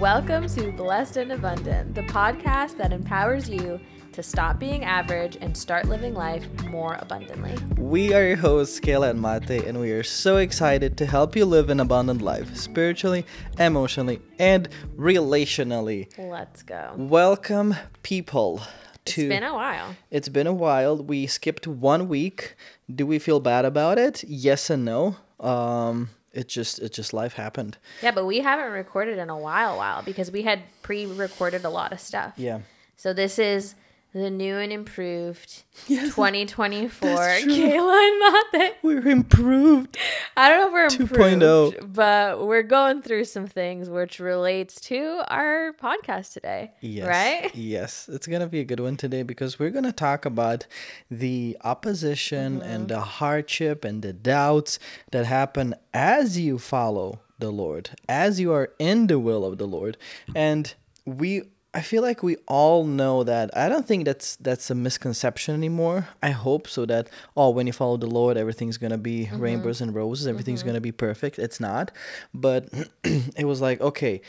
Welcome 0.00 0.46
to 0.48 0.72
Blessed 0.72 1.16
and 1.16 1.32
Abundant, 1.32 1.94
the 1.94 2.02
podcast 2.02 2.76
that 2.76 2.92
empowers 2.92 3.48
you 3.48 3.80
to 4.12 4.22
stop 4.22 4.58
being 4.58 4.84
average 4.84 5.38
and 5.40 5.56
start 5.56 5.86
living 5.88 6.12
life 6.12 6.46
more 6.64 6.98
abundantly. 7.00 7.56
We 7.78 8.12
are 8.12 8.22
your 8.22 8.36
hosts, 8.36 8.78
Kayla 8.78 9.08
and 9.08 9.20
Matej, 9.20 9.66
and 9.66 9.80
we 9.80 9.92
are 9.92 10.02
so 10.02 10.36
excited 10.36 10.98
to 10.98 11.06
help 11.06 11.34
you 11.34 11.46
live 11.46 11.70
an 11.70 11.80
abundant 11.80 12.20
life, 12.20 12.54
spiritually, 12.54 13.24
emotionally, 13.58 14.20
and 14.38 14.68
relationally. 14.98 16.08
Let's 16.18 16.62
go. 16.62 16.92
Welcome, 16.98 17.74
people. 18.02 18.60
To, 19.06 19.22
it's 19.22 19.28
been 19.30 19.44
a 19.44 19.54
while. 19.54 19.96
It's 20.10 20.28
been 20.28 20.46
a 20.46 20.52
while. 20.52 21.02
We 21.02 21.26
skipped 21.26 21.66
one 21.66 22.06
week. 22.06 22.54
Do 22.94 23.06
we 23.06 23.18
feel 23.18 23.40
bad 23.40 23.64
about 23.64 23.96
it? 23.96 24.24
Yes 24.24 24.68
and 24.68 24.84
no. 24.84 25.16
Um, 25.40 26.10
it 26.36 26.48
just 26.48 26.78
it 26.78 26.92
just 26.92 27.12
life 27.12 27.32
happened. 27.32 27.78
Yeah, 28.02 28.10
but 28.10 28.26
we 28.26 28.40
haven't 28.40 28.72
recorded 28.72 29.18
in 29.18 29.30
a 29.30 29.38
while, 29.38 29.78
while 29.78 30.02
because 30.02 30.30
we 30.30 30.42
had 30.42 30.60
pre-recorded 30.82 31.64
a 31.64 31.70
lot 31.70 31.92
of 31.92 32.00
stuff. 32.00 32.34
Yeah. 32.36 32.60
So 32.96 33.12
this 33.12 33.38
is 33.38 33.74
the 34.16 34.30
new 34.30 34.56
and 34.56 34.72
improved 34.72 35.64
yes, 35.86 36.14
2024 36.14 37.10
Kayla 37.10 38.08
and 38.08 38.22
Matej. 38.22 38.70
We're 38.82 39.08
improved. 39.08 39.98
I 40.36 40.48
don't 40.48 40.72
know 40.72 40.86
if 40.86 40.98
we're 40.98 41.02
improved, 41.02 41.76
2.0. 41.76 41.92
but 41.92 42.46
we're 42.46 42.62
going 42.62 43.02
through 43.02 43.24
some 43.24 43.46
things 43.46 43.90
which 43.90 44.18
relates 44.18 44.80
to 44.82 45.22
our 45.28 45.72
podcast 45.74 46.32
today. 46.32 46.72
Yes. 46.80 47.06
Right? 47.06 47.54
Yes. 47.54 48.08
It's 48.10 48.26
going 48.26 48.40
to 48.40 48.46
be 48.46 48.60
a 48.60 48.64
good 48.64 48.80
one 48.80 48.96
today 48.96 49.22
because 49.22 49.58
we're 49.58 49.70
going 49.70 49.84
to 49.84 49.92
talk 49.92 50.24
about 50.24 50.66
the 51.10 51.58
opposition 51.62 52.60
mm-hmm. 52.60 52.70
and 52.70 52.88
the 52.88 53.00
hardship 53.00 53.84
and 53.84 54.00
the 54.00 54.14
doubts 54.14 54.78
that 55.10 55.26
happen 55.26 55.74
as 55.92 56.38
you 56.38 56.58
follow 56.58 57.20
the 57.38 57.50
Lord, 57.50 57.90
as 58.08 58.40
you 58.40 58.50
are 58.52 58.70
in 58.78 59.08
the 59.08 59.18
will 59.18 59.44
of 59.44 59.58
the 59.58 59.66
Lord. 59.66 59.98
And 60.34 60.72
we 61.04 61.42
I 61.76 61.82
feel 61.82 62.00
like 62.00 62.22
we 62.22 62.36
all 62.48 62.86
know 62.86 63.22
that. 63.24 63.54
I 63.54 63.68
don't 63.68 63.86
think 63.86 64.06
that's 64.06 64.36
that's 64.36 64.70
a 64.70 64.74
misconception 64.74 65.54
anymore. 65.54 66.08
I 66.22 66.30
hope 66.30 66.68
so 66.68 66.86
that 66.86 67.10
oh, 67.36 67.50
when 67.50 67.66
you 67.66 67.74
follow 67.74 67.98
the 67.98 68.06
Lord, 68.06 68.38
everything's 68.38 68.78
gonna 68.78 68.96
be 68.96 69.26
mm-hmm. 69.26 69.38
rainbows 69.38 69.82
and 69.82 69.94
roses. 69.94 70.26
Everything's 70.26 70.60
mm-hmm. 70.60 70.70
gonna 70.70 70.80
be 70.80 70.92
perfect. 70.92 71.38
It's 71.38 71.60
not, 71.60 71.92
but 72.32 72.70
it 73.04 73.44
was 73.44 73.60
like 73.60 73.82
okay, 73.82 74.22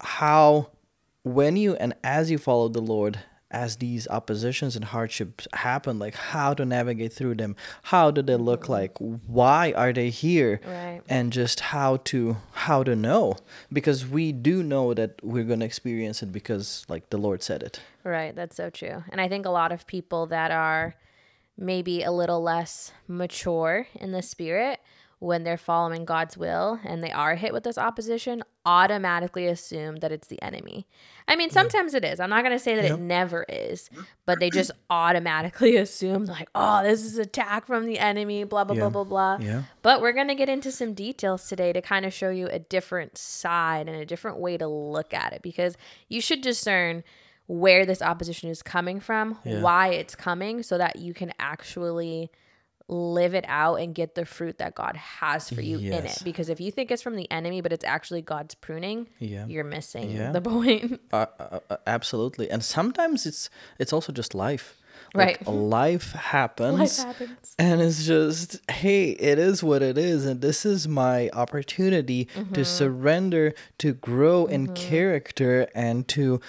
how 0.00 0.70
when 1.24 1.56
you 1.56 1.74
and 1.74 1.92
as 2.04 2.30
you 2.30 2.38
follow 2.38 2.68
the 2.68 2.80
Lord, 2.80 3.18
as 3.56 3.76
these 3.76 4.06
oppositions 4.08 4.76
and 4.76 4.84
hardships 4.84 5.48
happen 5.54 5.98
like 5.98 6.14
how 6.14 6.52
to 6.54 6.64
navigate 6.64 7.12
through 7.12 7.36
them? 7.36 7.56
How 7.84 8.10
do 8.10 8.20
they 8.22 8.36
look 8.36 8.64
mm-hmm. 8.64 8.72
like? 8.72 8.98
Why 8.98 9.72
are 9.72 9.92
they 9.92 10.10
here? 10.10 10.60
Right. 10.66 11.00
and 11.08 11.32
just 11.32 11.60
how 11.60 11.98
to 12.10 12.36
how 12.66 12.82
to 12.82 12.94
know? 12.94 13.36
Because 13.72 14.06
we 14.06 14.32
do 14.32 14.62
know 14.62 14.94
that 14.94 15.12
we're 15.22 15.44
going 15.44 15.60
to 15.60 15.66
experience 15.66 16.22
it 16.22 16.32
because 16.32 16.84
like 16.88 17.10
the 17.10 17.18
lord 17.18 17.42
said 17.42 17.62
it. 17.62 17.80
Right 18.04 18.34
that's 18.36 18.56
so 18.56 18.70
true. 18.70 19.04
And 19.10 19.20
i 19.20 19.28
think 19.28 19.46
a 19.46 19.50
lot 19.50 19.72
of 19.72 19.86
people 19.86 20.26
that 20.26 20.50
are 20.50 20.94
maybe 21.56 22.02
a 22.02 22.12
little 22.12 22.42
less 22.42 22.92
mature 23.08 23.86
in 23.94 24.12
the 24.12 24.22
spirit 24.22 24.80
when 25.18 25.44
they're 25.44 25.56
following 25.56 26.04
God's 26.04 26.36
will 26.36 26.78
and 26.84 27.02
they 27.02 27.10
are 27.10 27.36
hit 27.36 27.54
with 27.54 27.64
this 27.64 27.78
opposition, 27.78 28.42
automatically 28.66 29.46
assume 29.46 29.96
that 29.96 30.12
it's 30.12 30.28
the 30.28 30.40
enemy. 30.42 30.86
I 31.26 31.36
mean, 31.36 31.48
sometimes 31.48 31.94
yeah. 31.94 31.98
it 31.98 32.04
is. 32.04 32.20
I'm 32.20 32.28
not 32.28 32.44
going 32.44 32.56
to 32.56 32.62
say 32.62 32.76
that 32.76 32.84
it 32.84 33.00
never 33.00 33.46
is, 33.48 33.88
but 34.26 34.40
they 34.40 34.50
just 34.50 34.72
automatically 34.90 35.76
assume, 35.78 36.26
like, 36.26 36.50
oh, 36.54 36.82
this 36.82 37.02
is 37.02 37.16
attack 37.16 37.66
from 37.66 37.86
the 37.86 37.98
enemy, 37.98 38.44
blah, 38.44 38.64
blah, 38.64 38.76
yeah. 38.76 38.88
blah, 38.88 39.04
blah, 39.04 39.04
blah. 39.04 39.38
Yeah. 39.40 39.62
But 39.80 40.02
we're 40.02 40.12
going 40.12 40.28
to 40.28 40.34
get 40.34 40.50
into 40.50 40.70
some 40.70 40.92
details 40.92 41.48
today 41.48 41.72
to 41.72 41.80
kind 41.80 42.04
of 42.04 42.12
show 42.12 42.28
you 42.28 42.48
a 42.48 42.58
different 42.58 43.16
side 43.16 43.88
and 43.88 43.96
a 43.96 44.04
different 44.04 44.38
way 44.38 44.58
to 44.58 44.68
look 44.68 45.14
at 45.14 45.32
it 45.32 45.40
because 45.40 45.78
you 46.08 46.20
should 46.20 46.42
discern 46.42 47.02
where 47.46 47.86
this 47.86 48.02
opposition 48.02 48.50
is 48.50 48.62
coming 48.62 49.00
from, 49.00 49.38
yeah. 49.44 49.60
why 49.60 49.88
it's 49.88 50.14
coming, 50.14 50.62
so 50.62 50.76
that 50.76 50.96
you 50.96 51.14
can 51.14 51.32
actually 51.38 52.30
live 52.88 53.34
it 53.34 53.44
out 53.48 53.76
and 53.76 53.94
get 53.94 54.14
the 54.14 54.24
fruit 54.24 54.58
that 54.58 54.74
God 54.74 54.96
has 54.96 55.50
for 55.50 55.60
you 55.60 55.78
yes. 55.78 55.98
in 55.98 56.06
it. 56.06 56.18
Because 56.24 56.48
if 56.48 56.60
you 56.60 56.70
think 56.70 56.90
it's 56.90 57.02
from 57.02 57.16
the 57.16 57.30
enemy, 57.30 57.60
but 57.60 57.72
it's 57.72 57.84
actually 57.84 58.22
God's 58.22 58.54
pruning, 58.54 59.08
yeah. 59.18 59.46
you're 59.46 59.64
missing 59.64 60.10
yeah. 60.10 60.32
the 60.32 60.40
point. 60.42 61.00
Uh, 61.12 61.26
uh, 61.38 61.60
uh, 61.70 61.76
absolutely, 61.86 62.50
and 62.50 62.64
sometimes 62.64 63.26
it's 63.26 63.50
it's 63.78 63.92
also 63.92 64.12
just 64.12 64.34
life. 64.34 64.76
Like 65.14 65.38
right. 65.38 65.48
Life 65.48 66.12
happens. 66.12 66.78
Life 66.78 66.96
happens. 66.96 67.54
And 67.58 67.80
it's 67.80 68.06
just, 68.06 68.58
hey, 68.70 69.10
it 69.10 69.38
is 69.38 69.62
what 69.62 69.82
it 69.82 69.96
is. 69.98 70.26
And 70.26 70.40
this 70.40 70.66
is 70.66 70.88
my 70.88 71.30
opportunity 71.32 72.28
mm-hmm. 72.34 72.52
to 72.54 72.64
surrender, 72.64 73.54
to 73.78 73.92
grow 73.92 74.44
mm-hmm. 74.44 74.54
in 74.54 74.74
character, 74.74 75.68
and 75.74 76.08
to 76.08 76.40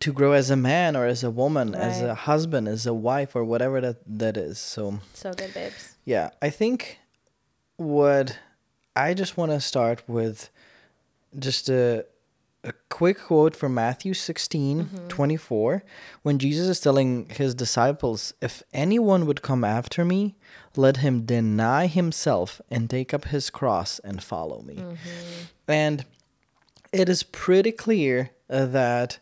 to 0.00 0.12
grow 0.12 0.32
as 0.32 0.50
a 0.50 0.56
man 0.56 0.96
or 0.96 1.06
as 1.06 1.22
a 1.22 1.30
woman, 1.30 1.72
right. 1.72 1.82
as 1.82 2.02
a 2.02 2.14
husband, 2.14 2.68
as 2.68 2.86
a 2.86 2.94
wife, 2.94 3.36
or 3.36 3.44
whatever 3.44 3.80
that 3.80 3.98
that 4.06 4.36
is. 4.36 4.58
So 4.58 5.00
so 5.14 5.32
good, 5.32 5.54
babes. 5.54 5.96
Yeah, 6.04 6.30
I 6.42 6.50
think 6.50 6.98
what 7.76 8.38
I 8.96 9.14
just 9.14 9.36
want 9.36 9.52
to 9.52 9.60
start 9.60 10.02
with 10.08 10.50
just 11.38 11.68
a 11.68 12.06
a 12.62 12.72
quick 12.90 13.18
quote 13.18 13.56
from 13.56 13.72
Matthew 13.72 14.12
16, 14.12 14.84
mm-hmm. 14.84 15.08
24, 15.08 15.82
when 16.22 16.38
Jesus 16.38 16.68
is 16.68 16.80
telling 16.80 17.26
his 17.30 17.54
disciples, 17.54 18.34
If 18.42 18.62
anyone 18.72 19.24
would 19.26 19.40
come 19.40 19.64
after 19.64 20.04
me, 20.04 20.36
let 20.76 20.98
him 20.98 21.24
deny 21.24 21.86
himself 21.86 22.60
and 22.70 22.90
take 22.90 23.14
up 23.14 23.26
his 23.26 23.48
cross 23.48 23.98
and 24.00 24.22
follow 24.22 24.60
me. 24.60 24.76
Mm-hmm. 24.76 24.96
And 25.68 26.04
it 26.92 27.08
is 27.08 27.22
pretty 27.22 27.72
clear 27.72 28.30
uh, 28.50 28.66
that 28.66 29.20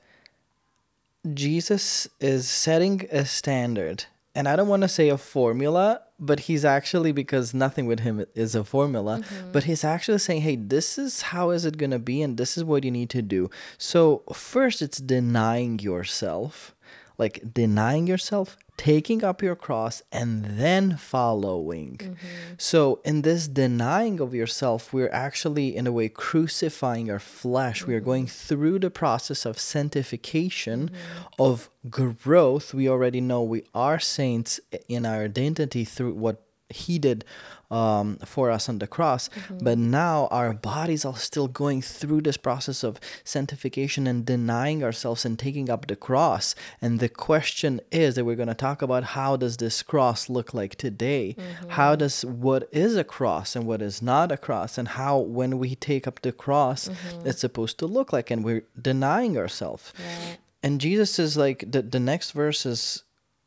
Jesus 1.34 2.08
is 2.20 2.48
setting 2.48 3.06
a 3.10 3.24
standard. 3.24 4.04
And 4.34 4.48
I 4.48 4.54
don't 4.54 4.68
want 4.68 4.82
to 4.82 4.88
say 4.88 5.08
a 5.08 5.18
formula, 5.18 6.02
but 6.20 6.40
he's 6.40 6.64
actually 6.64 7.10
because 7.10 7.52
nothing 7.52 7.86
with 7.86 8.00
him 8.00 8.24
is 8.34 8.54
a 8.54 8.62
formula, 8.62 9.18
mm-hmm. 9.18 9.52
but 9.52 9.64
he's 9.64 9.82
actually 9.82 10.18
saying, 10.18 10.42
"Hey, 10.42 10.54
this 10.54 10.96
is 10.96 11.22
how 11.22 11.50
is 11.50 11.64
it 11.64 11.76
going 11.76 11.90
to 11.90 11.98
be 11.98 12.22
and 12.22 12.36
this 12.36 12.56
is 12.56 12.62
what 12.62 12.84
you 12.84 12.90
need 12.92 13.10
to 13.10 13.22
do." 13.22 13.50
So, 13.78 14.22
first 14.32 14.80
it's 14.80 14.98
denying 14.98 15.80
yourself. 15.80 16.74
Like 17.18 17.52
denying 17.52 18.06
yourself, 18.06 18.56
taking 18.78 19.24
up 19.24 19.42
your 19.42 19.56
cross 19.56 20.02
and 20.10 20.44
then 20.44 20.96
following. 20.96 21.98
Mm-hmm. 21.98 22.16
So, 22.56 23.00
in 23.04 23.22
this 23.22 23.48
denying 23.48 24.20
of 24.20 24.34
yourself, 24.34 24.92
we're 24.92 25.10
actually, 25.10 25.76
in 25.76 25.86
a 25.86 25.92
way, 25.92 26.08
crucifying 26.08 27.10
our 27.10 27.18
flesh. 27.18 27.80
Mm-hmm. 27.80 27.90
We 27.90 27.96
are 27.96 28.00
going 28.00 28.26
mm-hmm. 28.26 28.48
through 28.48 28.78
the 28.78 28.90
process 28.90 29.44
of 29.44 29.58
sanctification, 29.58 30.90
mm-hmm. 30.90 31.42
of 31.42 31.68
growth. 31.90 32.72
We 32.72 32.88
already 32.88 33.20
know 33.20 33.42
we 33.42 33.64
are 33.74 33.98
saints 33.98 34.60
in 34.88 35.04
our 35.04 35.24
identity 35.24 35.84
through 35.84 36.14
what 36.14 36.40
He 36.70 36.98
did 36.98 37.24
um, 37.70 38.18
for 38.24 38.50
us 38.50 38.68
on 38.68 38.78
the 38.78 38.86
cross. 38.86 39.28
Mm-hmm. 39.28 39.58
But 39.62 39.78
now 39.78 40.28
our 40.30 40.52
bodies 40.52 41.04
are 41.04 41.16
still 41.16 41.48
going 41.48 41.82
through 41.82 42.22
this 42.22 42.36
process 42.36 42.82
of 42.82 42.98
sanctification 43.24 44.06
and 44.06 44.24
denying 44.24 44.82
ourselves 44.82 45.24
and 45.24 45.38
taking 45.38 45.68
up 45.70 45.86
the 45.86 45.96
cross. 45.96 46.54
And 46.80 47.00
the 47.00 47.08
question 47.08 47.80
is 47.90 48.14
that 48.14 48.24
we're 48.24 48.36
going 48.36 48.48
to 48.48 48.54
talk 48.54 48.82
about 48.82 49.04
how 49.04 49.36
does 49.36 49.56
this 49.58 49.82
cross 49.82 50.28
look 50.28 50.54
like 50.54 50.76
today? 50.76 51.36
Mm-hmm. 51.38 51.70
How 51.70 51.94
does 51.94 52.24
what 52.24 52.68
is 52.72 52.96
a 52.96 53.04
cross 53.04 53.54
and 53.54 53.66
what 53.66 53.82
is 53.82 54.00
not 54.02 54.32
a 54.32 54.36
cross? 54.36 54.78
And 54.78 54.88
how, 54.88 55.18
when 55.18 55.58
we 55.58 55.74
take 55.74 56.06
up 56.06 56.22
the 56.22 56.32
cross, 56.32 56.88
mm-hmm. 56.88 57.26
it's 57.26 57.40
supposed 57.40 57.78
to 57.78 57.86
look 57.86 58.12
like, 58.12 58.30
and 58.30 58.44
we're 58.44 58.64
denying 58.80 59.36
ourselves. 59.36 59.92
Right. 59.98 60.38
And 60.62 60.80
Jesus 60.80 61.18
is 61.18 61.36
like, 61.36 61.64
the, 61.70 61.82
the 61.82 62.00
next 62.00 62.32
verse 62.32 62.66
is, 62.66 63.04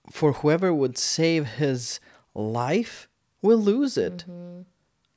for 0.10 0.34
whoever 0.34 0.74
would 0.74 0.98
save 0.98 1.46
his 1.46 2.00
life 2.34 3.08
will 3.42 3.58
lose 3.58 3.98
it. 3.98 4.26
Mm-hmm. 4.30 4.62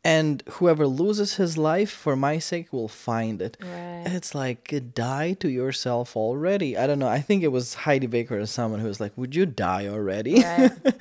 And 0.07 0.43
whoever 0.51 0.87
loses 0.87 1.37
his 1.37 1.57
life 1.57 1.91
for 1.91 2.15
my 2.15 2.39
sake 2.39 2.71
will 2.75 2.89
find 2.89 3.41
it. 3.41 3.57
Right. 3.59 4.03
It's 4.05 4.35
like 4.35 4.93
die 4.95 5.33
to 5.41 5.49
yourself 5.49 6.15
already. 6.15 6.77
I 6.77 6.87
don't 6.87 6.99
know. 6.99 7.09
I 7.09 7.21
think 7.21 7.43
it 7.43 7.49
was 7.49 7.73
Heidi 7.73 8.07
Baker 8.07 8.39
or 8.39 8.45
someone 8.45 8.81
who 8.81 8.87
was 8.87 9.01
like, 9.01 9.17
"Would 9.17 9.35
you 9.35 9.47
die 9.47 9.87
already?" 9.87 10.43
Right. 10.43 10.73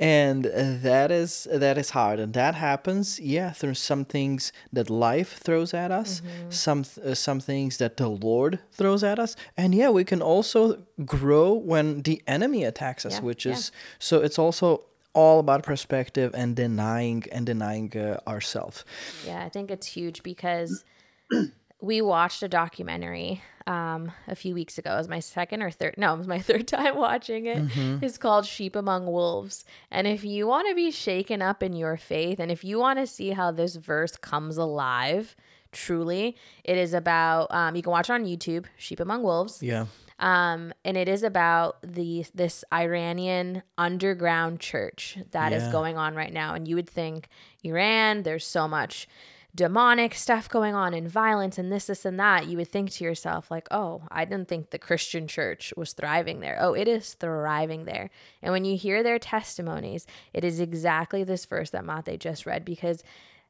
and 0.00 0.44
that 0.44 1.12
is 1.12 1.46
that 1.52 1.78
is 1.78 1.90
hard 1.90 2.18
and 2.18 2.34
that 2.34 2.56
happens 2.56 3.20
yeah 3.20 3.52
through 3.52 3.74
some 3.74 4.04
things 4.04 4.52
that 4.72 4.90
life 4.90 5.38
throws 5.38 5.72
at 5.72 5.92
us 5.92 6.20
mm-hmm. 6.20 6.50
some 6.50 6.84
uh, 7.04 7.14
some 7.14 7.38
things 7.38 7.76
that 7.76 7.96
the 7.96 8.08
lord 8.08 8.58
throws 8.72 9.04
at 9.04 9.20
us 9.20 9.36
and 9.56 9.72
yeah 9.74 9.88
we 9.88 10.02
can 10.02 10.20
also 10.20 10.82
grow 11.04 11.52
when 11.52 12.02
the 12.02 12.20
enemy 12.26 12.64
attacks 12.64 13.06
us 13.06 13.14
yeah, 13.14 13.20
which 13.20 13.46
is 13.46 13.70
yeah. 13.72 13.78
so 14.00 14.20
it's 14.20 14.38
also 14.38 14.84
all 15.14 15.40
about 15.40 15.62
perspective 15.62 16.32
and 16.34 16.54
denying 16.54 17.24
and 17.32 17.46
denying 17.46 17.96
uh, 17.96 18.18
ourselves. 18.26 18.84
Yeah, 19.26 19.44
I 19.44 19.48
think 19.48 19.70
it's 19.70 19.86
huge 19.86 20.22
because 20.22 20.84
we 21.80 22.02
watched 22.02 22.42
a 22.42 22.48
documentary 22.48 23.42
um, 23.66 24.12
a 24.28 24.34
few 24.34 24.54
weeks 24.54 24.76
ago. 24.76 24.94
It 24.94 24.98
was 24.98 25.08
my 25.08 25.20
second 25.20 25.62
or 25.62 25.70
third, 25.70 25.94
no, 25.96 26.14
it 26.14 26.18
was 26.18 26.26
my 26.26 26.38
third 26.50 26.68
time 26.68 26.96
watching 26.96 27.46
it. 27.46 27.64
Mm-hmm. 27.66 28.04
It's 28.04 28.18
called 28.18 28.44
Sheep 28.44 28.76
Among 28.76 29.06
Wolves. 29.06 29.64
And 29.90 30.06
if 30.06 30.24
you 30.24 30.46
want 30.46 30.68
to 30.68 30.74
be 30.74 30.90
shaken 30.90 31.40
up 31.40 31.62
in 31.62 31.72
your 31.72 31.96
faith 31.96 32.38
and 32.40 32.50
if 32.50 32.64
you 32.64 32.78
want 32.78 32.98
to 32.98 33.06
see 33.06 33.30
how 33.30 33.50
this 33.50 33.76
verse 33.76 34.16
comes 34.16 34.56
alive, 34.56 35.36
truly. 35.74 36.36
It 36.62 36.78
is 36.78 36.94
about 36.94 37.52
um, 37.52 37.76
you 37.76 37.82
can 37.82 37.90
watch 37.90 38.08
it 38.08 38.12
on 38.12 38.24
YouTube, 38.24 38.64
Sheep 38.78 39.00
Among 39.00 39.22
Wolves. 39.22 39.62
Yeah. 39.62 39.86
Um, 40.18 40.72
and 40.84 40.96
it 40.96 41.08
is 41.08 41.22
about 41.22 41.78
the 41.82 42.24
this 42.34 42.64
Iranian 42.72 43.62
underground 43.76 44.60
church 44.60 45.18
that 45.32 45.52
is 45.52 45.64
Yeah. 45.64 45.72
going 45.72 45.98
on 45.98 46.14
right 46.14 46.32
now. 46.32 46.54
And 46.54 46.68
you 46.68 46.76
would 46.76 46.88
think 46.88 47.28
Iran, 47.64 48.22
there's 48.22 48.46
so 48.46 48.68
much 48.68 49.08
demonic 49.56 50.14
stuff 50.14 50.48
going 50.48 50.74
on 50.74 50.94
and 50.94 51.08
violence 51.08 51.58
and 51.58 51.70
this, 51.70 51.86
this, 51.86 52.04
and 52.04 52.18
that. 52.18 52.48
You 52.48 52.56
would 52.56 52.68
think 52.68 52.90
to 52.92 53.04
yourself, 53.04 53.50
like, 53.52 53.68
oh, 53.70 54.02
I 54.10 54.24
didn't 54.24 54.48
think 54.48 54.70
the 54.70 54.80
Christian 54.80 55.28
church 55.28 55.72
was 55.76 55.92
thriving 55.92 56.40
there. 56.40 56.58
Oh, 56.60 56.72
it 56.74 56.88
is 56.88 57.14
thriving 57.14 57.84
there. 57.84 58.10
And 58.42 58.52
when 58.52 58.64
you 58.64 58.76
hear 58.76 59.02
their 59.04 59.20
testimonies, 59.20 60.06
it 60.32 60.44
is 60.44 60.58
exactly 60.58 61.22
this 61.22 61.44
verse 61.44 61.70
that 61.70 61.84
Matej 61.84 62.18
just 62.18 62.46
read 62.46 62.64
because 62.64 63.04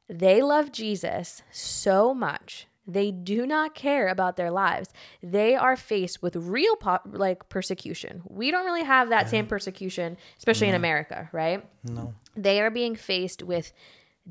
they 0.07 0.43
love 0.43 0.71
Jesus 0.71 1.41
so 1.51 2.13
much. 2.13 2.67
They 2.87 3.11
do 3.11 3.45
not 3.45 3.73
care 3.73 4.07
about 4.07 4.35
their 4.35 4.51
lives. 4.51 4.89
They 5.23 5.55
are 5.55 5.75
faced 5.75 6.21
with 6.21 6.35
real 6.35 6.75
po- 6.75 6.99
like 7.05 7.49
persecution. 7.49 8.21
We 8.29 8.51
don't 8.51 8.65
really 8.65 8.83
have 8.83 9.09
that 9.09 9.29
same 9.29 9.47
persecution, 9.47 10.17
especially 10.37 10.67
in 10.69 10.75
America, 10.75 11.29
right? 11.31 11.65
No. 11.83 12.13
They 12.35 12.61
are 12.61 12.69
being 12.69 12.95
faced 12.95 13.41
with 13.41 13.73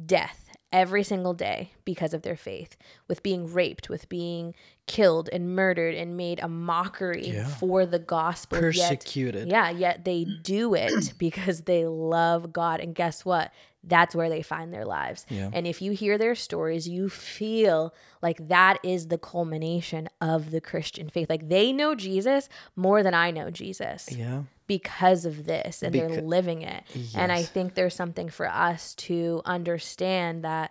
death 0.07 0.41
every 0.73 1.05
single 1.05 1.35
day 1.35 1.71
because 1.85 2.13
of 2.15 2.23
their 2.23 2.37
faith, 2.37 2.77
with 3.07 3.23
being 3.23 3.53
raped, 3.53 3.89
with 3.89 4.09
being 4.09 4.55
killed 4.87 5.29
and 5.33 5.55
murdered 5.55 5.95
and 5.95 6.17
made 6.17 6.41
a 6.41 6.49
mockery 6.49 7.29
Yeah. 7.29 7.47
for 7.47 7.87
the 7.87 8.01
gospel. 8.01 8.59
yet- 8.59 8.65
Persecuted. 8.65 9.49
yeah, 9.49 9.71
yet 9.71 10.05
they 10.05 10.27
do 10.43 10.75
it 10.75 11.15
because 11.19 11.63
they 11.63 11.87
love 11.87 12.53
God. 12.53 12.81
And 12.81 12.95
guess 12.95 13.25
what? 13.25 13.53
That's 13.87 14.15
where 14.15 14.29
they 14.29 14.43
find 14.43 14.73
their 14.73 14.85
lives. 14.85 15.27
Yeah. 15.29 15.51
And 15.53 15.67
if 15.67 15.83
you 15.83 15.93
hear 15.93 16.17
their 16.19 16.35
stories, 16.35 16.89
you 16.89 17.09
feel 17.09 17.95
like 18.23 18.49
that 18.49 18.79
is 18.83 19.09
the 19.09 19.19
culmination 19.19 20.09
of 20.21 20.51
the 20.51 20.61
Christian 20.61 21.11
faith. 21.11 21.29
Like 21.29 21.49
they 21.49 21.73
know 21.73 21.95
Jesus 21.95 22.49
more 22.77 23.03
than 23.03 23.13
I 23.15 23.31
know 23.31 23.51
Jesus 23.51 24.09
Yeah. 24.11 24.45
because 24.67 25.25
of 25.27 25.45
this 25.45 25.83
and 25.83 25.95
they're 25.95 26.23
living 26.23 26.63
it. 26.63 26.85
And 27.15 27.31
I 27.31 27.43
think 27.43 27.75
there's 27.75 27.95
something 27.95 28.29
for 28.31 28.49
us 28.49 28.95
to 28.97 29.43
understand 29.45 30.45
that 30.45 30.71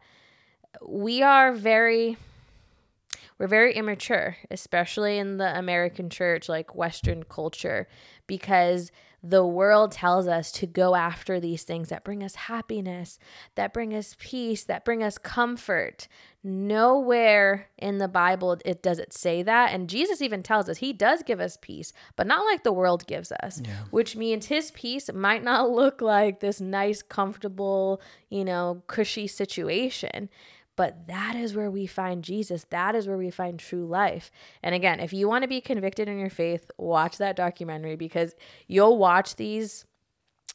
we 0.86 1.22
are 1.22 1.52
very 1.54 2.18
we're 3.40 3.48
very 3.48 3.74
immature, 3.74 4.38
especially 4.52 5.18
in 5.18 5.38
the 5.38 5.58
American 5.58 6.10
church, 6.10 6.48
like 6.48 6.76
Western 6.76 7.24
culture, 7.24 7.88
because 8.28 8.92
the 9.26 9.46
world 9.46 9.94
tells 9.94 10.28
us 10.28 10.52
to 10.52 10.68
go 10.68 10.96
after 10.96 11.40
these 11.40 11.64
things 11.64 11.88
that 11.88 12.04
bring 12.04 12.22
us 12.22 12.36
happiness, 12.36 13.18
that 13.56 13.72
bring 13.72 13.94
us 13.96 14.18
peace, 14.20 14.66
that 14.66 14.84
bring 14.84 15.02
us 15.02 15.18
comfort. 15.18 16.10
Nowhere 16.44 17.70
in 17.78 18.00
the 18.00 18.10
Bible 18.10 18.58
it 18.66 18.84
does 18.84 19.00
it 19.00 19.14
say 19.14 19.42
that. 19.42 19.72
And 19.72 19.90
Jesus 19.90 20.22
even 20.22 20.44
tells 20.44 20.68
us 20.68 20.80
he 20.80 20.92
does 20.92 21.24
give 21.24 21.40
us 21.40 21.58
peace, 21.62 21.94
but 22.18 22.28
not 22.28 22.44
like 22.46 22.64
the 22.64 22.74
world 22.74 23.08
gives 23.08 23.32
us, 23.32 23.62
which 23.92 24.18
means 24.18 24.48
his 24.48 24.72
peace 24.72 25.10
might 25.14 25.44
not 25.44 25.70
look 25.72 26.02
like 26.02 26.42
this 26.42 26.60
nice, 26.60 27.02
comfortable, 27.02 28.02
you 28.30 28.44
know, 28.44 28.84
cushy 28.88 29.28
situation. 29.28 30.28
But 30.76 31.08
that 31.08 31.36
is 31.36 31.56
where 31.56 31.70
we 31.70 31.86
find 31.86 32.24
Jesus. 32.24 32.66
That 32.70 32.96
is 32.96 33.08
where 33.08 33.18
we 33.18 33.30
find 33.30 33.60
true 33.60 33.86
life. 33.86 34.32
And 34.64 34.74
again, 34.74 35.00
if 35.00 35.14
you 35.14 35.28
want 35.28 35.44
to 35.44 35.48
be 35.48 35.62
convicted 35.62 36.08
in 36.08 36.18
your 36.18 36.32
faith, 36.32 36.72
watch 36.78 37.18
that 37.18 37.36
documentary 37.36 37.96
because 37.96 38.34
you'll 38.68 38.98
watch 38.98 39.36
these 39.36 39.86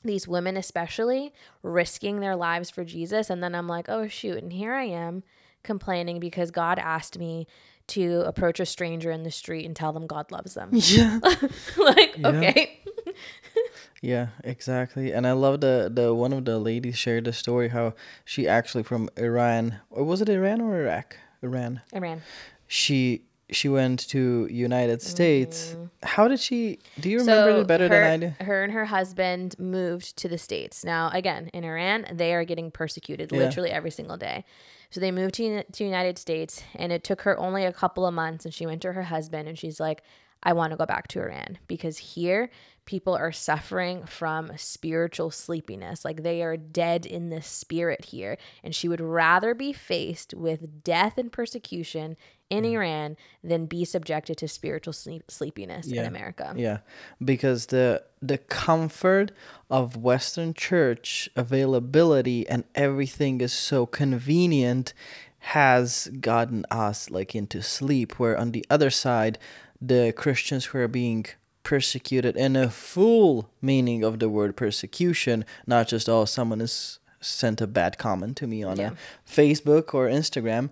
these 0.04 0.28
women 0.28 0.56
especially 0.56 1.32
risking 1.64 2.20
their 2.20 2.36
lives 2.36 2.70
for 2.70 2.84
Jesus 2.84 3.30
and 3.30 3.42
then 3.42 3.54
I'm 3.54 3.66
like, 3.66 3.88
"Oh 3.88 4.06
shoot, 4.06 4.38
and 4.38 4.52
here 4.52 4.72
I 4.72 4.84
am 4.84 5.24
complaining 5.64 6.20
because 6.20 6.50
God 6.52 6.78
asked 6.78 7.18
me 7.18 7.46
to 7.88 8.20
approach 8.26 8.60
a 8.60 8.66
stranger 8.66 9.10
in 9.10 9.24
the 9.24 9.30
street 9.30 9.66
and 9.66 9.74
tell 9.74 9.92
them 9.92 10.06
God 10.06 10.30
loves 10.30 10.54
them." 10.54 10.70
Yeah. 10.72 11.18
like, 11.76 12.16
okay. 12.24 12.80
Yeah, 14.00 14.28
exactly. 14.44 15.12
And 15.12 15.26
I 15.26 15.32
love 15.32 15.60
the 15.60 15.90
the 15.92 16.14
one 16.14 16.32
of 16.32 16.44
the 16.44 16.58
ladies 16.58 16.96
shared 16.96 17.24
the 17.24 17.32
story 17.32 17.68
how 17.68 17.94
she 18.24 18.46
actually 18.46 18.84
from 18.84 19.08
Iran 19.16 19.80
or 19.90 20.04
was 20.04 20.20
it 20.20 20.28
Iran 20.28 20.60
or 20.60 20.80
Iraq? 20.80 21.16
Iran. 21.42 21.80
Iran. 21.92 22.22
She 22.66 23.22
she 23.50 23.68
went 23.68 24.06
to 24.10 24.46
United 24.50 25.00
States. 25.00 25.74
Mm. 25.74 25.90
How 26.02 26.28
did 26.28 26.38
she 26.38 26.78
do 27.00 27.08
you 27.08 27.18
remember. 27.18 27.52
So 27.52 27.60
it 27.60 27.66
better 27.66 27.88
her, 27.88 28.00
than 28.00 28.22
I 28.22 28.26
do? 28.28 28.44
Her 28.44 28.62
and 28.62 28.72
her 28.72 28.84
husband 28.84 29.58
moved 29.58 30.16
to 30.18 30.28
the 30.28 30.38
States. 30.38 30.84
Now, 30.84 31.10
again, 31.12 31.48
in 31.52 31.64
Iran, 31.64 32.06
they 32.12 32.34
are 32.34 32.44
getting 32.44 32.70
persecuted 32.70 33.32
Yeah. 33.32 33.38
literally 33.38 33.70
every 33.70 33.90
single 33.90 34.16
day. 34.16 34.44
So 34.90 35.00
they 35.00 35.10
moved 35.10 35.34
to 35.36 35.64
to 35.64 35.84
United 35.84 36.18
States, 36.18 36.62
and 36.74 36.92
it 36.92 37.02
took 37.04 37.22
her 37.22 37.38
only 37.38 37.64
a 37.64 37.72
couple 37.72 38.06
of 38.06 38.14
months. 38.14 38.44
And 38.44 38.54
she 38.54 38.66
went 38.66 38.82
to 38.82 38.92
her 38.92 39.04
husband, 39.04 39.48
and 39.48 39.58
she's 39.58 39.80
like, 39.80 40.02
"I 40.42 40.52
want 40.52 40.70
to 40.72 40.76
go 40.76 40.86
back 40.86 41.08
to 41.08 41.20
Iran 41.20 41.58
because 41.66 41.98
here 41.98 42.50
people 42.88 43.14
are 43.14 43.30
suffering 43.32 44.04
from 44.06 44.50
spiritual 44.56 45.30
sleepiness. 45.30 46.04
Like 46.06 46.22
they 46.22 46.42
are 46.42 46.56
dead 46.56 47.04
in 47.04 47.28
the 47.28 47.42
spirit 47.42 48.06
here, 48.06 48.38
and 48.64 48.74
she 48.74 48.88
would 48.88 49.00
rather 49.00 49.52
be 49.54 49.72
faced 49.74 50.32
with 50.32 50.82
death 50.82 51.18
and 51.18 51.30
persecution." 51.30 52.16
In 52.50 52.64
Mm. 52.64 52.72
Iran, 52.76 53.16
than 53.44 53.66
be 53.66 53.84
subjected 53.84 54.38
to 54.38 54.48
spiritual 54.48 54.94
sleep- 54.94 55.30
sleepiness 55.30 55.88
in 55.88 56.06
America. 56.06 56.54
Yeah, 56.56 56.78
because 57.22 57.66
the 57.66 58.04
the 58.22 58.38
comfort 58.38 59.32
of 59.68 59.96
Western 59.98 60.54
church 60.54 61.28
availability 61.36 62.48
and 62.48 62.64
everything 62.74 63.42
is 63.42 63.52
so 63.52 63.84
convenient 63.84 64.94
has 65.40 66.08
gotten 66.20 66.64
us 66.70 67.10
like 67.10 67.34
into 67.34 67.60
sleep. 67.62 68.18
Where 68.18 68.36
on 68.36 68.52
the 68.52 68.64
other 68.70 68.90
side, 68.90 69.38
the 69.80 70.12
Christians 70.16 70.64
who 70.66 70.78
are 70.78 70.88
being 70.88 71.26
persecuted 71.68 72.34
in 72.34 72.56
a 72.56 72.70
full 72.70 73.50
meaning 73.60 74.02
of 74.02 74.20
the 74.20 74.28
word 74.30 74.56
persecution, 74.56 75.44
not 75.66 75.86
just 75.86 76.08
oh 76.08 76.24
someone 76.24 76.60
has 76.60 76.98
sent 77.20 77.60
a 77.60 77.66
bad 77.66 77.98
comment 77.98 78.38
to 78.38 78.46
me 78.46 78.62
on 78.62 78.78
Yeah. 78.78 78.92
a 78.92 79.30
Facebook 79.30 79.92
or 79.92 80.08
Instagram 80.08 80.70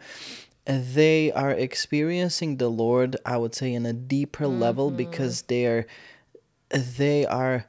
they 0.67 1.31
are 1.33 1.53
experiencing 1.53 2.57
the 2.57 2.69
Lord, 2.69 3.17
I 3.25 3.37
would 3.37 3.55
say, 3.55 3.73
in 3.73 3.87
a 3.87 3.93
deeper 3.93 4.47
level 4.47 4.89
mm-hmm. 4.89 4.97
because 4.97 5.43
they're 5.43 5.87
they 6.71 7.25
are 7.27 7.67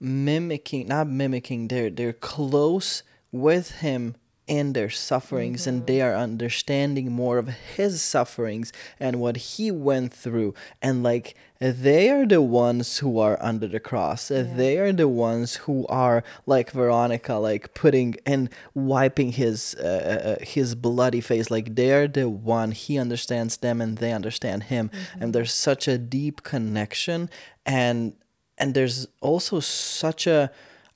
mimicking 0.00 0.86
not 0.86 1.08
mimicking, 1.08 1.68
they're 1.68 1.90
they're 1.90 2.12
close 2.12 3.02
with 3.32 3.82
him 3.82 4.14
in 4.48 4.72
their 4.72 4.90
sufferings 4.90 5.66
and 5.66 5.86
they 5.86 6.00
are 6.00 6.16
understanding 6.16 7.12
more 7.12 7.38
of 7.38 7.48
his 7.48 8.02
sufferings 8.02 8.72
and 8.98 9.20
what 9.20 9.36
he 9.36 9.70
went 9.70 10.12
through. 10.12 10.54
And 10.82 11.02
like 11.02 11.36
they 11.60 12.08
are 12.08 12.24
the 12.24 12.40
ones 12.40 12.98
who 12.98 13.18
are 13.18 13.36
under 13.40 13.66
the 13.66 13.80
cross. 13.80 14.28
They 14.28 14.78
are 14.78 14.92
the 14.92 15.08
ones 15.08 15.56
who 15.56 15.86
are 15.88 16.24
like 16.46 16.70
veronica 16.70 17.34
like 17.34 17.74
putting 17.74 18.16
and 18.24 18.48
wiping 18.74 19.32
his 19.32 19.74
uh, 19.74 20.38
uh, 20.38 20.44
his 20.44 20.74
bloody 20.74 21.20
face. 21.20 21.50
Like 21.50 21.74
they're 21.74 22.08
the 22.08 22.28
one. 22.28 22.72
He 22.72 22.98
understands 22.98 23.58
them 23.58 23.80
and 23.80 23.98
they 23.98 24.12
understand 24.12 24.64
him. 24.64 24.90
And 25.20 25.34
there's 25.34 25.52
such 25.52 25.88
a 25.88 25.98
deep 25.98 26.42
connection. 26.42 27.28
And 27.66 28.14
and 28.56 28.74
there's 28.74 29.06
also 29.20 29.60
such 29.60 30.26
a 30.26 30.50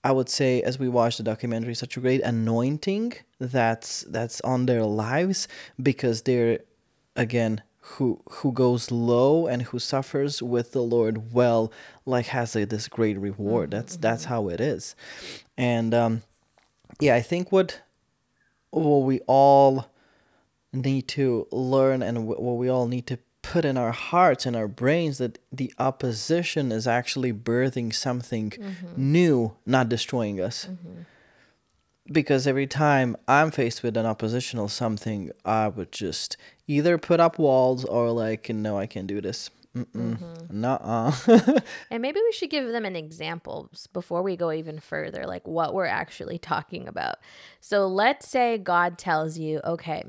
I 0.04 0.12
would 0.12 0.28
say 0.28 0.62
as 0.62 0.78
we 0.78 0.88
watch 0.88 1.16
the 1.16 1.22
documentary 1.22 1.74
such 1.74 1.96
a 1.96 2.00
great 2.00 2.22
anointing 2.22 3.14
that's 3.38 4.02
that's 4.02 4.40
on 4.40 4.66
their 4.66 4.84
lives 4.84 5.46
because 5.80 6.22
they're 6.22 6.60
again 7.14 7.62
who 7.78 8.20
who 8.30 8.52
goes 8.52 8.90
low 8.90 9.46
and 9.46 9.62
who 9.62 9.78
suffers 9.78 10.42
with 10.42 10.72
the 10.72 10.82
Lord 10.82 11.32
well 11.32 11.72
like 12.06 12.26
has 12.26 12.56
a, 12.56 12.64
this 12.64 12.88
great 12.88 13.18
reward. 13.18 13.70
That's 13.70 13.96
that's 13.96 14.24
how 14.24 14.48
it 14.48 14.60
is. 14.60 14.96
And 15.56 15.94
um 15.94 16.22
yeah 17.00 17.14
I 17.14 17.20
think 17.20 17.52
what 17.52 17.82
what 18.70 18.98
we 18.98 19.20
all 19.26 19.86
need 20.72 21.06
to 21.06 21.46
learn 21.52 22.02
and 22.02 22.26
what 22.26 22.40
we 22.40 22.68
all 22.68 22.88
need 22.88 23.06
to 23.06 23.18
put 23.42 23.64
in 23.64 23.76
our 23.76 23.92
hearts 23.92 24.46
and 24.46 24.56
our 24.56 24.68
brains 24.68 25.18
that 25.18 25.38
the 25.50 25.72
opposition 25.78 26.72
is 26.72 26.86
actually 26.86 27.32
birthing 27.32 27.92
something 27.94 28.50
mm-hmm. 28.50 28.86
new, 28.96 29.56
not 29.66 29.88
destroying 29.88 30.40
us. 30.40 30.66
Mm-hmm. 30.70 31.02
Because 32.10 32.46
every 32.46 32.66
time 32.66 33.16
I'm 33.28 33.50
faced 33.50 33.82
with 33.82 33.96
an 33.96 34.06
oppositional 34.06 34.68
something, 34.68 35.30
I 35.44 35.68
would 35.68 35.92
just 35.92 36.36
either 36.66 36.98
put 36.98 37.20
up 37.20 37.38
walls 37.38 37.84
or 37.84 38.10
like, 38.10 38.48
no, 38.48 38.78
I 38.78 38.86
can't 38.86 39.06
do 39.06 39.20
this. 39.20 39.50
Mm-mm. 39.76 40.18
Mm-hmm. 40.18 40.60
Nuh-uh. 40.60 41.60
And 41.90 42.02
maybe 42.02 42.20
we 42.20 42.32
should 42.32 42.50
give 42.50 42.68
them 42.68 42.84
an 42.84 42.96
example 42.96 43.70
before 43.92 44.22
we 44.22 44.36
go 44.36 44.52
even 44.52 44.80
further, 44.80 45.24
like 45.26 45.46
what 45.46 45.72
we're 45.74 45.86
actually 45.86 46.38
talking 46.38 46.88
about. 46.88 47.16
So 47.60 47.86
let's 47.86 48.28
say 48.28 48.58
God 48.58 48.98
tells 48.98 49.38
you, 49.38 49.60
okay, 49.64 50.04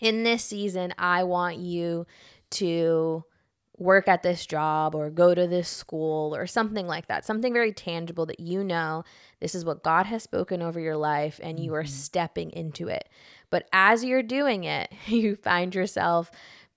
in 0.00 0.24
this 0.24 0.42
season, 0.42 0.92
I 0.98 1.22
want 1.22 1.58
you 1.58 2.06
to 2.52 3.24
work 3.78 4.06
at 4.06 4.22
this 4.22 4.46
job 4.46 4.94
or 4.94 5.10
go 5.10 5.34
to 5.34 5.46
this 5.46 5.68
school 5.68 6.34
or 6.34 6.46
something 6.46 6.86
like 6.86 7.08
that. 7.08 7.24
Something 7.24 7.52
very 7.52 7.72
tangible 7.72 8.26
that 8.26 8.40
you 8.40 8.62
know 8.62 9.04
this 9.40 9.54
is 9.54 9.64
what 9.64 9.82
God 9.82 10.06
has 10.06 10.22
spoken 10.22 10.62
over 10.62 10.78
your 10.78 10.96
life 10.96 11.40
and 11.42 11.58
you 11.58 11.74
are 11.74 11.82
mm-hmm. 11.82 11.88
stepping 11.88 12.50
into 12.52 12.88
it. 12.88 13.08
But 13.50 13.68
as 13.72 14.04
you're 14.04 14.22
doing 14.22 14.64
it, 14.64 14.92
you 15.06 15.36
find 15.36 15.74
yourself 15.74 16.30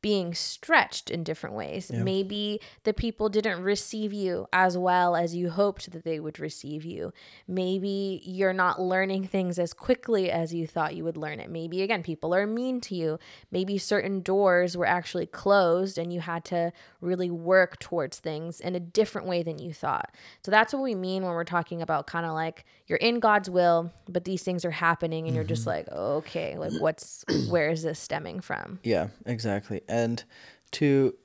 being 0.06 0.36
stretched 0.36 1.10
in 1.10 1.24
different 1.24 1.56
ways. 1.56 1.90
Yeah. 1.92 2.04
Maybe 2.04 2.62
the 2.84 2.94
people 2.94 3.28
didn't 3.28 3.64
receive 3.64 4.14
you 4.14 4.46
as 4.54 4.78
well 4.78 5.16
as 5.16 5.34
you 5.36 5.50
hoped 5.50 5.92
that 5.94 6.04
they 6.04 6.20
would 6.20 6.40
receive 6.40 6.86
you. 6.86 7.12
Maybe 7.48 8.22
you're 8.24 8.54
not 8.54 8.80
learning 8.80 9.26
things 9.26 9.58
as 9.58 9.74
quickly 9.74 10.30
as 10.30 10.54
you 10.54 10.68
thought 10.68 10.96
you 10.96 11.04
would 11.04 11.18
learn 11.18 11.40
it. 11.40 11.50
Maybe, 11.50 11.82
again, 11.82 12.04
people 12.04 12.36
are 12.36 12.46
mean 12.46 12.82
to 12.82 12.94
you. 12.94 13.18
Maybe 13.50 13.80
certain 13.80 14.22
doors 14.22 14.78
were 14.78 14.86
actually 14.86 15.26
closed 15.26 15.98
and 15.98 16.14
you 16.14 16.20
had 16.20 16.46
to 16.46 16.72
really 17.02 17.32
work 17.32 17.80
towards 17.80 18.20
things 18.20 18.60
in 18.60 18.76
a 18.76 18.80
different 18.80 19.26
way 19.26 19.42
than 19.42 19.58
you 19.58 19.74
thought. 19.74 20.14
So 20.44 20.52
that's 20.52 20.72
what 20.72 20.84
we 20.84 20.94
mean 20.94 21.24
when 21.24 21.32
we're 21.32 21.46
talking 21.46 21.82
about 21.82 22.06
kind 22.06 22.28
of 22.28 22.34
like 22.34 22.64
you're 22.86 23.00
in 23.00 23.20
God's 23.20 23.50
will, 23.50 23.92
but 24.08 24.24
these 24.24 24.44
things 24.44 24.66
are 24.66 24.72
happening 24.72 25.22
and 25.22 25.30
mm-hmm. 25.30 25.36
you're 25.38 25.44
just 25.46 25.66
mm-hmm. 25.66 25.92
like, 25.92 25.92
okay, 25.92 26.60
like 26.60 26.74
what's, 26.80 27.26
where 27.50 27.70
is 27.70 27.82
this 27.82 27.98
stemming 27.98 28.42
from? 28.42 28.78
Yeah, 28.84 29.08
exactly 29.26 29.82
and 29.96 30.24
to 30.72 31.16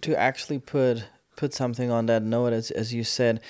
to 0.00 0.14
actually 0.16 0.58
put 0.58 1.04
put 1.36 1.54
something 1.54 1.90
on 1.90 2.06
that 2.06 2.22
note 2.22 2.52
as 2.52 2.70
as 2.70 2.92
you 2.92 3.04
said 3.04 3.40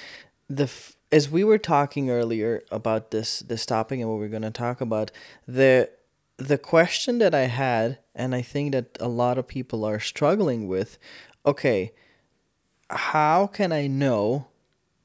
the 0.49 0.65
f- 0.65 0.97
as 1.11 1.31
we 1.31 1.43
were 1.45 1.59
talking 1.59 2.11
earlier 2.11 2.63
about 2.71 3.11
this 3.11 3.41
this 3.41 3.67
topic 3.67 4.01
and 4.01 4.09
what 4.09 4.19
we're 4.19 4.37
going 4.37 4.51
to 4.51 4.51
talk 4.51 4.81
about 4.81 5.11
the 5.47 5.91
the 6.37 6.59
question 6.59 7.19
that 7.19 7.35
I 7.35 7.47
had 7.65 7.99
and 8.15 8.35
I 8.35 8.43
think 8.43 8.73
that 8.73 8.97
a 9.01 9.09
lot 9.09 9.39
of 9.39 9.47
people 9.47 9.85
are 9.85 10.01
struggling 10.01 10.69
with 10.69 10.99
okay 11.45 11.93
how 12.91 13.47
can 13.47 13.73
I 13.73 13.87
know 13.87 14.49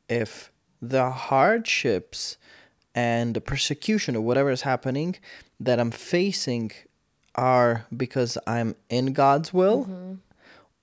if 0.10 0.52
the 0.82 1.10
hardships 1.10 2.38
and 2.94 3.36
the 3.36 3.42
persecution 3.42 4.16
or 4.16 4.22
whatever 4.22 4.52
is 4.52 4.62
happening 4.62 5.16
that 5.60 5.80
I'm 5.80 5.92
facing 5.92 6.72
are 7.38 7.86
because 7.96 8.38
I'm 8.48 8.75
in 8.89 9.13
God's 9.13 9.53
will? 9.53 9.86
Mm-hmm. 9.86 10.13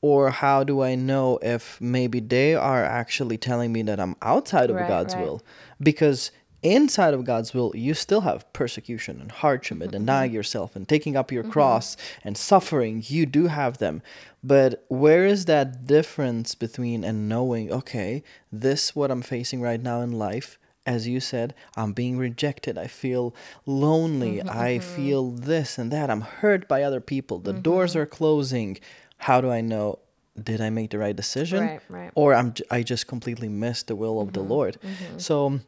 Or 0.00 0.30
how 0.30 0.64
do 0.64 0.82
I 0.82 0.96
know 0.96 1.38
if 1.40 1.80
maybe 1.80 2.20
they 2.20 2.54
are 2.54 2.84
actually 2.84 3.38
telling 3.38 3.72
me 3.72 3.82
that 3.82 3.98
I'm 3.98 4.16
outside 4.20 4.68
of 4.68 4.76
right, 4.76 4.86
God's 4.86 5.14
right. 5.14 5.24
will? 5.24 5.42
Because 5.80 6.30
inside 6.62 7.14
of 7.14 7.24
God's 7.24 7.54
will, 7.54 7.72
you 7.74 7.94
still 7.94 8.20
have 8.22 8.50
persecution 8.52 9.20
and 9.20 9.32
hardship 9.32 9.80
and 9.80 9.90
mm-hmm. 9.90 10.00
denying 10.00 10.32
yourself 10.32 10.76
and 10.76 10.86
taking 10.86 11.16
up 11.16 11.32
your 11.32 11.42
mm-hmm. 11.42 11.52
cross 11.52 11.96
and 12.22 12.36
suffering. 12.36 13.02
You 13.06 13.24
do 13.24 13.46
have 13.46 13.78
them. 13.78 14.02
But 14.42 14.84
where 14.88 15.24
is 15.24 15.46
that 15.46 15.86
difference 15.86 16.54
between 16.54 17.02
and 17.02 17.28
knowing, 17.28 17.72
okay, 17.72 18.22
this 18.52 18.94
what 18.94 19.10
I'm 19.10 19.22
facing 19.22 19.62
right 19.62 19.80
now 19.80 20.02
in 20.02 20.12
life 20.12 20.58
as 20.86 21.08
you 21.08 21.20
said, 21.20 21.54
I'm 21.76 21.92
being 21.92 22.18
rejected. 22.18 22.76
I 22.76 22.86
feel 22.86 23.34
lonely. 23.66 24.38
Mm-hmm, 24.38 24.50
I 24.50 24.78
mm-hmm. 24.78 24.96
feel 24.96 25.30
this 25.30 25.78
and 25.78 25.90
that. 25.90 26.10
I'm 26.10 26.20
hurt 26.20 26.68
by 26.68 26.82
other 26.82 27.00
people. 27.00 27.38
The 27.38 27.52
mm-hmm. 27.52 27.62
doors 27.62 27.96
are 27.96 28.06
closing. 28.06 28.78
How 29.18 29.40
do 29.40 29.50
I 29.50 29.60
know? 29.60 29.98
Did 30.42 30.60
I 30.60 30.70
make 30.70 30.90
the 30.90 30.98
right 30.98 31.14
decision? 31.14 31.60
Right, 31.60 31.80
right. 31.88 32.10
Or 32.14 32.34
I'm 32.34 32.54
I 32.70 32.82
just 32.82 33.06
completely 33.06 33.48
missed 33.48 33.86
the 33.86 33.96
will 33.96 34.20
of 34.20 34.32
the 34.32 34.40
mm-hmm, 34.40 34.50
Lord. 34.50 34.78
Mm-hmm. 34.82 35.18
So 35.18 35.60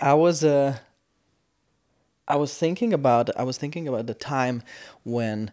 I 0.00 0.14
was 0.14 0.44
uh 0.44 0.78
I 2.28 2.36
was 2.36 2.56
thinking 2.56 2.92
about 2.92 3.36
I 3.36 3.42
was 3.42 3.58
thinking 3.58 3.88
about 3.88 4.06
the 4.06 4.14
time 4.14 4.62
when 5.02 5.50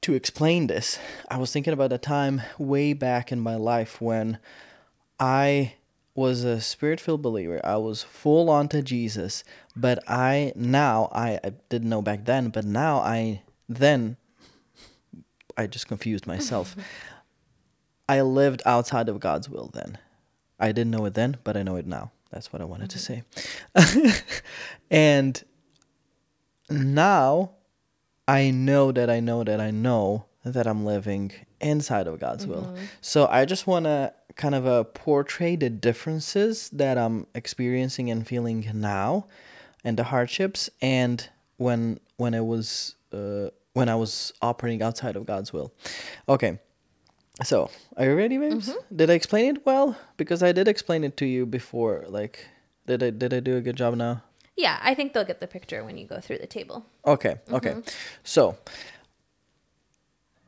to 0.00 0.14
explain 0.14 0.66
this. 0.66 0.98
I 1.30 1.36
was 1.36 1.52
thinking 1.52 1.72
about 1.72 1.92
a 1.92 1.98
time 1.98 2.42
way 2.58 2.94
back 2.94 3.30
in 3.30 3.38
my 3.38 3.56
life 3.56 4.00
when 4.00 4.38
I 5.20 5.74
was 6.14 6.44
a 6.44 6.60
spirit 6.60 7.00
filled 7.00 7.22
believer. 7.22 7.60
I 7.64 7.76
was 7.76 8.02
full 8.02 8.50
on 8.50 8.68
to 8.68 8.82
Jesus, 8.82 9.44
but 9.74 9.98
I 10.08 10.52
now 10.54 11.08
I, 11.12 11.40
I 11.42 11.52
didn't 11.68 11.88
know 11.88 12.02
back 12.02 12.24
then, 12.24 12.50
but 12.50 12.64
now 12.64 12.98
I 12.98 13.42
then 13.68 14.16
I 15.56 15.66
just 15.66 15.88
confused 15.88 16.26
myself. 16.26 16.76
I 18.08 18.20
lived 18.20 18.62
outside 18.66 19.08
of 19.08 19.20
God's 19.20 19.48
will 19.48 19.70
then. 19.72 19.98
I 20.58 20.72
didn't 20.72 20.90
know 20.90 21.04
it 21.06 21.14
then, 21.14 21.38
but 21.44 21.56
I 21.56 21.62
know 21.62 21.76
it 21.76 21.86
now. 21.86 22.12
That's 22.30 22.52
what 22.52 22.60
I 22.60 22.64
wanted 22.64 22.90
mm-hmm. 22.90 23.24
to 23.74 24.04
say. 24.04 24.22
and 24.90 25.42
now 26.68 27.52
I 28.28 28.50
know 28.50 28.92
that 28.92 29.10
I 29.10 29.20
know 29.20 29.44
that 29.44 29.60
I 29.60 29.70
know 29.70 30.26
that 30.44 30.66
I'm 30.66 30.84
living 30.84 31.32
inside 31.60 32.06
of 32.06 32.18
God's 32.18 32.46
mm-hmm. 32.46 32.52
will. 32.52 32.76
So 33.00 33.26
I 33.26 33.44
just 33.44 33.66
want 33.66 33.84
to 33.84 34.12
kind 34.36 34.54
of 34.54 34.66
uh, 34.66 34.84
portray 34.84 35.56
the 35.56 35.70
differences 35.70 36.68
that 36.70 36.98
I'm 36.98 37.26
experiencing 37.34 38.10
and 38.10 38.26
feeling 38.26 38.68
now 38.74 39.26
and 39.84 39.96
the 39.96 40.04
hardships 40.04 40.70
and 40.80 41.28
when 41.56 42.00
when 42.16 42.34
it 42.34 42.44
was 42.44 42.96
uh, 43.12 43.50
when 43.74 43.88
I 43.88 43.94
was 43.94 44.32
operating 44.42 44.82
outside 44.82 45.16
of 45.16 45.26
God's 45.26 45.52
will. 45.52 45.72
Okay. 46.28 46.58
So, 47.42 47.70
are 47.96 48.04
you 48.04 48.14
ready, 48.14 48.36
babes? 48.36 48.68
Mm-hmm. 48.68 48.96
Did 48.96 49.10
I 49.10 49.14
explain 49.14 49.56
it 49.56 49.66
well? 49.66 49.96
Because 50.18 50.42
I 50.42 50.52
did 50.52 50.68
explain 50.68 51.02
it 51.02 51.16
to 51.16 51.26
you 51.26 51.46
before. 51.46 52.04
Like, 52.06 52.46
did 52.86 53.02
I 53.02 53.10
did 53.10 53.32
I 53.32 53.40
do 53.40 53.56
a 53.56 53.60
good 53.60 53.76
job 53.76 53.94
now? 53.94 54.22
Yeah, 54.56 54.78
I 54.82 54.94
think 54.94 55.14
they'll 55.14 55.24
get 55.24 55.40
the 55.40 55.46
picture 55.46 55.82
when 55.82 55.96
you 55.96 56.06
go 56.06 56.20
through 56.20 56.38
the 56.38 56.46
table. 56.46 56.84
Okay. 57.06 57.36
Okay. 57.50 57.70
Mm-hmm. 57.70 57.88
So, 58.22 58.58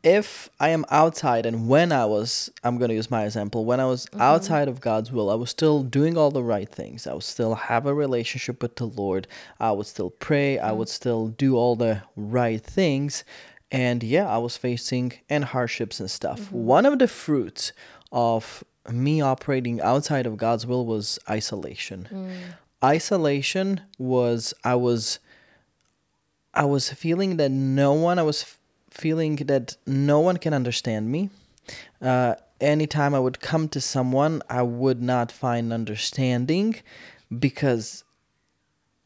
if 0.04 0.50
I 0.60 0.68
am 0.68 0.84
outside 0.90 1.46
and 1.46 1.66
when 1.66 1.90
I 1.90 2.04
was, 2.04 2.50
I'm 2.62 2.76
going 2.76 2.90
to 2.90 2.94
use 2.94 3.10
my 3.10 3.24
example, 3.24 3.64
when 3.64 3.80
I 3.80 3.86
was 3.86 4.04
mm-hmm. 4.06 4.20
outside 4.20 4.68
of 4.68 4.80
God's 4.80 5.10
will, 5.10 5.30
I 5.30 5.34
was 5.34 5.48
still 5.48 5.82
doing 5.82 6.18
all 6.18 6.30
the 6.30 6.42
right 6.42 6.68
things. 6.68 7.06
I 7.06 7.14
would 7.14 7.22
still 7.22 7.54
have 7.54 7.86
a 7.86 7.94
relationship 7.94 8.62
with 8.62 8.76
the 8.76 8.84
Lord. 8.84 9.26
I 9.58 9.72
would 9.72 9.86
still 9.86 10.10
pray. 10.10 10.56
Mm-hmm. 10.56 10.66
I 10.66 10.72
would 10.72 10.90
still 10.90 11.28
do 11.28 11.56
all 11.56 11.74
the 11.74 12.02
right 12.16 12.62
things. 12.62 13.24
And 13.72 14.02
yeah, 14.02 14.28
I 14.28 14.36
was 14.36 14.58
facing 14.58 15.14
and 15.30 15.46
hardships 15.46 15.98
and 15.98 16.10
stuff. 16.10 16.40
Mm-hmm. 16.42 16.64
One 16.64 16.86
of 16.86 16.98
the 16.98 17.08
fruits 17.08 17.72
of 18.12 18.62
me 18.92 19.22
operating 19.22 19.80
outside 19.80 20.26
of 20.26 20.36
God's 20.36 20.66
will 20.66 20.84
was 20.84 21.18
isolation. 21.30 22.08
Mm. 22.12 22.36
Isolation 22.84 23.80
was 23.98 24.52
I 24.62 24.74
was 24.74 25.18
I 26.52 26.66
was 26.66 26.90
feeling 26.90 27.38
that 27.38 27.50
no 27.50 27.94
one 27.94 28.18
I 28.18 28.22
was 28.22 28.58
feeling 28.94 29.36
that 29.36 29.76
no 29.86 30.20
one 30.20 30.36
can 30.36 30.54
understand 30.54 31.10
me. 31.10 31.30
Uh, 32.00 32.36
anytime 32.60 33.14
I 33.14 33.18
would 33.18 33.40
come 33.40 33.68
to 33.70 33.80
someone, 33.80 34.40
I 34.48 34.62
would 34.62 35.02
not 35.02 35.32
find 35.32 35.72
understanding 35.72 36.76
because 37.36 38.04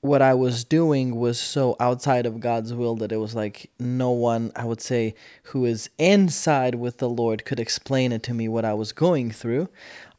what 0.01 0.23
I 0.23 0.35
was 0.35 0.63
doing 0.63 1.17
was 1.17 1.41
so 1.41 1.75
outside 1.81 2.27
of 2.27 2.39
God's 2.39 2.73
will 2.73 2.95
that 2.97 3.11
it 3.11 3.17
was 3.17 3.35
like 3.35 3.71
no 3.81 4.11
one, 4.11 4.53
I 4.55 4.65
would 4.65 4.81
say, 4.81 5.15
who 5.45 5.65
is 5.65 5.91
inside 5.99 6.77
with 6.77 6.99
the 6.99 7.09
Lord 7.09 7.45
could 7.45 7.59
explain 7.59 8.13
it 8.13 8.23
to 8.25 8.35
me 8.35 8.49
what 8.49 8.65
I 8.65 8.75
was 8.75 8.93
going 8.93 9.31
through. 9.31 9.69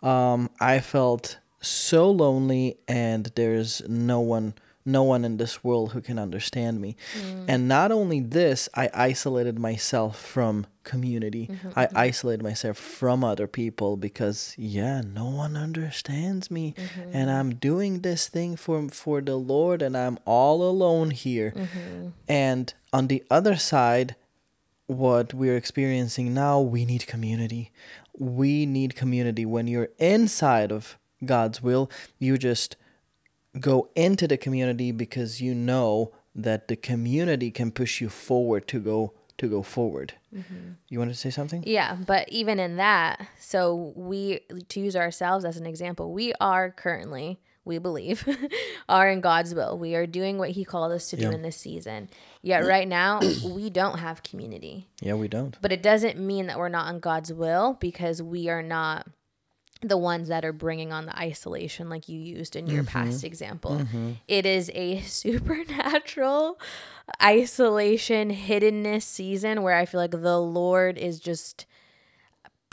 Um, 0.01 0.49
I 0.59 0.79
felt 0.79 1.38
so 1.61 2.09
lonely, 2.09 2.77
and 2.88 3.31
there's 3.35 3.81
no 3.88 4.19
one 4.19 4.53
no 4.86 5.03
one 5.03 5.25
in 5.25 5.38
this 5.38 5.63
world 5.63 5.91
who 5.91 6.01
can 6.01 6.17
understand 6.17 6.79
me. 6.79 6.95
Mm. 7.13 7.45
And 7.48 7.67
not 7.67 7.91
only 7.91 8.19
this, 8.19 8.69
I 8.74 8.89
isolated 8.93 9.59
myself 9.59 10.19
from 10.19 10.65
community. 10.83 11.48
Mm-hmm, 11.48 11.69
I 11.75 11.86
mm-hmm. 11.86 11.98
isolated 11.98 12.43
myself 12.43 12.77
from 12.77 13.24
other 13.24 13.48
people 13.48 13.98
because 13.98 14.55
yeah, 14.57 15.01
no 15.01 15.29
one 15.29 15.55
understands 15.55 16.50
me 16.50 16.74
mm-hmm. 16.77 17.12
and 17.13 17.29
I'm 17.29 17.55
doing 17.55 18.01
this 18.01 18.27
thing 18.27 18.55
for 18.55 18.89
for 18.89 19.21
the 19.21 19.36
Lord 19.36 19.81
and 19.81 19.95
I'm 19.95 20.17
all 20.25 20.63
alone 20.63 21.12
here. 21.12 21.53
Mm-hmm. 21.55 22.07
And 22.27 22.74
on 22.91 23.07
the 23.07 23.24
other 23.29 23.55
side, 23.55 24.15
what 24.88 25.33
we're 25.33 25.57
experiencing 25.57 26.33
now, 26.33 26.59
we 26.59 26.86
need 26.86 27.05
community. 27.05 27.71
We 28.17 28.65
need 28.65 28.95
community 28.95 29.45
when 29.45 29.67
you're 29.67 29.89
inside 30.00 30.71
of 30.71 30.98
God's 31.24 31.62
will, 31.62 31.91
you 32.17 32.38
just 32.38 32.75
go 33.59 33.89
into 33.95 34.27
the 34.27 34.37
community 34.37 34.91
because 34.91 35.41
you 35.41 35.55
know 35.55 36.11
that 36.35 36.67
the 36.67 36.75
community 36.75 37.51
can 37.51 37.71
push 37.71 38.01
you 38.01 38.09
forward 38.09 38.67
to 38.67 38.79
go 38.79 39.13
to 39.37 39.47
go 39.47 39.63
forward. 39.63 40.13
Mm-hmm. 40.35 40.71
You 40.89 40.99
want 40.99 41.11
to 41.11 41.17
say 41.17 41.29
something? 41.29 41.63
Yeah, 41.65 41.95
but 42.05 42.27
even 42.29 42.59
in 42.59 42.75
that, 42.75 43.25
so 43.39 43.93
we 43.95 44.41
to 44.67 44.79
use 44.79 44.95
ourselves 44.95 45.45
as 45.45 45.57
an 45.57 45.65
example, 45.65 46.11
we 46.11 46.33
are 46.39 46.71
currently 46.71 47.39
we 47.65 47.77
believe 47.77 48.27
are 48.89 49.09
in 49.09 49.21
God's 49.21 49.53
will. 49.53 49.77
We 49.77 49.95
are 49.95 50.07
doing 50.07 50.37
what 50.37 50.51
he 50.51 50.65
called 50.65 50.91
us 50.91 51.09
to 51.11 51.17
do 51.17 51.29
in 51.29 51.41
this 51.41 51.55
season. 51.55 52.09
Yet 52.41 52.65
right 52.65 52.87
now 52.87 53.19
we 53.45 53.69
don't 53.69 53.99
have 53.99 54.23
community. 54.23 54.89
Yeah, 55.01 55.13
we 55.13 55.27
don't. 55.27 55.57
But 55.61 55.71
it 55.71 55.83
doesn't 55.83 56.17
mean 56.19 56.47
that 56.47 56.57
we're 56.57 56.69
not 56.69 56.93
in 56.93 56.99
God's 56.99 57.31
will 57.31 57.77
because 57.79 58.21
we 58.21 58.49
are 58.49 58.63
not 58.63 59.07
the 59.81 59.98
ones 59.98 60.27
that 60.27 60.43
are 60.43 60.51
bringing 60.51 60.91
on 60.91 61.05
the 61.05 61.17
isolation 61.17 61.89
like 61.89 62.09
you 62.09 62.19
used 62.19 62.55
in 62.55 62.67
your 62.67 62.83
mm-hmm. 62.83 63.05
past 63.05 63.24
example 63.24 63.77
mm-hmm. 63.77 64.12
it 64.27 64.45
is 64.45 64.69
a 64.74 65.00
supernatural 65.01 66.59
isolation 67.21 68.33
hiddenness 68.33 69.03
season 69.03 69.62
where 69.62 69.75
i 69.75 69.86
feel 69.86 70.00
like 70.00 70.12
the 70.12 70.39
lord 70.39 70.98
is 70.98 71.19
just 71.19 71.65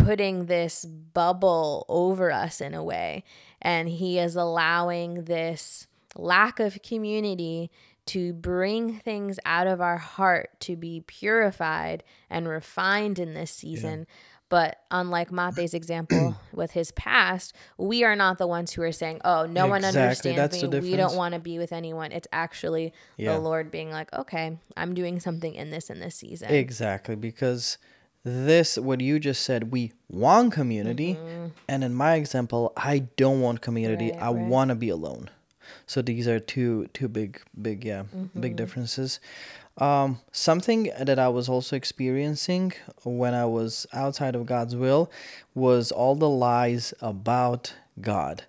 putting 0.07 0.47
this 0.47 0.85
bubble 0.85 1.85
over 1.89 2.31
us 2.31 2.61
in 2.61 2.75
a 2.75 2.85
way. 2.85 3.25
And 3.61 3.89
He 3.89 4.19
is 4.19 4.37
allowing 4.37 5.25
this 5.25 5.87
lack 6.15 6.61
of 6.61 6.81
community 6.83 7.71
to 8.07 8.33
bring 8.33 9.01
things 9.01 9.41
out 9.45 9.67
of 9.67 9.81
our 9.81 9.99
heart 9.99 10.51
to 10.61 10.77
be 10.77 11.03
purified 11.07 12.05
and 12.31 12.47
refined 12.47 13.19
in 13.19 13.35
this 13.35 13.51
season. 13.51 14.01
Yeah. 14.01 14.15
But 14.49 14.81
unlike 14.91 15.31
Matej's 15.31 15.75
example 15.75 16.37
with 16.53 16.73
his 16.73 16.93
past, 16.93 17.55
we 17.79 18.05
are 18.05 18.15
not 18.15 18.39
the 18.39 18.47
ones 18.47 18.73
who 18.73 18.83
are 18.83 18.93
saying, 18.93 19.21
"Oh, 19.25 19.47
no 19.47 19.67
exactly. 19.67 19.71
one 19.71 19.85
understands 19.85 20.37
That's 20.37 20.63
me. 20.63 20.91
We 20.91 20.97
don't 20.97 21.17
want 21.17 21.35
to 21.35 21.41
be 21.41 21.59
with 21.59 21.73
anyone." 21.73 22.13
It's 22.13 22.29
actually 22.33 22.93
yeah. 23.17 23.33
the 23.33 23.41
Lord 23.41 23.71
being 23.71 23.91
like, 23.91 24.13
"Okay, 24.13 24.59
I'm 24.77 24.95
doing 24.95 25.19
something 25.19 25.55
in 25.55 25.71
this 25.71 25.91
in 25.91 25.99
this 25.99 26.15
season." 26.15 26.51
Exactly, 26.51 27.17
because 27.17 27.79
this 28.23 28.79
what 28.79 29.01
you 29.01 29.19
just 29.19 29.43
said, 29.43 29.73
we 29.73 29.93
want 30.09 30.53
community, 30.53 31.15
mm-hmm. 31.15 31.47
and 31.69 31.83
in 31.83 31.95
my 31.95 32.15
example, 32.15 32.73
I 32.77 33.01
don't 33.17 33.41
want 33.41 33.61
community. 33.61 34.11
Right, 34.13 34.23
I 34.23 34.33
right. 34.33 34.47
want 34.47 34.69
to 34.71 34.75
be 34.77 34.91
alone. 34.91 35.31
So 35.87 36.03
these 36.03 36.29
are 36.29 36.39
two 36.39 36.89
two 36.93 37.09
big 37.09 37.41
big 37.61 37.85
yeah 37.85 38.03
mm-hmm. 38.03 38.41
big 38.41 38.57
differences. 38.57 39.21
Um, 39.79 40.21
something 40.33 40.91
that 40.99 41.19
I 41.19 41.29
was 41.29 41.49
also 41.49 41.77
experiencing 41.77 42.73
when 43.05 43.35
I 43.35 43.45
was 43.45 43.87
outside 43.93 44.35
of 44.35 44.47
God's 44.47 44.75
will 44.75 45.11
was 45.55 45.93
all 45.93 46.15
the 46.15 46.31
lies 46.31 46.95
about 47.01 47.75
God. 48.01 48.45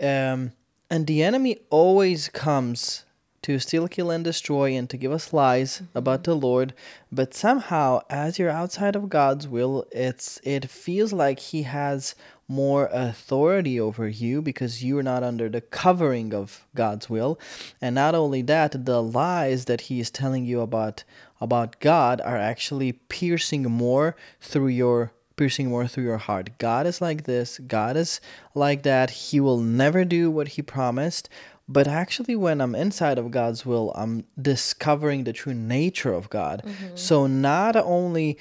Um, 0.00 0.52
and 0.90 1.06
the 1.06 1.22
enemy 1.22 1.58
always 1.70 2.28
comes 2.28 3.04
to 3.42 3.58
steal, 3.58 3.88
kill, 3.88 4.10
and 4.10 4.24
destroy, 4.24 4.72
and 4.72 4.88
to 4.90 4.96
give 4.96 5.12
us 5.12 5.32
lies 5.32 5.78
mm-hmm. 5.78 5.98
about 5.98 6.24
the 6.24 6.34
Lord. 6.34 6.74
But 7.10 7.34
somehow, 7.34 8.00
as 8.08 8.38
you're 8.38 8.50
outside 8.50 8.96
of 8.96 9.08
God's 9.08 9.46
will, 9.46 9.86
it's 9.92 10.40
it 10.44 10.70
feels 10.70 11.12
like 11.12 11.38
He 11.38 11.62
has 11.62 12.14
more 12.52 12.90
authority 12.92 13.80
over 13.80 14.06
you 14.06 14.42
because 14.42 14.84
you 14.84 14.98
are 14.98 15.02
not 15.02 15.22
under 15.22 15.48
the 15.48 15.60
covering 15.60 16.34
of 16.34 16.66
God's 16.74 17.08
will. 17.08 17.40
And 17.80 17.94
not 17.94 18.14
only 18.14 18.42
that, 18.42 18.84
the 18.84 19.02
lies 19.02 19.64
that 19.64 19.82
he 19.82 20.00
is 20.00 20.10
telling 20.10 20.44
you 20.44 20.60
about 20.60 21.04
about 21.40 21.80
God 21.80 22.20
are 22.20 22.36
actually 22.36 22.92
piercing 22.92 23.64
more 23.64 24.14
through 24.40 24.68
your 24.68 25.12
piercing 25.34 25.70
more 25.70 25.86
through 25.86 26.04
your 26.04 26.18
heart. 26.18 26.50
God 26.58 26.86
is 26.86 27.00
like 27.00 27.24
this, 27.24 27.58
God 27.58 27.96
is 27.96 28.20
like 28.54 28.82
that. 28.82 29.10
He 29.10 29.40
will 29.40 29.58
never 29.58 30.04
do 30.04 30.30
what 30.30 30.48
he 30.48 30.62
promised. 30.62 31.28
But 31.68 31.86
actually, 31.86 32.36
when 32.36 32.60
I'm 32.60 32.74
inside 32.74 33.18
of 33.18 33.30
God's 33.30 33.64
will, 33.64 33.92
I'm 33.94 34.24
discovering 34.40 35.24
the 35.24 35.32
true 35.32 35.54
nature 35.54 36.12
of 36.12 36.28
God. 36.28 36.62
Mm-hmm. 36.64 36.96
So, 36.96 37.26
not 37.26 37.76
only 37.76 38.38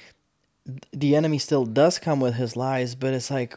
the 0.92 1.16
enemy 1.16 1.38
still 1.38 1.66
does 1.66 2.00
come 2.00 2.20
with 2.20 2.36
his 2.36 2.56
lies, 2.56 2.96
but 2.96 3.14
it's 3.14 3.32
like, 3.32 3.56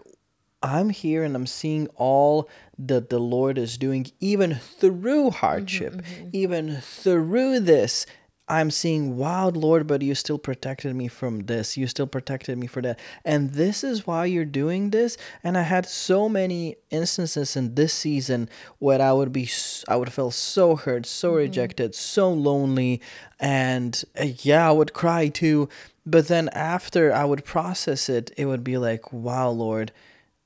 I'm 0.63 0.91
here 0.91 1.23
and 1.23 1.37
I'm 1.37 1.47
seeing 1.47 1.89
all 1.97 2.49
that 2.79 3.11
the 3.11 3.19
Lord 3.19 3.59
is 3.59 3.77
doing, 3.77 4.07
even 4.21 4.55
through 4.55 5.31
hardship, 5.31 5.95
mm-hmm, 5.95 6.15
mm-hmm. 6.15 6.29
even 6.33 6.77
through 6.81 7.61
this. 7.61 8.07
I'm 8.47 8.71
seeing, 8.71 9.17
wow, 9.17 9.49
Lord, 9.49 9.87
but 9.87 10.03
you 10.03 10.15
still 10.15 10.39
protected 10.39 10.95
me 10.95 11.09
from 11.09 11.47
this. 11.47 11.79
You 11.79 11.87
still 11.87 12.07
protected 12.07 12.59
me 12.59 12.67
for 12.67 12.83
that. 12.83 12.99
And 13.25 13.53
this 13.53 13.83
is 13.83 14.07
why 14.07 14.27
you're 14.27 14.45
doing 14.45 14.91
this. 14.91 15.17
And 15.43 15.57
I 15.57 15.63
had 15.63 15.87
so 15.87 16.29
many 16.29 16.77
instances 16.91 17.57
in 17.57 17.75
this 17.75 17.95
season 17.95 18.51
where 18.79 19.01
I 19.01 19.13
would 19.13 19.33
be, 19.33 19.49
I 19.89 19.97
would 19.97 20.13
feel 20.13 20.31
so 20.31 20.77
hurt, 20.77 21.07
so 21.07 21.31
mm-hmm. 21.31 21.39
rejected, 21.39 21.95
so 21.95 22.31
lonely. 22.31 23.01
And 23.41 24.03
uh, 24.21 24.27
yeah, 24.41 24.69
I 24.69 24.73
would 24.73 24.93
cry 24.93 25.29
too. 25.29 25.71
But 26.05 26.29
then 26.29 26.51
after 26.51 27.15
I 27.15 27.25
would 27.25 27.47
process 27.47 28.11
it, 28.11 28.31
it 28.37 28.45
would 28.45 28.63
be 28.63 28.77
like, 28.77 29.11
wow, 29.11 29.49
Lord, 29.49 29.91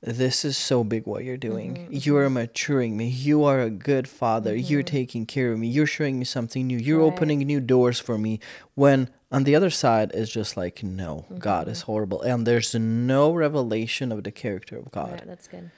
this 0.01 0.45
is 0.45 0.57
so 0.57 0.83
big 0.83 1.05
what 1.05 1.23
you're 1.23 1.37
doing. 1.37 1.75
Mm-hmm. 1.75 1.93
You 1.93 2.17
are 2.17 2.29
maturing 2.29 2.95
me. 2.95 3.07
You 3.07 3.43
are 3.43 3.59
a 3.59 3.69
good 3.69 4.07
father. 4.07 4.55
Mm-hmm. 4.55 4.71
You're 4.71 4.83
taking 4.83 5.25
care 5.25 5.51
of 5.51 5.59
me. 5.59 5.67
You're 5.67 5.87
showing 5.87 6.19
me 6.19 6.25
something 6.25 6.67
new. 6.67 6.77
You're 6.77 6.99
right. 6.99 7.13
opening 7.13 7.39
new 7.39 7.59
doors 7.59 7.99
for 7.99 8.17
me. 8.17 8.39
When 8.75 9.09
on 9.31 9.43
the 9.43 9.55
other 9.55 9.69
side 9.69 10.11
is 10.13 10.29
just 10.29 10.55
like, 10.55 10.83
no, 10.83 11.25
mm-hmm. 11.25 11.39
God 11.39 11.67
is 11.67 11.81
horrible. 11.81 12.21
And 12.21 12.47
there's 12.47 12.73
no 12.73 13.33
revelation 13.33 14.11
of 14.11 14.23
the 14.23 14.31
character 14.31 14.77
of 14.77 14.89
God. 14.91 15.11
Right, 15.11 15.27
that's 15.27 15.47
good. 15.47 15.69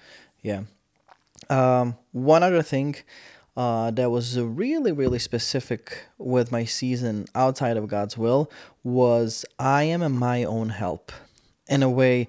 Yeah. 0.42 0.64
Um, 1.50 1.98
one 2.12 2.44
other 2.44 2.62
thing 2.62 2.98
uh, 3.58 3.92
that 3.92 4.12
was 4.12 4.40
really, 4.40 4.92
really 4.92 5.20
specific 5.20 6.06
with 6.18 6.52
my 6.52 6.64
season 6.64 7.26
outside 7.34 7.76
of 7.76 7.88
God's 7.88 8.18
will 8.18 8.52
was 8.84 9.46
I 9.58 9.84
am 9.84 10.02
in 10.02 10.14
my 10.14 10.44
own 10.44 10.70
help. 10.70 11.12
In 11.68 11.84
a 11.84 11.90
way, 11.90 12.28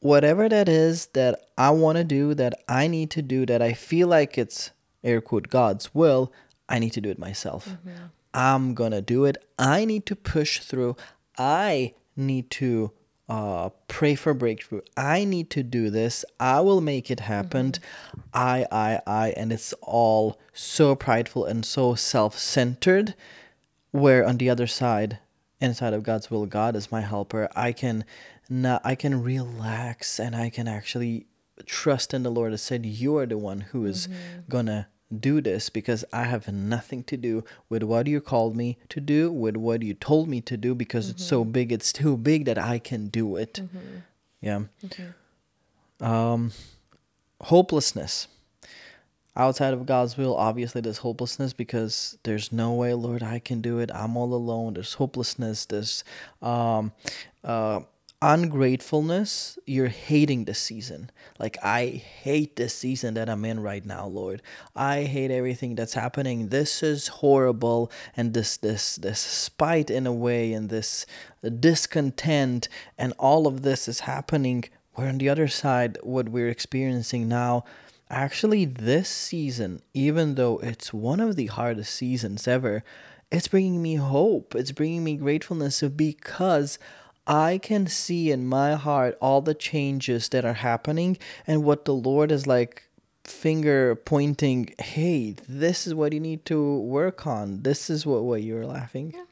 whatever 0.00 0.48
that 0.48 0.68
is 0.68 1.06
that 1.14 1.40
I 1.56 1.70
want 1.70 1.98
to 1.98 2.04
do, 2.04 2.34
that 2.34 2.62
I 2.68 2.86
need 2.86 3.10
to 3.12 3.22
do, 3.22 3.46
that 3.46 3.62
I 3.62 3.72
feel 3.72 4.08
like 4.08 4.38
it's 4.38 4.70
air 5.02 5.20
quote 5.20 5.48
God's 5.48 5.94
will, 5.94 6.32
I 6.68 6.78
need 6.78 6.92
to 6.92 7.00
do 7.00 7.10
it 7.10 7.18
myself. 7.18 7.68
Mm-hmm. 7.68 8.04
I'm 8.34 8.74
gonna 8.74 9.02
do 9.02 9.24
it. 9.24 9.36
I 9.58 9.84
need 9.84 10.06
to 10.06 10.16
push 10.16 10.60
through. 10.60 10.96
I 11.38 11.94
need 12.16 12.50
to 12.50 12.92
uh, 13.28 13.70
pray 13.88 14.14
for 14.14 14.34
breakthrough. 14.34 14.80
I 14.96 15.24
need 15.24 15.50
to 15.50 15.62
do 15.62 15.90
this. 15.90 16.24
I 16.40 16.60
will 16.60 16.80
make 16.80 17.10
it 17.10 17.20
happen. 17.20 17.72
Mm-hmm. 17.72 18.20
I, 18.32 18.66
I, 18.70 19.00
I, 19.06 19.30
and 19.30 19.52
it's 19.52 19.72
all 19.82 20.38
so 20.52 20.94
prideful 20.94 21.44
and 21.44 21.64
so 21.64 21.94
self 21.94 22.38
centered. 22.38 23.14
Where 23.90 24.26
on 24.26 24.36
the 24.36 24.50
other 24.50 24.66
side, 24.66 25.18
inside 25.60 25.94
of 25.94 26.02
God's 26.02 26.30
will, 26.30 26.46
God 26.46 26.76
is 26.76 26.92
my 26.92 27.00
helper. 27.00 27.48
I 27.56 27.72
can 27.72 28.04
now 28.48 28.80
I 28.84 28.94
can 28.94 29.22
relax 29.22 30.18
and 30.18 30.34
I 30.34 30.50
can 30.50 30.68
actually 30.68 31.26
trust 31.66 32.14
in 32.14 32.22
the 32.22 32.30
Lord. 32.30 32.52
I 32.52 32.56
said, 32.56 32.86
You 32.86 33.16
are 33.16 33.26
the 33.26 33.38
one 33.38 33.60
who 33.60 33.84
is 33.84 34.06
mm-hmm. 34.06 34.40
gonna 34.48 34.88
do 35.16 35.40
this 35.40 35.70
because 35.70 36.04
I 36.12 36.24
have 36.24 36.48
nothing 36.48 37.02
to 37.04 37.16
do 37.16 37.44
with 37.68 37.82
what 37.82 38.06
you 38.06 38.20
called 38.20 38.56
me 38.56 38.78
to 38.90 39.00
do, 39.00 39.32
with 39.32 39.56
what 39.56 39.82
you 39.82 39.94
told 39.94 40.28
me 40.28 40.40
to 40.42 40.56
do, 40.56 40.74
because 40.74 41.06
mm-hmm. 41.06 41.16
it's 41.16 41.26
so 41.26 41.42
mm-hmm. 41.42 41.52
big, 41.52 41.72
it's 41.72 41.92
too 41.92 42.16
big 42.16 42.44
that 42.44 42.58
I 42.58 42.78
can 42.78 43.08
do 43.08 43.36
it. 43.36 43.54
Mm-hmm. 43.54 43.96
Yeah. 44.40 44.62
Mm-hmm. 44.84 46.04
Um, 46.04 46.52
hopelessness. 47.40 48.28
Outside 49.36 49.72
of 49.72 49.86
God's 49.86 50.16
will, 50.16 50.36
obviously, 50.36 50.80
there's 50.80 50.98
hopelessness 50.98 51.52
because 51.52 52.18
there's 52.24 52.50
no 52.50 52.72
way, 52.72 52.92
Lord, 52.94 53.22
I 53.22 53.38
can 53.38 53.60
do 53.60 53.78
it. 53.78 53.88
I'm 53.94 54.16
all 54.16 54.34
alone. 54.34 54.74
There's 54.74 54.94
hopelessness. 54.94 55.64
There's 55.64 56.02
um, 56.42 56.90
uh, 57.44 57.80
ungratefulness, 58.20 59.58
you're 59.64 59.88
hating 59.88 60.44
the 60.44 60.54
season. 60.54 61.10
Like, 61.38 61.56
I 61.62 61.86
hate 61.86 62.56
this 62.56 62.74
season 62.74 63.14
that 63.14 63.28
I'm 63.28 63.44
in 63.44 63.60
right 63.60 63.84
now, 63.84 64.06
Lord. 64.06 64.42
I 64.74 65.04
hate 65.04 65.30
everything 65.30 65.76
that's 65.76 65.94
happening. 65.94 66.48
This 66.48 66.82
is 66.82 67.08
horrible. 67.08 67.92
And 68.16 68.34
this, 68.34 68.56
this, 68.56 68.96
this 68.96 69.20
spite 69.20 69.90
in 69.90 70.06
a 70.06 70.12
way, 70.12 70.52
and 70.52 70.68
this 70.68 71.06
discontent, 71.60 72.68
and 72.96 73.12
all 73.18 73.46
of 73.46 73.62
this 73.62 73.86
is 73.86 74.00
happening. 74.00 74.64
Where 74.94 75.08
on 75.08 75.18
the 75.18 75.28
other 75.28 75.46
side, 75.46 75.96
what 76.02 76.28
we're 76.28 76.48
experiencing 76.48 77.28
now, 77.28 77.64
actually, 78.10 78.64
this 78.64 79.08
season, 79.08 79.80
even 79.94 80.34
though 80.34 80.58
it's 80.58 80.92
one 80.92 81.20
of 81.20 81.36
the 81.36 81.46
hardest 81.46 81.94
seasons 81.94 82.48
ever, 82.48 82.82
it's 83.30 83.46
bringing 83.46 83.80
me 83.80 83.94
hope. 83.94 84.56
It's 84.56 84.72
bringing 84.72 85.04
me 85.04 85.16
gratefulness 85.16 85.82
because 85.82 86.80
I 87.28 87.58
can 87.58 87.86
see 87.86 88.30
in 88.30 88.46
my 88.46 88.74
heart 88.74 89.18
all 89.20 89.42
the 89.42 89.54
changes 89.54 90.30
that 90.30 90.46
are 90.46 90.54
happening 90.54 91.18
and 91.46 91.62
what 91.62 91.84
the 91.84 91.94
Lord 91.94 92.32
is 92.32 92.46
like 92.46 92.88
finger 93.24 93.94
pointing, 93.94 94.74
hey, 94.80 95.36
this 95.46 95.86
is 95.86 95.94
what 95.94 96.14
you 96.14 96.20
need 96.20 96.46
to 96.46 96.78
work 96.78 97.26
on. 97.26 97.62
This 97.62 97.90
is 97.90 98.06
what, 98.06 98.24
what 98.24 98.42
you're 98.42 98.66
laughing. 98.66 99.12
Yeah. 99.14 99.24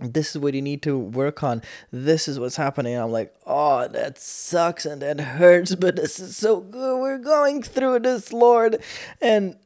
This 0.00 0.34
is 0.34 0.42
what 0.42 0.54
you 0.54 0.62
need 0.62 0.82
to 0.82 0.98
work 0.98 1.44
on. 1.44 1.62
This 1.92 2.26
is 2.26 2.40
what's 2.40 2.56
happening. 2.56 2.96
I'm 2.96 3.12
like, 3.12 3.32
oh, 3.46 3.86
that 3.86 4.18
sucks 4.18 4.84
and 4.84 5.00
that 5.02 5.20
hurts, 5.20 5.76
but 5.76 5.94
this 5.94 6.18
is 6.18 6.36
so 6.36 6.60
good. 6.60 7.00
We're 7.00 7.18
going 7.18 7.62
through 7.62 8.00
this, 8.00 8.32
Lord. 8.32 8.82
And 9.20 9.56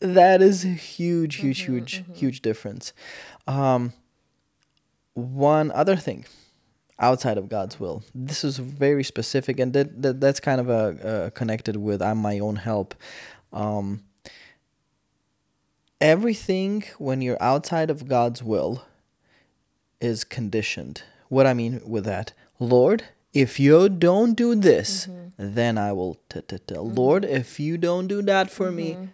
that 0.00 0.42
is 0.42 0.64
a 0.64 0.68
huge, 0.68 1.36
huge, 1.36 1.62
mm-hmm, 1.62 1.72
huge, 1.72 2.02
mm-hmm. 2.02 2.14
huge 2.14 2.42
difference. 2.42 2.92
Um, 3.46 3.92
one 5.14 5.70
other 5.70 5.94
thing 5.94 6.24
outside 6.98 7.38
of 7.38 7.48
God's 7.48 7.78
will. 7.78 8.02
This 8.14 8.44
is 8.44 8.58
very 8.58 9.04
specific, 9.04 9.60
and 9.60 9.72
that, 9.72 10.02
that 10.02 10.20
that's 10.20 10.40
kind 10.40 10.60
of 10.60 10.68
a, 10.68 11.30
connected 11.34 11.76
with 11.76 12.02
I'm 12.02 12.18
my 12.18 12.38
own 12.38 12.56
help. 12.56 12.94
Um, 13.52 14.02
everything 16.00 16.84
when 16.98 17.22
you're 17.22 17.42
outside 17.42 17.90
of 17.90 18.08
God's 18.08 18.42
will 18.42 18.84
is 20.00 20.24
conditioned. 20.24 21.02
What 21.28 21.46
I 21.46 21.54
mean 21.54 21.80
with 21.84 22.04
that, 22.04 22.32
Lord, 22.58 23.04
if 23.32 23.60
you 23.60 23.88
don't 23.88 24.34
do 24.34 24.54
this, 24.54 25.06
mm-hmm. 25.06 25.54
then 25.54 25.78
I 25.78 25.92
will. 25.92 26.18
T- 26.28 26.40
t- 26.40 26.58
t- 26.58 26.74
mm-hmm. 26.74 26.94
Lord, 26.94 27.24
if 27.24 27.60
you 27.60 27.76
don't 27.76 28.06
do 28.06 28.22
that 28.22 28.50
for 28.50 28.66
mm-hmm. 28.66 28.76
me, 28.76 29.08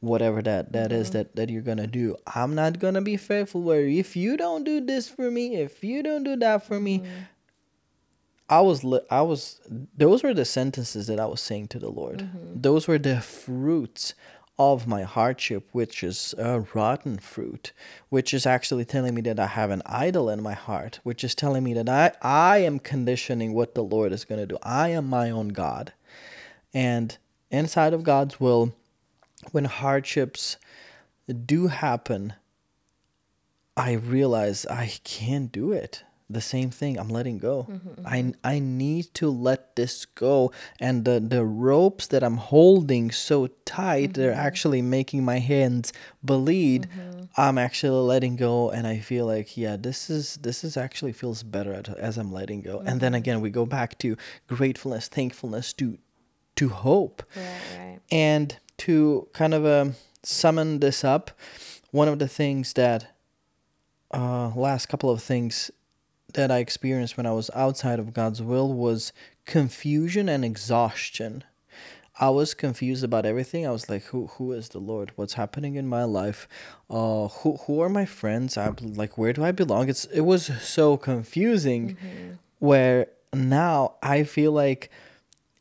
whatever 0.00 0.42
that 0.42 0.72
that 0.72 0.90
mm-hmm. 0.90 1.00
is 1.00 1.10
that 1.10 1.34
that 1.34 1.50
you're 1.50 1.62
gonna 1.62 1.86
do 1.86 2.16
i'm 2.34 2.54
not 2.54 2.78
gonna 2.78 3.02
be 3.02 3.16
faithful 3.16 3.62
where 3.62 3.86
if 3.86 4.16
you 4.16 4.36
don't 4.36 4.64
do 4.64 4.80
this 4.80 5.08
for 5.08 5.30
me 5.30 5.56
if 5.56 5.82
you 5.82 6.02
don't 6.02 6.24
do 6.24 6.36
that 6.36 6.64
for 6.64 6.78
me 6.80 7.00
mm-hmm. 7.00 7.08
I 8.50 8.62
was 8.62 8.82
li- 8.82 9.04
I 9.10 9.20
was 9.20 9.60
those 9.94 10.22
were 10.22 10.32
the 10.32 10.46
sentences 10.46 11.06
that 11.06 11.20
I 11.20 11.26
was 11.26 11.40
saying 11.40 11.68
to 11.68 11.78
the 11.78 11.90
Lord. 11.90 12.20
Mm-hmm. 12.20 12.62
Those 12.62 12.88
were 12.88 12.98
the 12.98 13.20
fruits 13.20 14.14
of 14.58 14.86
my 14.86 15.02
hardship, 15.02 15.68
which 15.72 16.02
is 16.02 16.34
a 16.36 16.60
rotten 16.74 17.18
fruit, 17.18 17.72
which 18.08 18.34
is 18.34 18.46
actually 18.46 18.84
telling 18.84 19.14
me 19.14 19.20
that 19.22 19.38
I 19.38 19.46
have 19.46 19.70
an 19.70 19.82
idol 19.86 20.28
in 20.28 20.42
my 20.42 20.54
heart, 20.54 20.98
which 21.04 21.22
is 21.22 21.34
telling 21.34 21.62
me 21.62 21.74
that 21.74 21.88
I 21.88 22.12
I 22.22 22.58
am 22.58 22.78
conditioning 22.78 23.52
what 23.52 23.74
the 23.74 23.84
Lord 23.84 24.12
is 24.12 24.24
going 24.24 24.40
to 24.40 24.46
do. 24.46 24.58
I 24.62 24.88
am 24.88 25.08
my 25.08 25.30
own 25.30 25.48
God. 25.48 25.92
And 26.72 27.16
inside 27.50 27.92
of 27.92 28.02
God's 28.02 28.40
will, 28.40 28.74
when 29.52 29.64
hardships 29.64 30.56
do 31.46 31.68
happen, 31.68 32.34
I 33.76 33.92
realize 33.92 34.66
I 34.66 34.92
can't 35.04 35.52
do 35.52 35.72
it. 35.72 36.02
The 36.30 36.40
same 36.42 36.70
thing, 36.70 36.98
I'm 36.98 37.08
letting 37.08 37.38
go. 37.38 37.66
Mm-hmm. 37.70 38.06
I 38.06 38.34
I 38.44 38.58
need 38.58 39.14
to 39.14 39.30
let 39.30 39.76
this 39.76 40.04
go. 40.04 40.52
And 40.78 41.06
the, 41.06 41.20
the 41.20 41.42
ropes 41.42 42.06
that 42.08 42.22
I'm 42.22 42.36
holding 42.36 43.10
so 43.10 43.46
tight, 43.64 44.12
they're 44.12 44.32
mm-hmm. 44.32 44.46
actually 44.46 44.82
making 44.82 45.24
my 45.24 45.38
hands 45.38 45.90
bleed. 46.22 46.88
Mm-hmm. 46.90 47.18
I'm 47.38 47.56
actually 47.56 48.06
letting 48.06 48.36
go 48.36 48.70
and 48.70 48.86
I 48.86 48.98
feel 48.98 49.24
like, 49.24 49.56
yeah, 49.56 49.76
this 49.78 50.10
is 50.10 50.36
this 50.42 50.64
is 50.64 50.76
actually 50.76 51.12
feels 51.12 51.42
better 51.42 51.82
as 51.96 52.18
I'm 52.18 52.30
letting 52.30 52.60
go. 52.60 52.82
And 52.84 53.00
then 53.00 53.14
again 53.14 53.40
we 53.40 53.48
go 53.48 53.64
back 53.64 53.98
to 54.00 54.16
gratefulness, 54.48 55.08
thankfulness, 55.08 55.72
to 55.74 55.96
to 56.58 56.68
hope. 56.68 57.22
Right, 57.36 57.44
right. 57.78 57.98
And 58.10 58.56
to 58.78 59.28
kind 59.32 59.54
of 59.54 59.64
um, 59.64 59.94
summon 60.22 60.80
this 60.80 61.04
up, 61.04 61.30
one 61.90 62.08
of 62.08 62.18
the 62.18 62.28
things 62.28 62.72
that, 62.74 63.14
uh, 64.12 64.48
last 64.54 64.86
couple 64.86 65.10
of 65.10 65.22
things 65.22 65.70
that 66.34 66.50
I 66.50 66.58
experienced 66.58 67.16
when 67.16 67.26
I 67.26 67.32
was 67.32 67.50
outside 67.54 67.98
of 67.98 68.12
God's 68.12 68.42
will 68.42 68.72
was 68.72 69.12
confusion 69.44 70.28
and 70.28 70.44
exhaustion. 70.44 71.44
I 72.20 72.30
was 72.30 72.52
confused 72.52 73.04
about 73.04 73.24
everything. 73.24 73.64
I 73.64 73.70
was 73.70 73.88
like, 73.88 74.02
"Who? 74.06 74.26
Who 74.26 74.52
is 74.52 74.70
the 74.70 74.80
Lord? 74.80 75.12
What's 75.14 75.34
happening 75.34 75.76
in 75.76 75.86
my 75.86 76.02
life? 76.02 76.48
Uh, 76.90 77.28
who? 77.28 77.56
Who 77.66 77.80
are 77.80 77.88
my 77.88 78.04
friends? 78.06 78.56
I'm 78.58 78.74
like, 78.94 79.16
where 79.16 79.32
do 79.32 79.44
I 79.44 79.52
belong?" 79.52 79.88
It's 79.88 80.04
it 80.06 80.22
was 80.22 80.50
so 80.60 80.96
confusing. 80.96 81.96
Where 82.58 83.06
now 83.32 83.94
I 84.02 84.24
feel 84.24 84.50
like 84.50 84.90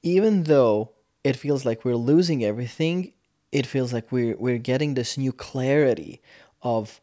even 0.07 0.43
though 0.43 0.91
it 1.23 1.35
feels 1.35 1.65
like 1.65 1.83
we're 1.83 1.95
losing 1.95 2.43
everything, 2.43 3.13
it 3.51 3.65
feels 3.65 3.91
like 3.93 4.11
we're 4.11 4.37
we're 4.37 4.57
getting 4.57 4.93
this 4.93 5.17
new 5.17 5.31
clarity 5.31 6.21
of 6.61 7.01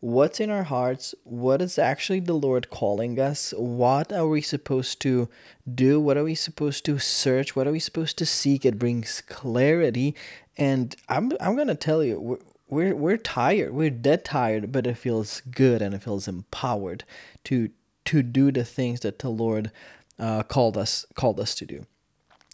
what's 0.00 0.38
in 0.38 0.50
our 0.50 0.64
hearts, 0.64 1.14
what 1.24 1.62
is 1.62 1.78
actually 1.78 2.20
the 2.20 2.34
Lord 2.34 2.68
calling 2.70 3.18
us, 3.18 3.54
what 3.56 4.12
are 4.12 4.28
we 4.28 4.42
supposed 4.42 5.00
to 5.00 5.28
do, 5.72 5.98
what 5.98 6.16
are 6.16 6.24
we 6.24 6.34
supposed 6.34 6.84
to 6.84 6.98
search, 6.98 7.56
what 7.56 7.66
are 7.66 7.72
we 7.72 7.80
supposed 7.80 8.18
to 8.18 8.26
seek. 8.26 8.64
It 8.64 8.78
brings 8.78 9.22
clarity, 9.22 10.14
and 10.56 10.94
I'm 11.08 11.32
I'm 11.40 11.56
gonna 11.56 11.74
tell 11.74 12.04
you. 12.04 12.20
We're, 12.20 12.38
we're, 12.66 12.96
we're 12.96 13.18
tired. 13.18 13.72
We're 13.74 13.90
dead 13.90 14.24
tired, 14.24 14.72
but 14.72 14.86
it 14.86 14.96
feels 14.96 15.42
good 15.42 15.82
and 15.82 15.94
it 15.94 16.02
feels 16.02 16.26
empowered 16.26 17.04
to 17.44 17.70
to 18.06 18.22
do 18.22 18.50
the 18.50 18.64
things 18.64 19.00
that 19.00 19.18
the 19.18 19.28
Lord 19.28 19.70
uh, 20.18 20.42
called 20.44 20.76
us 20.76 21.06
called 21.14 21.38
us 21.40 21.54
to 21.56 21.66
do. 21.66 21.86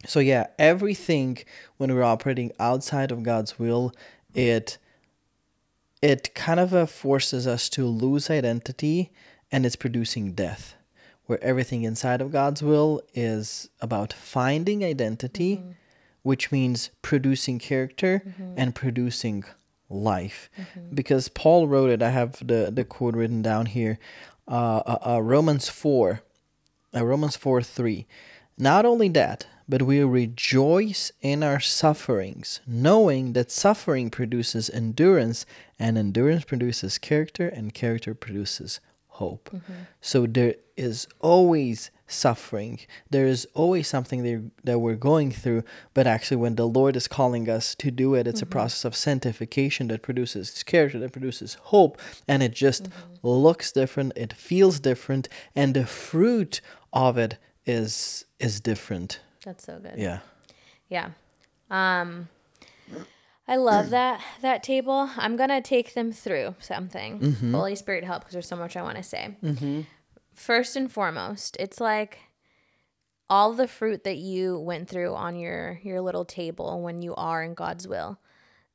So 0.07 0.21
yeah, 0.21 0.47
everything 0.59 1.39
when 1.77 1.95
we're 1.95 2.03
operating 2.03 2.53
outside 2.59 3.13
of 3.13 3.23
God's 3.23 3.59
will, 3.59 3.93
it 4.35 4.79
it 6.03 6.35
kind 6.35 6.59
of 6.59 6.73
uh, 6.73 6.87
forces 6.87 7.47
us 7.47 7.69
to 7.71 7.85
lose 7.87 8.31
identity 8.31 9.13
and 9.53 9.67
it's 9.67 9.77
producing 9.77 10.33
death. 10.33 10.75
Where 11.27 11.43
everything 11.45 11.85
inside 11.85 12.21
of 12.21 12.33
God's 12.33 12.63
will 12.63 13.03
is 13.15 13.69
about 13.81 14.13
finding 14.13 14.83
identity, 14.83 15.63
which 16.23 16.51
means 16.51 16.91
producing 17.03 17.59
character 17.61 18.35
and 18.57 18.75
producing 18.75 19.45
life. 19.89 20.51
Because 20.93 21.29
Paul 21.29 21.69
wrote 21.69 21.91
it, 21.91 22.03
I 22.03 22.11
have 22.11 22.45
the, 22.45 22.71
the 22.73 22.85
quote 22.85 23.15
written 23.15 23.43
down 23.43 23.67
here 23.67 23.99
uh, 24.49 24.79
uh, 24.79 24.99
uh, 25.15 25.23
Romans 25.23 25.69
4, 25.69 26.21
uh, 26.97 27.07
Romans 27.07 27.37
4 27.37 27.63
3. 27.63 28.07
Not 28.59 28.85
only 28.85 29.09
that, 29.11 29.47
but 29.71 29.83
we 29.83 30.03
rejoice 30.03 31.13
in 31.21 31.45
our 31.45 31.61
sufferings, 31.61 32.61
knowing 32.67 33.35
that 33.35 33.53
suffering 33.53 34.11
produces 34.11 34.69
endurance, 34.69 35.47
and 35.79 35.97
endurance 35.97 36.45
produces 36.45 36.99
character, 36.99 37.47
and 37.49 37.73
character 37.73 38.13
produces 38.13 38.81
hope. 39.07 39.49
Mm-hmm. 39.55 39.73
So 40.01 40.27
there 40.27 40.57
is 40.77 41.07
always 41.21 41.93
suffering. 42.09 42.81
There 43.11 43.27
is 43.27 43.47
always 43.55 43.87
something 43.87 44.25
there, 44.25 44.43
that 44.65 44.81
we're 44.81 44.97
going 44.97 45.31
through, 45.31 45.63
but 45.95 46.05
actually, 46.05 46.39
when 46.39 46.57
the 46.57 46.67
Lord 46.67 46.97
is 46.97 47.07
calling 47.07 47.49
us 47.49 47.77
to 47.77 47.93
do 47.93 48.17
it, 48.17 48.27
it's 48.27 48.43
a 48.43 48.45
mm-hmm. 48.45 48.51
process 48.51 48.85
of 48.85 48.97
sanctification 48.97 49.87
that 49.89 50.03
produces 50.03 50.65
character, 50.65 50.99
that 50.99 51.13
produces 51.13 51.55
hope, 51.55 51.97
and 52.27 52.43
it 52.43 52.53
just 52.53 52.85
mm-hmm. 52.91 53.29
looks 53.29 53.71
different, 53.71 54.15
it 54.17 54.33
feels 54.33 54.81
different, 54.81 55.29
and 55.55 55.75
the 55.75 55.87
fruit 55.87 56.61
of 56.93 57.17
it 57.17 57.39
is 57.65 58.25
is 58.41 58.61
different. 58.61 59.21
That's 59.45 59.65
so 59.65 59.79
good. 59.79 59.95
Yeah. 59.97 60.21
Yeah. 60.89 61.11
Um 61.71 62.29
I 63.49 63.57
love 63.57 63.91
that 63.91 64.21
that 64.43 64.63
table. 64.63 65.11
I'm 65.17 65.37
gonna 65.37 65.61
take 65.61 65.95
them 65.95 66.13
through 66.13 66.55
something. 66.61 67.33
Holy 67.53 67.75
Spirit 67.75 68.05
help 68.05 68.21
because 68.21 68.33
there's 68.33 68.49
so 68.49 68.57
much 68.57 68.77
I 68.77 68.83
want 68.83 68.97
to 68.97 69.03
say. 69.03 69.37
Mm-hmm. 69.43 69.83
First 70.35 70.77
and 70.77 70.91
foremost, 70.91 71.57
it's 71.61 71.81
like 71.81 72.19
all 73.29 73.53
the 73.53 73.69
fruit 73.69 74.03
that 74.05 74.17
you 74.17 74.59
went 74.59 74.89
through 74.89 75.15
on 75.15 75.37
your 75.37 75.81
your 75.83 76.01
little 76.01 76.25
table 76.25 76.83
when 76.83 77.01
you 77.01 77.15
are 77.15 77.43
in 77.43 77.55
God's 77.55 77.87
will. 77.87 78.19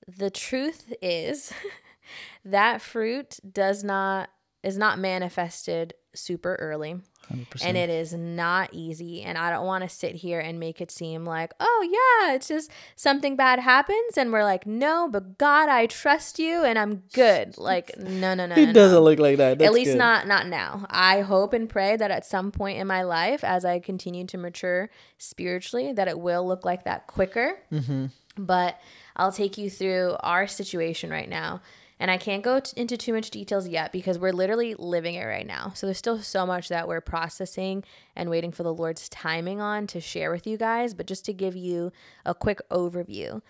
The 0.07 0.29
truth 0.29 0.93
is 1.01 1.51
that 2.45 2.81
fruit 2.81 3.39
does 3.49 3.83
not 3.83 4.29
is 4.63 4.77
not 4.77 4.97
manifested 4.97 5.93
super 6.15 6.55
early 6.55 6.95
100%. 7.33 7.61
and 7.63 7.75
it 7.75 7.89
is 7.89 8.13
not 8.13 8.69
easy 8.71 9.21
and 9.23 9.37
i 9.37 9.49
don't 9.49 9.65
want 9.65 9.83
to 9.83 9.89
sit 9.89 10.15
here 10.15 10.39
and 10.39 10.59
make 10.59 10.79
it 10.79 10.91
seem 10.91 11.25
like 11.25 11.53
oh 11.59 11.89
yeah 12.27 12.33
it's 12.35 12.47
just 12.47 12.69
something 12.95 13.35
bad 13.35 13.59
happens 13.59 14.17
and 14.17 14.31
we're 14.31 14.43
like 14.43 14.65
no 14.67 15.09
but 15.11 15.37
god 15.37 15.67
i 15.67 15.85
trust 15.87 16.37
you 16.37 16.63
and 16.63 16.77
i'm 16.77 17.01
good 17.13 17.57
like 17.57 17.91
no 17.97 18.33
no 18.35 18.45
no 18.45 18.55
it 18.55 18.67
no, 18.67 18.73
doesn't 18.73 18.95
no. 18.97 19.03
look 19.03 19.17
like 19.19 19.37
that. 19.37 19.57
That's 19.57 19.67
at 19.67 19.73
least 19.73 19.91
good. 19.93 19.97
not 19.97 20.27
not 20.27 20.47
now 20.47 20.85
i 20.89 21.21
hope 21.21 21.53
and 21.53 21.67
pray 21.67 21.95
that 21.97 22.11
at 22.11 22.25
some 22.25 22.51
point 22.51 22.77
in 22.79 22.85
my 22.87 23.01
life 23.01 23.43
as 23.43 23.65
i 23.65 23.79
continue 23.79 24.25
to 24.27 24.37
mature 24.37 24.89
spiritually 25.17 25.93
that 25.93 26.07
it 26.07 26.19
will 26.19 26.47
look 26.47 26.63
like 26.63 26.83
that 26.83 27.07
quicker 27.07 27.57
Mm-hmm. 27.71 28.05
but 28.37 28.79
I'll 29.17 29.31
take 29.31 29.57
you 29.57 29.69
through 29.69 30.17
our 30.19 30.45
situation 30.45 31.09
right 31.09 31.29
now. 31.29 31.61
And 31.99 32.11
I 32.11 32.17
can't 32.17 32.43
go 32.43 32.59
t- 32.59 32.73
into 32.79 32.97
too 32.97 33.13
much 33.13 33.29
details 33.29 33.67
yet 33.67 33.91
because 33.91 34.19
we're 34.19 34.33
literally 34.33 34.75
living 34.77 35.15
it 35.15 35.23
right 35.23 35.47
now. 35.47 35.71
So 35.75 35.87
there's 35.87 35.97
still 35.97 36.19
so 36.19 36.45
much 36.45 36.67
that 36.67 36.87
we're 36.87 37.01
processing 37.01 37.83
and 38.15 38.29
waiting 38.29 38.51
for 38.51 38.63
the 38.63 38.73
Lord's 38.73 39.07
timing 39.07 39.61
on 39.61 39.87
to 39.87 40.01
share 40.01 40.31
with 40.31 40.45
you 40.45 40.57
guys. 40.57 40.93
But 40.93 41.07
just 41.07 41.23
to 41.25 41.33
give 41.33 41.55
you 41.55 41.91
a 42.25 42.35
quick 42.35 42.59
overview, 42.69 43.41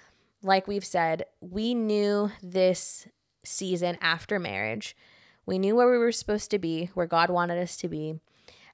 like 0.43 0.67
we've 0.67 0.85
said, 0.85 1.25
we 1.41 1.73
knew 1.73 2.31
this 2.43 3.07
season 3.43 3.97
after 3.99 4.37
marriage. 4.37 4.95
We 5.47 5.57
knew 5.57 5.75
where 5.75 5.89
we 5.89 5.97
were 5.97 6.11
supposed 6.11 6.51
to 6.51 6.59
be, 6.59 6.91
where 6.93 7.07
God 7.07 7.29
wanted 7.29 7.57
us 7.57 7.75
to 7.77 7.87
be 7.87 8.19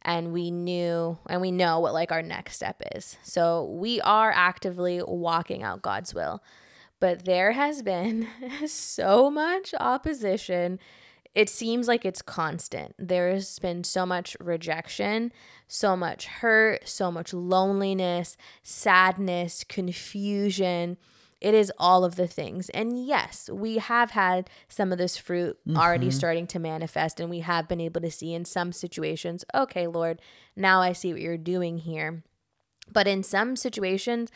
and 0.01 0.33
we 0.33 0.51
knew 0.51 1.17
and 1.27 1.41
we 1.41 1.51
know 1.51 1.79
what 1.79 1.93
like 1.93 2.11
our 2.11 2.21
next 2.21 2.55
step 2.55 2.81
is. 2.95 3.17
So 3.23 3.65
we 3.65 4.01
are 4.01 4.31
actively 4.31 5.01
walking 5.05 5.63
out 5.63 5.81
God's 5.81 6.13
will. 6.13 6.41
But 7.01 7.25
there 7.25 7.53
has 7.53 7.81
been 7.81 8.27
so 8.67 9.29
much 9.29 9.73
opposition. 9.79 10.79
It 11.33 11.49
seems 11.49 11.87
like 11.87 12.05
it's 12.05 12.21
constant. 12.21 12.93
There 12.99 13.33
has 13.33 13.57
been 13.57 13.83
so 13.83 14.05
much 14.05 14.37
rejection, 14.39 15.33
so 15.67 15.97
much 15.97 16.27
hurt, 16.27 16.87
so 16.87 17.11
much 17.11 17.33
loneliness, 17.33 18.37
sadness, 18.61 19.65
confusion. 19.67 20.97
It 21.41 21.55
is 21.55 21.71
all 21.79 22.05
of 22.05 22.17
the 22.17 22.27
things. 22.27 22.69
And 22.69 23.03
yes, 23.03 23.49
we 23.51 23.79
have 23.79 24.11
had 24.11 24.47
some 24.69 24.91
of 24.91 24.99
this 24.99 25.17
fruit 25.17 25.57
already 25.75 26.09
mm-hmm. 26.09 26.15
starting 26.15 26.47
to 26.47 26.59
manifest, 26.59 27.19
and 27.19 27.31
we 27.31 27.39
have 27.39 27.67
been 27.67 27.81
able 27.81 28.01
to 28.01 28.11
see 28.11 28.35
in 28.35 28.45
some 28.45 28.71
situations, 28.71 29.43
okay, 29.55 29.87
Lord, 29.87 30.21
now 30.55 30.81
I 30.81 30.93
see 30.93 31.13
what 31.13 31.21
you're 31.21 31.37
doing 31.37 31.79
here. 31.79 32.21
But 32.91 33.07
in 33.07 33.23
some 33.23 33.55
situations, 33.55 34.29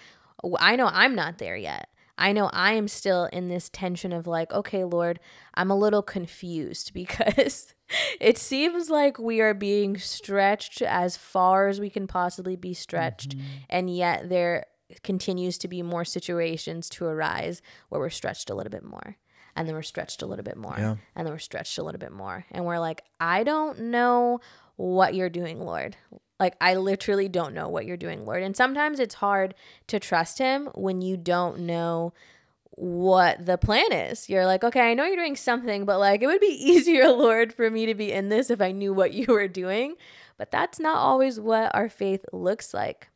I 0.60 0.76
know 0.76 0.90
I'm 0.92 1.14
not 1.14 1.38
there 1.38 1.58
yet. 1.58 1.90
I 2.18 2.32
know 2.32 2.50
I 2.54 2.74
am 2.74 2.88
still 2.88 3.26
in 3.26 3.48
this 3.48 3.70
tension 3.70 4.14
of 4.14 4.28
like, 4.28 4.52
okay, 4.54 4.84
Lord, 4.84 5.20
I'm 5.54 5.70
a 5.70 5.78
little 5.78 6.02
confused 6.02 6.92
because 6.94 7.74
it 8.20 8.38
seems 8.38 8.90
like 8.90 9.20
we 9.20 9.42
are 9.42 9.54
being 9.54 9.98
stretched 9.98 10.82
as 10.82 11.18
far 11.18 11.68
as 11.68 11.80
we 11.80 11.90
can 11.90 12.08
possibly 12.08 12.56
be 12.56 12.74
stretched. 12.74 13.38
Mm-hmm. 13.38 13.48
And 13.70 13.96
yet 13.96 14.30
there 14.30 14.66
continues 15.04 15.58
to 15.60 15.68
be 15.68 15.82
more 15.82 16.06
situations 16.06 16.90
to 16.90 17.06
arise 17.06 17.62
where 17.90 18.00
we're 18.00 18.10
stretched 18.10 18.50
a 18.50 18.56
little 18.56 18.72
bit 18.72 18.84
more. 18.84 19.18
And 19.58 19.68
then 19.68 19.76
we're 19.76 19.84
stretched 19.84 20.22
a 20.22 20.26
little 20.26 20.44
bit 20.44 20.58
more. 20.58 20.76
Yeah. 20.78 20.96
And 21.16 21.26
then 21.26 21.34
we're 21.34 21.40
stretched 21.40 21.78
a 21.78 21.84
little 21.84 22.00
bit 22.00 22.12
more. 22.12 22.46
And 22.52 22.66
we're 22.66 22.80
like, 22.80 23.04
I 23.20 23.44
don't 23.44 23.80
know 23.84 24.42
what 24.76 25.16
you're 25.16 25.30
doing, 25.30 25.60
Lord. 25.60 25.96
Like, 26.40 26.56
I 26.60 26.76
literally 26.76 27.30
don't 27.30 27.54
know 27.54 27.70
what 27.70 27.86
you're 27.86 27.96
doing, 27.96 28.26
Lord. 28.26 28.44
And 28.44 28.56
sometimes 28.56 29.00
it's 29.00 29.16
hard 29.16 29.56
to 29.88 30.00
trust 30.00 30.38
Him 30.38 30.70
when 30.76 31.02
you 31.02 31.16
don't 31.16 31.60
know 31.60 32.14
what 32.72 33.46
the 33.46 33.58
plan 33.58 33.94
is. 33.94 34.30
You're 34.30 34.46
like, 34.46 34.64
okay, 34.64 34.92
I 34.92 34.94
know 34.94 35.06
you're 35.06 35.16
doing 35.16 35.38
something, 35.38 35.86
but 35.86 36.00
like, 36.00 36.22
it 36.22 36.28
would 36.28 36.42
be 36.42 36.48
easier, 36.60 37.08
Lord, 37.08 37.54
for 37.54 37.70
me 37.70 37.86
to 37.86 37.96
be 37.96 38.12
in 38.12 38.30
this 38.30 38.50
if 38.50 38.62
I 38.62 38.72
knew 38.72 38.94
what 38.94 39.14
you 39.14 39.28
were 39.30 39.48
doing. 39.48 39.96
But 40.38 40.52
that's 40.52 40.80
not 40.80 40.98
always 40.98 41.40
what 41.40 41.74
our 41.74 41.90
faith 41.90 42.26
looks 42.34 42.74
like. 42.74 43.10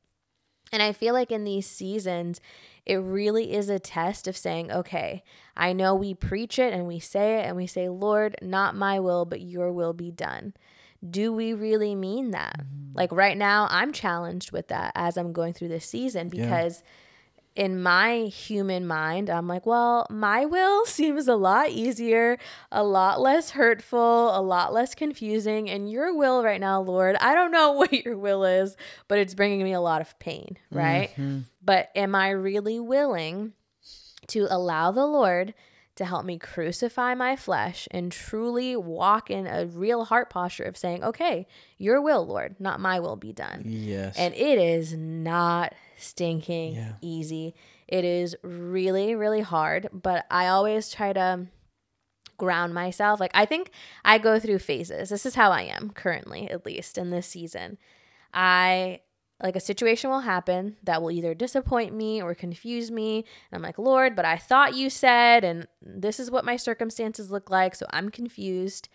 And 0.72 0.82
I 0.82 0.93
feel 0.93 1.13
like 1.13 1.32
in 1.32 1.43
these 1.43 1.67
seasons, 1.67 2.39
it 2.86 2.95
really 2.95 3.54
is 3.54 3.69
a 3.69 3.80
test 3.80 4.28
of 4.28 4.38
saying, 4.38 4.72
okay, 4.72 5.24
I 5.58 5.74
know 5.74 5.93
we 5.95 6.13
preach 6.13 6.58
it 6.58 6.74
and 6.74 6.88
we 6.88 7.00
say 7.00 7.39
it 7.39 7.45
and 7.45 7.56
we 7.56 7.67
say, 7.67 7.89
Lord, 7.89 8.36
not 8.41 8.76
my 8.76 9.00
will, 9.00 9.26
but 9.26 9.41
your 9.41 9.72
will 9.72 9.93
be 9.93 10.12
done. 10.12 10.54
Do 11.07 11.33
we 11.33 11.53
really 11.53 11.95
mean 11.95 12.31
that? 12.31 12.59
Mm-hmm. 12.59 12.97
Like 12.97 13.12
right 13.12 13.38
now, 13.38 13.67
I'm 13.69 13.93
challenged 13.93 14.51
with 14.51 14.67
that 14.69 14.91
as 14.95 15.17
I'm 15.17 15.33
going 15.33 15.53
through 15.53 15.69
this 15.69 15.85
season 15.85 16.29
because. 16.29 16.81
Yeah 16.83 16.88
in 17.59 17.81
my 17.81 18.19
human 18.19 18.88
mind, 18.88 19.29
I'm 19.29 19.45
like, 19.45 19.65
well, 19.65 20.07
my 20.09 20.45
will 20.45 20.85
seems 20.85 21.27
a 21.27 21.35
lot 21.35 21.69
easier, 21.69 22.38
a 22.71 22.83
lot 22.83 23.19
less 23.19 23.51
hurtful, 23.51 24.38
a 24.38 24.39
lot 24.39 24.71
less 24.73 24.95
confusing. 24.95 25.69
And 25.69 25.91
your 25.91 26.15
will 26.15 26.41
right 26.41 26.62
now, 26.62 26.79
Lord, 26.79 27.17
I 27.17 27.35
don't 27.35 27.51
know 27.51 27.71
what 27.73 27.91
your 27.91 28.17
will 28.17 28.45
is, 28.45 28.77
but 29.09 29.19
it's 29.19 29.33
bringing 29.33 29.63
me 29.63 29.73
a 29.73 29.81
lot 29.81 29.99
of 29.99 30.17
pain, 30.19 30.57
right? 30.71 31.09
Mm-hmm. 31.12 31.39
But 31.62 31.89
am 31.95 32.15
I 32.15 32.29
really 32.29 32.79
willing 32.79 33.51
to 34.27 34.47
allow 34.49 34.91
the 34.91 35.05
Lord 35.05 35.53
to 35.99 36.05
help 36.05 36.25
me 36.25 36.38
crucify 36.38 37.13
my 37.13 37.35
flesh 37.35 37.88
and 37.91 38.12
truly 38.12 38.75
walk 38.75 39.29
in 39.29 39.45
a 39.45 39.65
real 39.65 40.05
heart 40.05 40.29
posture 40.29 40.63
of 40.63 40.77
saying, 40.77 41.03
okay, 41.03 41.45
your 41.77 42.01
will, 42.01 42.25
Lord, 42.25 42.55
not 42.57 42.79
my 42.79 42.99
will 43.01 43.17
be 43.17 43.33
done. 43.33 43.63
Yes. 43.65 44.17
And 44.17 44.33
it 44.33 44.57
is 44.57 44.93
not 44.93 45.75
stinking 45.97 46.75
yeah. 46.75 46.93
easy. 47.01 47.53
It 47.88 48.05
is 48.05 48.35
really, 48.41 49.13
really 49.13 49.41
hard, 49.41 49.89
but 49.91 50.25
I 50.31 50.47
always 50.47 50.89
try 50.89 51.12
to 51.12 51.47
ground 52.38 52.73
myself. 52.73 53.19
Like, 53.19 53.31
I 53.33 53.45
think 53.45 53.71
I 54.05 54.19
go 54.19 54.39
through 54.39 54.59
phases. 54.59 55.09
This 55.09 55.25
is 55.25 55.35
how 55.35 55.51
I 55.51 55.63
am 55.63 55.89
currently, 55.89 56.49
at 56.49 56.65
least 56.65 56.97
in 56.97 57.09
this 57.09 57.27
season. 57.27 57.77
I 58.33 59.01
like 59.41 59.56
a 59.56 59.62
situation 59.62 60.10
will 60.10 60.21
happen 60.21 60.75
that 60.84 61.02
will 61.02 61.12
either 61.12 61.34
disappoint 61.34 61.93
me 61.93 62.21
or 62.21 62.36
confuse 62.36 62.91
me. 62.91 63.19
And 63.52 63.58
I'm 63.58 63.62
like, 63.62 63.78
Lord, 63.78 64.15
but 64.15 64.25
I 64.25 64.38
thought 64.38 64.75
you 64.75 64.89
said, 64.89 65.43
and 65.43 65.67
this 65.82 66.19
is 66.19 66.30
what 66.30 66.45
my 66.45 66.58
circumstances 66.58 67.32
look 67.32 67.49
like. 67.49 67.75
So 67.75 67.86
I'm 67.91 68.10
confused. 68.10 68.89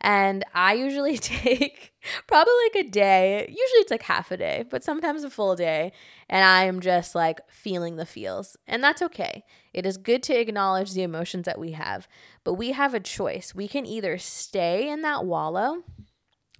And 0.00 0.44
I 0.52 0.74
usually 0.74 1.16
take 1.18 1.92
probably 2.26 2.52
like 2.64 2.86
a 2.86 2.90
day. 2.90 3.40
Usually 3.48 3.80
it's 3.80 3.90
like 3.90 4.02
half 4.02 4.32
a 4.32 4.36
day, 4.36 4.64
but 4.68 4.82
sometimes 4.82 5.22
a 5.22 5.30
full 5.30 5.54
day. 5.54 5.92
And 6.28 6.44
I 6.44 6.64
am 6.64 6.80
just 6.80 7.14
like 7.14 7.40
feeling 7.48 7.94
the 7.96 8.06
feels. 8.06 8.56
And 8.66 8.82
that's 8.82 9.00
okay. 9.00 9.44
It 9.72 9.86
is 9.86 9.96
good 9.96 10.22
to 10.24 10.38
acknowledge 10.38 10.92
the 10.92 11.02
emotions 11.02 11.46
that 11.46 11.58
we 11.58 11.72
have. 11.72 12.08
But 12.42 12.54
we 12.54 12.72
have 12.72 12.94
a 12.94 13.00
choice. 13.00 13.54
We 13.54 13.68
can 13.68 13.86
either 13.86 14.18
stay 14.18 14.90
in 14.90 15.02
that 15.02 15.24
wallow, 15.24 15.84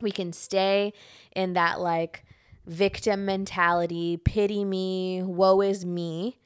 we 0.00 0.10
can 0.10 0.32
stay 0.32 0.92
in 1.34 1.52
that 1.54 1.80
like 1.80 2.24
victim 2.66 3.24
mentality, 3.24 4.16
pity 4.16 4.64
me, 4.64 5.22
woe 5.22 5.60
is 5.60 5.84
me, 5.84 6.38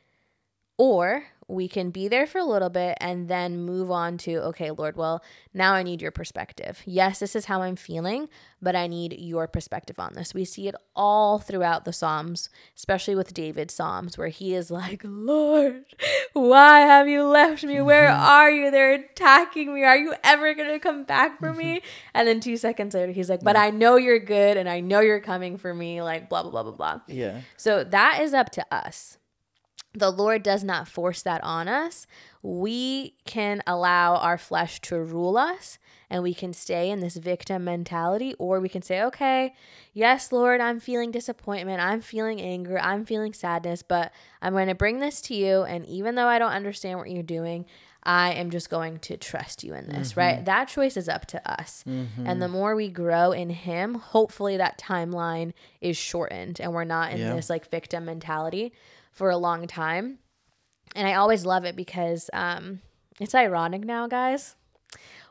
or 0.77 1.25
we 1.49 1.67
can 1.67 1.91
be 1.91 2.09
there 2.09 2.27
for 2.27 2.39
a 2.39 2.45
little 2.45 2.69
bit 2.69 2.97
and 3.01 3.27
then 3.27 3.63
move 3.63 3.91
on 3.91 4.19
to, 4.19 4.37
okay, 4.37 4.71
Lord, 4.71 4.97
well, 4.97 5.23
now 5.55 5.73
I 5.73 5.83
need 5.83 6.03
your 6.03 6.11
perspective. 6.11 6.83
Yes, 6.85 7.21
this 7.21 7.35
is 7.35 7.47
how 7.47 7.63
I'm 7.63 7.75
feeling, 7.75 8.29
but 8.61 8.77
I 8.77 8.87
need 8.87 9.19
your 9.19 9.49
perspective 9.49 9.99
on 9.99 10.13
this. 10.13 10.35
We 10.35 10.45
see 10.45 10.69
it 10.69 10.75
all 10.95 11.39
throughout 11.39 11.87
the 11.87 11.93
Psalms, 11.93 12.51
especially 12.77 13.15
with 13.15 13.33
David's 13.33 13.73
Psalms, 13.73 14.19
where 14.19 14.29
he 14.29 14.55
is 14.55 14.71
like, 14.71 15.01
Lord, 15.05 15.85
why 16.35 16.81
have 16.81 17.09
you 17.09 17.25
left 17.25 17.65
me? 17.65 17.81
Where 17.81 18.09
mm-hmm. 18.09 18.23
are 18.23 18.51
you? 18.51 18.71
They're 18.71 18.95
attacking 18.95 19.75
me. 19.75 19.85
Are 19.85 19.97
you 19.97 20.15
ever 20.23 20.53
going 20.55 20.71
to 20.71 20.79
come 20.79 21.05
back 21.05 21.39
for 21.39 21.55
me? 21.55 21.81
And 22.13 22.29
then 22.29 22.41
two 22.41 22.59
seconds 22.59 22.95
later, 22.95 23.13
he's 23.13 23.31
like, 23.31 23.43
but 23.43 23.57
I 23.57 23.71
know 23.71 23.97
you're 23.97 24.19
good 24.19 24.59
and 24.59 24.69
I 24.69 24.81
know 24.81 25.01
you're 25.01 25.21
coming 25.21 25.57
for 25.57 25.73
me, 25.73 26.03
like, 26.03 26.29
blah, 26.29 26.43
blah, 26.43 26.51
blah, 26.51 26.63
blah, 26.65 26.73
blah. 26.73 27.01
Yeah. 27.07 27.41
So 27.57 27.85
that 27.85 28.21
is 28.23 28.35
up 28.35 28.51
to 28.51 28.67
us 28.71 29.18
the 29.99 30.11
Lord 30.11 30.43
does 30.43 30.65
not 30.65 30.89
force 30.89 31.23
that 31.23 31.43
on 31.45 31.69
us. 31.69 32.07
We 32.43 33.15
can 33.25 33.63
allow 33.67 34.17
our 34.17 34.39
flesh 34.39 34.81
to 34.83 34.99
rule 35.01 35.37
us 35.37 35.79
and 36.11 36.23
we 36.23 36.35
can 36.35 36.53
stay 36.53 36.91
in 36.91 37.01
this 37.01 37.17
victim 37.17 37.65
mentality, 37.65 38.35
or 38.39 38.61
we 38.61 38.69
can 38.69 38.83
say, 38.83 39.03
okay, 39.03 39.55
yes, 39.93 40.33
Lord, 40.33 40.61
I'm 40.61 40.81
feeling 40.81 41.11
disappointment. 41.11 41.81
I'm 41.81 42.01
feeling 42.01 42.41
anger. 42.41 42.79
I'm 42.81 43.05
feeling 43.05 43.35
sadness, 43.35 43.83
but 43.83 44.13
I'm 44.41 44.55
going 44.55 44.69
to 44.69 44.75
bring 44.75 45.01
this 45.01 45.21
to 45.23 45.35
you. 45.35 45.65
And 45.65 45.85
even 45.87 46.15
though 46.15 46.27
I 46.27 46.39
don't 46.39 46.53
understand 46.53 46.99
what 46.99 47.11
you're 47.11 47.23
doing, 47.23 47.67
I 48.05 48.33
am 48.33 48.51
just 48.51 48.71
going 48.71 49.01
to 49.01 49.19
trust 49.19 49.63
you 49.63 49.75
in 49.75 49.89
this, 49.89 50.13
mm-hmm. 50.13 50.21
right? 50.21 50.45
That 50.45 50.69
choice 50.69 50.97
is 50.97 51.11
up 51.11 51.27
to 51.27 51.51
us. 51.51 51.85
Mm-hmm. 51.87 52.27
And 52.27 52.41
the 52.41 52.49
more 52.49 52.75
we 52.75 52.89
grow 52.89 53.33
in 53.33 53.51
Him, 53.51 53.97
hopefully 53.97 54.57
that 54.57 54.79
timeline 54.79 55.53
is 55.83 55.97
shortened 55.97 56.59
and 56.59 56.73
we're 56.73 56.85
not 56.85 57.13
in 57.13 57.19
yeah. 57.19 57.35
this 57.35 57.51
like 57.51 57.71
victim 57.71 58.07
mentality 58.07 58.73
for 59.19 59.31
a 59.31 59.37
long 59.37 59.67
time. 59.67 60.19
And 60.95 61.07
I 61.07 61.15
always 61.15 61.45
love 61.45 61.65
it 61.65 61.77
because 61.77 62.31
um, 62.33 62.81
it's 63.21 63.35
ironic 63.35 63.85
now, 63.85 64.07
guys. 64.07 64.55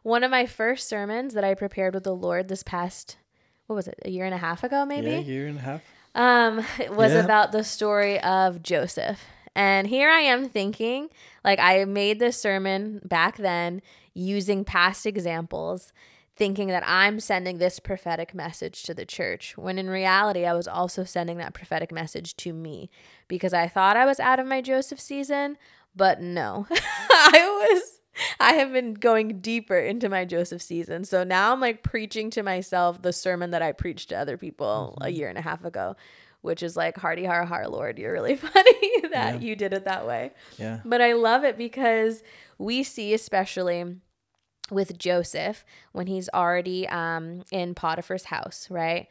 One 0.04 0.23
of 0.23 0.30
my 0.30 0.45
first 0.45 0.88
sermons 0.88 1.34
that 1.34 1.43
I 1.43 1.56
prepared 1.56 1.93
with 1.93 2.04
the 2.04 2.15
Lord 2.15 2.50
this 2.50 2.63
past, 2.63 3.17
what 3.65 3.76
was 3.78 3.88
it, 3.88 3.95
a 4.06 4.10
year 4.10 4.26
and 4.26 4.36
a 4.36 4.39
half 4.39 4.63
ago, 4.63 4.86
maybe? 4.86 5.12
Yeah, 5.12 5.19
year 5.19 5.47
and 5.47 5.58
a 5.58 5.62
half. 5.62 5.82
Um, 6.13 6.65
it 6.80 6.93
was 6.95 7.13
yeah. 7.13 7.23
about 7.23 7.54
the 7.54 7.63
story 7.63 8.19
of 8.19 8.62
Joseph. 8.62 9.21
And 9.56 9.88
here 9.88 10.10
I 10.10 10.19
am 10.19 10.50
thinking, 10.50 11.08
like, 11.43 11.60
I 11.60 11.86
made 11.86 12.19
this 12.19 12.39
sermon 12.39 13.02
back 13.04 13.38
then 13.38 13.82
using 14.13 14.63
past 14.63 15.06
examples 15.06 15.93
thinking 16.38 16.67
that 16.67 16.84
I'm 16.86 17.19
sending 17.19 17.58
this 17.58 17.80
prophetic 17.80 18.34
message 18.36 18.84
to 18.84 18.93
the 18.93 19.06
church, 19.06 19.58
when 19.58 19.80
in 19.80 19.89
reality, 19.89 20.45
I 20.45 20.54
was 20.54 20.67
also 20.67 21.04
sending 21.04 21.38
that 21.38 21.56
prophetic 21.56 21.91
message 21.91 22.36
to 22.38 22.54
me 22.54 22.91
because 23.28 23.54
I 23.54 23.68
thought 23.68 23.98
I 23.98 24.06
was 24.06 24.20
out 24.20 24.40
of 24.40 24.48
my 24.48 24.62
Joseph 24.62 25.00
season, 25.00 25.58
but 25.96 26.22
no, 26.22 26.68
I 26.72 27.68
was. 27.72 27.94
I 28.40 28.54
have 28.54 28.74
been 28.74 28.96
going 28.96 29.42
deeper 29.42 29.78
into 29.78 30.10
my 30.10 30.26
Joseph 30.26 30.62
season. 30.62 31.06
So 31.06 31.24
now 31.24 31.54
I'm 31.54 31.62
like 31.62 31.84
preaching 31.84 32.32
to 32.32 32.42
myself 32.42 33.02
the 33.02 33.13
sermon 33.13 33.52
that 33.52 33.62
I 33.62 33.74
preached 33.74 34.10
to 34.10 34.18
other 34.18 34.38
people 34.38 34.96
mm-hmm. 34.96 35.08
a 35.08 35.10
year 35.10 35.30
and 35.30 35.38
a 35.38 35.42
half 35.42 35.63
ago, 35.63 35.96
which 36.42 36.63
is 36.63 36.76
like, 36.76 36.98
Hardy 36.98 37.26
Har 37.26 37.46
Har 37.46 37.68
Lord, 37.68 38.00
you're 38.00 38.12
really 38.12 38.36
funny 38.36 39.02
that 39.12 39.36
yeah. 39.36 39.40
you 39.40 39.56
did 39.56 39.72
it 39.72 39.86
that 39.86 40.08
way. 40.08 40.32
Yeah. 40.58 40.80
But 40.84 41.00
I 41.00 41.13
love 41.13 41.44
it 41.44 41.60
because 41.60 42.24
we 42.58 42.82
see, 42.82 43.13
especially 43.13 43.98
with 44.72 44.98
Joseph 44.98 45.63
when 45.92 46.08
he's 46.08 46.30
already 46.34 46.88
um, 46.90 47.44
in 47.52 47.74
Potiphar's 47.74 48.26
house, 48.26 48.68
right? 48.70 49.08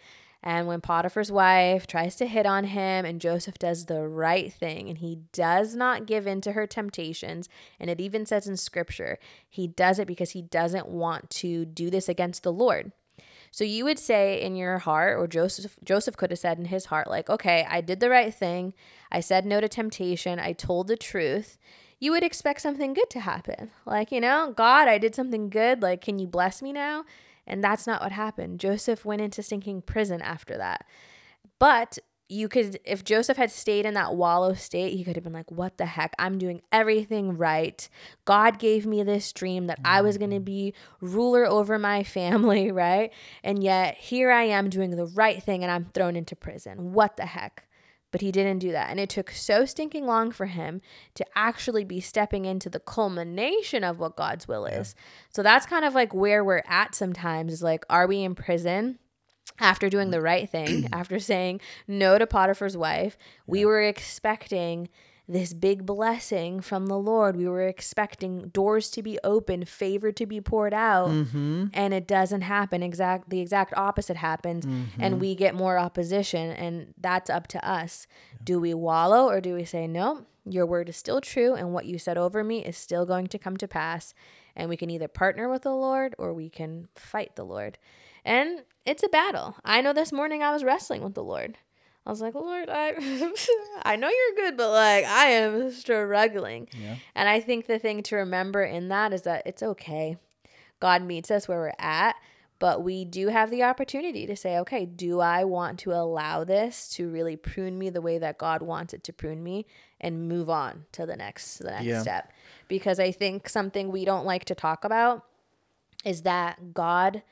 And 0.46 0.68
when 0.68 0.80
Potiphar's 0.80 1.32
wife 1.32 1.88
tries 1.88 2.14
to 2.16 2.26
hit 2.28 2.46
on 2.46 2.66
him, 2.66 3.04
and 3.04 3.20
Joseph 3.20 3.59
does 3.59 3.87
the 3.87 4.06
right 4.06 4.52
thing, 4.52 4.88
and 4.88 4.98
he 4.98 5.18
does 5.32 5.74
not 5.74 6.06
give 6.06 6.24
in 6.24 6.40
to 6.42 6.52
her 6.52 6.68
temptations, 6.68 7.48
and 7.80 7.90
it 7.90 8.00
even 8.00 8.24
says 8.24 8.46
in 8.46 8.56
scripture, 8.56 9.18
he 9.48 9.66
does 9.66 9.98
it 9.98 10.06
because 10.06 10.30
he 10.30 10.42
doesn't 10.42 10.87
want 10.87 11.30
to 11.30 11.64
do 11.64 11.90
this 11.90 12.09
against 12.09 12.44
the 12.44 12.52
Lord. 12.52 12.92
So 13.50 13.64
you 13.64 13.85
would 13.87 13.98
say 13.98 14.40
in 14.40 14.54
your 14.54 14.78
heart, 14.78 15.18
or 15.18 15.26
Joseph 15.26 15.80
Joseph 15.82 16.16
could 16.16 16.30
have 16.30 16.38
said 16.38 16.61
in 16.61 16.66
his 16.66 16.85
heart, 16.87 17.11
like, 17.11 17.28
okay, 17.28 17.66
I 17.68 17.80
did 17.80 17.98
the 17.98 18.11
right 18.11 18.32
thing. 18.32 18.72
I 19.11 19.18
said 19.18 19.46
no 19.46 19.61
to 19.61 19.68
temptation. 19.68 20.38
I 20.38 20.52
told 20.52 20.87
the 20.87 20.96
truth 20.96 21.59
you 21.98 22.12
would 22.12 22.22
expect 22.22 22.61
something 22.61 22.92
good 22.94 23.11
to 23.11 23.20
happen. 23.20 23.72
Like, 23.85 24.12
you 24.12 24.20
know, 24.20 24.52
God, 24.56 24.87
I 24.87 24.98
did 24.98 25.16
something 25.16 25.50
good. 25.50 25.82
Like, 25.82 26.02
can 26.02 26.20
you 26.20 26.28
bless 26.28 26.62
me 26.62 26.72
now? 26.72 27.04
And 27.46 27.62
that's 27.62 27.87
not 27.87 28.02
what 28.02 28.12
happened. 28.12 28.61
Joseph 28.61 29.04
went 29.04 29.22
into 29.22 29.42
stinking 29.42 29.82
prison 29.82 30.20
after 30.20 30.56
that. 30.56 30.85
But 31.59 31.98
you 32.28 32.48
could, 32.48 32.80
if 32.85 33.04
Joseph 33.04 33.37
had 33.37 33.52
stayed 33.52 33.87
in 33.87 33.94
that 33.94 34.16
wallow 34.16 34.52
state, 34.54 34.94
he 34.94 35.04
could 35.04 35.14
have 35.14 35.22
been 35.22 35.32
like, 35.32 35.50
What 35.50 35.78
the 35.78 35.87
heck? 35.87 36.12
I'm 36.18 36.38
doing 36.38 36.61
everything 36.72 37.37
right. 37.37 37.88
God 38.24 38.59
gave 38.59 38.85
me 38.85 39.02
this 39.02 39.32
dream 39.32 39.68
that 39.68 39.78
I 39.85 40.02
was 40.02 40.18
going 40.18 40.30
to 40.30 40.40
mm. 40.40 40.44
be 40.44 40.74
ruler 41.00 41.46
over 41.46 41.78
my 41.78 42.02
family, 42.02 42.72
right? 42.72 43.12
And 43.44 43.62
yet 43.62 43.96
here 43.96 44.30
I 44.30 44.44
am 44.44 44.70
doing 44.70 44.90
the 44.90 45.06
right 45.06 45.40
thing 45.42 45.62
and 45.62 45.70
I'm 45.70 45.87
thrown 45.94 46.16
into 46.16 46.35
prison. 46.35 46.92
What 46.92 47.16
the 47.16 47.26
heck? 47.26 47.65
But 48.16 48.22
he 48.22 48.33
didn't 48.33 48.61
do 48.61 48.72
that. 48.72 48.88
And 48.88 48.98
it 48.98 49.11
took 49.11 49.31
so 49.31 49.66
stinking 49.66 50.07
long 50.07 50.31
for 50.31 50.46
him 50.46 50.81
to 51.16 51.26
actually 51.35 51.85
be 51.85 52.00
stepping 52.00 52.46
into 52.46 52.70
the 52.70 52.81
culmination 52.81 53.85
of 53.85 53.98
what 53.98 54.16
God's 54.16 54.48
will 54.48 54.64
is. 54.64 54.94
Yeah. 54.96 55.02
So 55.33 55.42
that's 55.42 55.66
kind 55.66 55.85
of 55.85 55.94
like 55.94 56.14
where 56.14 56.42
we're 56.42 56.62
at 56.66 56.94
sometimes 56.94 57.52
is 57.52 57.62
like, 57.62 57.85
are 57.90 58.07
we 58.07 58.22
in 58.22 58.35
prison? 58.35 59.00
After 59.59 59.90
doing 59.90 60.12
the 60.12 60.22
right 60.22 60.48
thing, 60.48 60.88
after 60.94 61.20
saying 61.20 61.61
no 61.87 62.16
to 62.16 62.26
Potiphar's 62.26 62.74
wife, 62.74 63.18
we 63.46 63.66
were 63.66 63.83
expecting 63.83 64.88
this 65.28 65.52
big 65.52 65.84
blessing 65.84 66.60
from 66.60 66.86
the 66.86 66.98
Lord. 66.98 67.36
We 67.36 67.48
were 67.48 67.66
expecting 67.66 68.48
doors 68.50 68.90
to 68.90 69.02
be 69.02 69.18
open, 69.24 69.64
favor 69.64 70.12
to 70.12 70.26
be 70.26 70.40
poured 70.40 70.72
out, 70.74 71.08
Mm-hmm. 71.08 71.66
and 71.74 71.92
it 71.92 72.06
doesn't 72.06 72.42
happen. 72.42 72.82
Exact 72.82 73.28
the 73.30 73.40
exact 73.40 73.74
opposite 73.76 74.16
happens, 74.16 74.64
Mm-hmm. 74.64 75.00
and 75.02 75.20
we 75.20 75.34
get 75.34 75.54
more 75.54 75.78
opposition, 75.78 76.50
and 76.50 76.94
that's 77.00 77.28
up 77.28 77.46
to 77.48 77.68
us. 77.68 78.06
Do 78.44 78.60
we 78.60 78.72
wallow 78.74 79.28
or 79.28 79.40
do 79.40 79.54
we 79.54 79.64
say 79.64 79.86
no? 79.86 80.26
Your 80.48 80.64
word 80.66 80.88
is 80.88 80.96
still 80.96 81.20
true, 81.20 81.54
and 81.54 81.72
what 81.72 81.86
you 81.86 81.98
said 81.98 82.16
over 82.16 82.44
me 82.44 82.64
is 82.64 82.76
still 82.76 83.04
going 83.04 83.26
to 83.28 83.38
come 83.38 83.56
to 83.56 83.66
pass. 83.66 84.14
And 84.54 84.68
we 84.70 84.76
can 84.76 84.88
either 84.90 85.08
partner 85.08 85.50
with 85.50 85.62
the 85.62 85.74
Lord 85.74 86.14
or 86.18 86.32
we 86.32 86.48
can 86.48 86.88
fight 86.94 87.36
the 87.36 87.44
Lord. 87.44 87.76
And 88.24 88.62
it's 88.86 89.02
a 89.02 89.08
battle. 89.08 89.56
I 89.64 89.80
know 89.82 89.92
this 89.92 90.12
morning 90.12 90.42
I 90.42 90.50
was 90.52 90.64
wrestling 90.64 91.02
with 91.02 91.14
the 91.14 91.22
Lord. 91.22 91.58
I 92.06 92.10
was 92.10 92.20
like, 92.20 92.34
Lord, 92.34 92.68
I 92.70 92.90
I 93.82 93.96
know 93.96 94.08
you're 94.08 94.44
good, 94.46 94.56
but 94.56 94.70
like 94.70 95.04
I 95.04 95.26
am 95.26 95.70
struggling. 95.72 96.68
Yeah. 96.78 96.96
And 97.14 97.28
I 97.28 97.40
think 97.40 97.66
the 97.66 97.78
thing 97.80 98.02
to 98.04 98.16
remember 98.16 98.62
in 98.62 98.88
that 98.88 99.12
is 99.12 99.22
that 99.22 99.42
it's 99.46 99.62
okay. 99.62 100.16
God 100.78 101.02
meets 101.02 101.30
us 101.30 101.48
where 101.48 101.58
we're 101.58 101.72
at, 101.78 102.14
but 102.58 102.82
we 102.84 103.04
do 103.04 103.28
have 103.28 103.50
the 103.50 103.62
opportunity 103.64 104.26
to 104.26 104.36
say, 104.36 104.56
okay, 104.58 104.84
do 104.86 105.20
I 105.20 105.42
want 105.44 105.78
to 105.80 105.92
allow 105.92 106.44
this 106.44 106.88
to 106.90 107.08
really 107.10 107.34
prune 107.36 107.78
me 107.78 107.90
the 107.90 108.00
way 108.02 108.18
that 108.18 108.38
God 108.38 108.62
wants 108.62 108.94
it 108.94 109.02
to 109.04 109.12
prune 109.12 109.42
me 109.42 109.66
and 110.00 110.28
move 110.28 110.48
on 110.50 110.84
to 110.92 111.06
the 111.06 111.16
next 111.16 111.58
the 111.58 111.70
next 111.72 111.84
Yeah. 111.86 112.02
step? 112.02 112.32
Because 112.68 113.00
I 113.00 113.10
think 113.10 113.48
something 113.48 113.90
we 113.90 114.04
don't 114.04 114.26
like 114.26 114.44
to 114.46 114.54
talk 114.54 114.84
about 114.84 115.24
is 116.04 116.22
that 116.22 116.72
God 116.72 117.22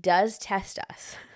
does 0.00 0.38
test 0.38 0.78
us. 0.90 1.14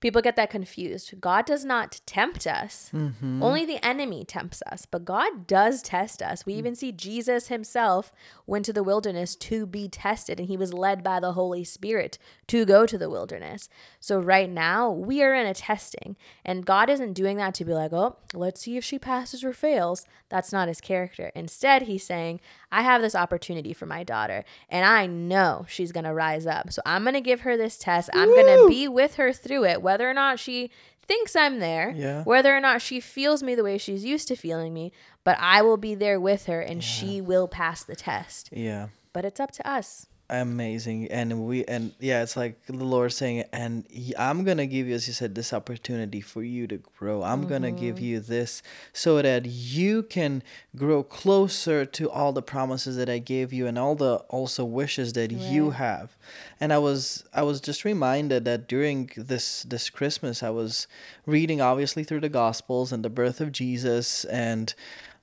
People 0.00 0.22
get 0.22 0.36
that 0.36 0.50
confused. 0.50 1.20
God 1.20 1.44
does 1.44 1.64
not 1.64 2.00
tempt 2.06 2.46
us. 2.46 2.90
Mm-hmm. 2.94 3.42
Only 3.42 3.64
the 3.64 3.84
enemy 3.84 4.24
tempts 4.24 4.62
us, 4.70 4.86
but 4.86 5.04
God 5.04 5.46
does 5.46 5.82
test 5.82 6.22
us. 6.22 6.46
We 6.46 6.54
mm. 6.54 6.58
even 6.58 6.74
see 6.76 6.92
Jesus 6.92 7.48
himself 7.48 8.12
went 8.46 8.64
to 8.66 8.72
the 8.72 8.84
wilderness 8.84 9.34
to 9.36 9.66
be 9.66 9.88
tested, 9.88 10.38
and 10.38 10.48
he 10.48 10.56
was 10.56 10.72
led 10.72 11.02
by 11.02 11.18
the 11.18 11.32
Holy 11.32 11.64
Spirit 11.64 12.16
to 12.46 12.64
go 12.64 12.86
to 12.86 12.96
the 12.96 13.10
wilderness. 13.10 13.68
So, 13.98 14.20
right 14.20 14.48
now, 14.48 14.88
we 14.90 15.22
are 15.22 15.34
in 15.34 15.46
a 15.46 15.54
testing, 15.54 16.16
and 16.44 16.64
God 16.64 16.88
isn't 16.88 17.14
doing 17.14 17.36
that 17.38 17.54
to 17.54 17.64
be 17.64 17.74
like, 17.74 17.92
oh, 17.92 18.18
let's 18.34 18.60
see 18.60 18.76
if 18.76 18.84
she 18.84 19.00
passes 19.00 19.42
or 19.42 19.52
fails. 19.52 20.06
That's 20.28 20.52
not 20.52 20.68
his 20.68 20.80
character. 20.80 21.32
Instead, 21.34 21.82
he's 21.82 22.04
saying, 22.04 22.40
I 22.70 22.82
have 22.82 23.00
this 23.02 23.14
opportunity 23.14 23.72
for 23.72 23.86
my 23.86 24.04
daughter, 24.04 24.44
and 24.68 24.84
I 24.84 25.06
know 25.06 25.64
she's 25.68 25.92
going 25.92 26.04
to 26.04 26.12
rise 26.14 26.46
up. 26.46 26.72
So, 26.72 26.82
I'm 26.84 27.02
going 27.02 27.14
to 27.14 27.20
give 27.20 27.40
her 27.40 27.56
this 27.56 27.78
test. 27.78 28.10
I'm 28.12 28.28
going 28.28 28.46
to 28.58 28.68
be 28.68 28.88
with 28.88 29.14
her 29.14 29.32
through 29.32 29.64
it, 29.64 29.82
whether 29.82 30.08
or 30.08 30.14
not 30.14 30.38
she 30.38 30.70
thinks 31.06 31.34
I'm 31.34 31.58
there, 31.58 31.94
Yeah. 31.96 32.22
whether 32.24 32.54
or 32.54 32.60
not 32.60 32.82
she 32.82 33.00
feels 33.00 33.42
me 33.42 33.54
the 33.54 33.64
way 33.64 33.78
she's 33.78 34.04
used 34.04 34.28
to 34.28 34.36
feeling 34.36 34.74
me, 34.74 34.92
but 35.24 35.38
I 35.40 35.62
will 35.62 35.78
be 35.78 35.94
there 35.94 36.20
with 36.20 36.44
her 36.46 36.60
and 36.60 36.84
she 36.84 37.20
will 37.22 37.48
pass 37.48 37.82
the 37.82 37.96
test. 37.96 38.50
Yeah. 38.52 38.88
But 39.14 39.24
it's 39.24 39.40
up 39.40 39.50
to 39.52 39.66
us. 39.66 40.06
Amazing. 40.30 41.08
And 41.10 41.46
we 41.46 41.64
and 41.64 41.92
yeah 42.00 42.22
it's 42.22 42.36
like 42.36 42.64
the 42.66 42.84
lord 42.84 43.12
saying 43.12 43.44
and 43.52 43.86
he- 43.90 44.16
i'm 44.16 44.44
gonna 44.44 44.66
give 44.66 44.86
you 44.86 44.94
as 44.94 45.06
you 45.06 45.14
said 45.14 45.34
this 45.34 45.52
opportunity 45.52 46.20
for 46.20 46.42
you 46.42 46.66
to 46.66 46.76
grow. 46.98 47.22
I'm 47.22 47.46
gonna 47.46 47.72
give 47.72 47.98
you 47.98 48.20
this 48.20 48.62
so 48.92 49.22
that 49.22 49.46
you 49.46 50.02
can 50.02 50.42
grow 50.76 51.02
closer 51.02 51.84
to 51.86 52.10
all 52.10 52.32
the 52.32 52.42
promises 52.42 52.96
that 52.96 53.08
i 53.08 53.18
gave 53.18 53.52
you 53.52 53.66
and 53.66 53.78
all 53.78 53.94
the 53.94 54.16
also 54.28 54.64
wishes 54.64 55.14
that 55.14 55.32
you 55.32 55.70
have. 55.70 56.16
And 56.60 56.72
i 56.72 56.78
was 56.78 57.24
i 57.32 57.42
was 57.42 57.60
just 57.60 57.84
reminded 57.84 58.44
that 58.44 58.68
during 58.68 59.10
this 59.16 59.62
this 59.62 59.88
christmas 59.90 60.42
i 60.42 60.50
was 60.50 60.86
reading 61.26 61.60
obviously 61.60 62.04
through 62.04 62.20
the 62.20 62.28
gospels 62.28 62.92
and 62.92 63.02
the 63.04 63.10
birth 63.10 63.40
of 63.40 63.52
jesus 63.52 64.24
and 64.26 64.74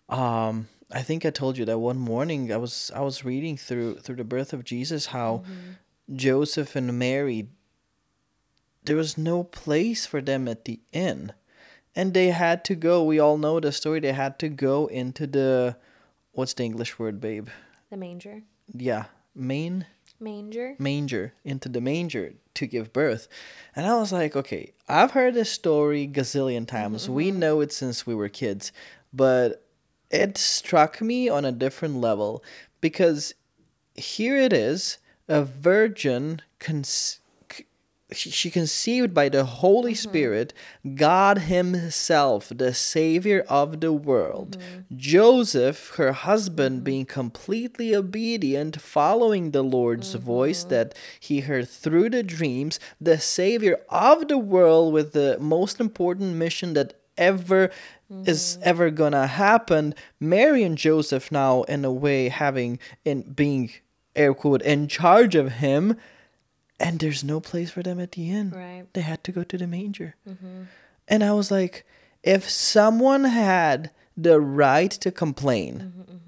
um 0.10 0.68
I 0.92 1.02
think 1.02 1.26
I 1.26 1.30
told 1.30 1.58
you 1.58 1.66
that 1.66 1.80
one 1.80 1.98
morning 1.98 2.52
I 2.52 2.58
was 2.58 2.92
I 2.96 3.02
was 3.02 3.26
reading 3.26 3.58
through 3.58 4.00
through 4.00 4.18
the 4.18 4.24
birth 4.24 4.54
of 4.54 4.64
Jesus 4.64 5.08
how 5.08 5.44
mm-hmm. 5.44 6.16
Joseph 6.16 6.76
and 6.76 6.98
Mary 6.98 7.48
there 8.86 8.96
was 8.96 9.18
no 9.18 9.44
place 9.44 10.06
for 10.06 10.22
them 10.22 10.48
at 10.48 10.66
the 10.66 10.80
inn. 10.94 11.34
And 11.96 12.14
they 12.14 12.28
had 12.28 12.64
to 12.66 12.76
go, 12.76 13.04
we 13.04 13.20
all 13.20 13.38
know 13.38 13.60
the 13.60 13.72
story, 13.72 14.00
they 14.00 14.12
had 14.12 14.38
to 14.40 14.50
go 14.50 14.88
into 14.88 15.26
the 15.28 15.78
what's 16.34 16.54
the 16.54 16.64
English 16.64 17.00
word, 17.00 17.20
babe? 17.20 17.50
The 17.90 17.98
manger. 17.98 18.42
Yeah, 18.74 19.06
main 19.34 19.86
Manger. 20.20 20.76
manger 20.80 21.34
into 21.44 21.68
the 21.68 21.82
manger 21.82 22.34
to 22.54 22.68
give 22.68 22.94
birth. 22.94 23.28
And 23.76 23.86
I 23.86 23.96
was 23.96 24.14
like, 24.14 24.36
okay, 24.36 24.74
I've 24.88 25.12
heard 25.12 25.34
this 25.34 25.52
story 25.52 26.08
gazillion 26.08 26.68
times. 26.68 27.10
We 27.10 27.30
mm-hmm. 27.30 27.40
know 27.40 27.62
it 27.62 27.74
since 27.74 28.08
we 28.08 28.16
were 28.16 28.30
kids, 28.30 28.72
but 29.14 29.65
it 30.16 30.38
struck 30.38 31.02
me 31.02 31.30
on 31.30 31.46
a 31.46 31.52
different 31.52 31.98
level 31.98 32.44
because 32.82 33.34
here 33.96 34.38
it 34.38 34.54
is 34.54 34.98
a 35.28 35.44
virgin 35.44 36.42
con- 36.60 36.84
she 38.12 38.30
she 38.30 38.52
conceived 38.52 39.14
by 39.14 39.30
the 39.30 39.46
Holy 39.46 39.94
mm-hmm. 39.94 40.10
Spirit, 40.10 40.54
God 40.96 41.40
Himself, 41.40 42.52
the 42.54 42.74
Savior 42.74 43.44
of 43.50 43.82
the 43.82 43.92
world. 43.92 44.58
Mm-hmm. 44.58 44.98
Joseph, 44.98 45.96
her 45.96 46.12
husband, 46.12 46.78
mm-hmm. 46.78 46.84
being 46.84 47.06
completely 47.06 47.96
obedient, 47.96 48.80
following 48.80 49.52
the 49.52 49.64
Lord's 49.64 50.14
voice 50.14 50.64
that 50.66 50.94
he 51.20 51.42
heard 51.42 51.68
through 51.68 52.12
the 52.12 52.24
dreams, 52.24 52.80
the 53.02 53.20
Savior 53.20 53.80
of 53.90 54.28
the 54.28 54.38
world 54.38 54.94
with 54.94 55.14
the 55.14 55.38
most 55.40 55.80
important 55.80 56.36
mission 56.36 56.74
that 56.74 56.94
ever 57.18 57.72
is 58.26 58.58
mm-hmm. 58.58 58.70
ever 58.70 58.90
gonna 58.90 59.28
happen. 59.28 59.96
Mary 60.20 60.64
and 60.64 60.78
Joseph 60.78 61.32
now, 61.32 61.64
in 61.64 61.84
a 61.86 61.92
way, 61.92 62.30
having 62.30 62.80
in 63.04 63.22
being 63.24 63.72
air 64.16 64.34
quote 64.34 64.62
in 64.62 64.88
charge 64.88 65.36
of 65.36 65.54
him 65.54 65.98
and 66.80 67.00
there's 67.00 67.24
no 67.24 67.40
place 67.40 67.72
for 67.72 67.84
them 67.84 68.00
at 68.00 68.14
the 68.14 68.30
inn. 68.30 68.52
Right. 68.52 68.86
They 68.94 69.02
had 69.02 69.24
to 69.26 69.32
go 69.32 69.44
to 69.44 69.58
the 69.58 69.68
manger. 69.68 70.16
Mm-hmm. 70.28 70.64
And 71.08 71.24
I 71.24 71.34
was 71.34 71.52
like, 71.52 71.86
if 72.24 72.50
someone 72.50 73.24
had 73.26 73.92
the 74.18 74.42
right 74.42 74.92
to 74.92 75.12
complain, 75.12 75.94
mm-hmm, 75.98 76.25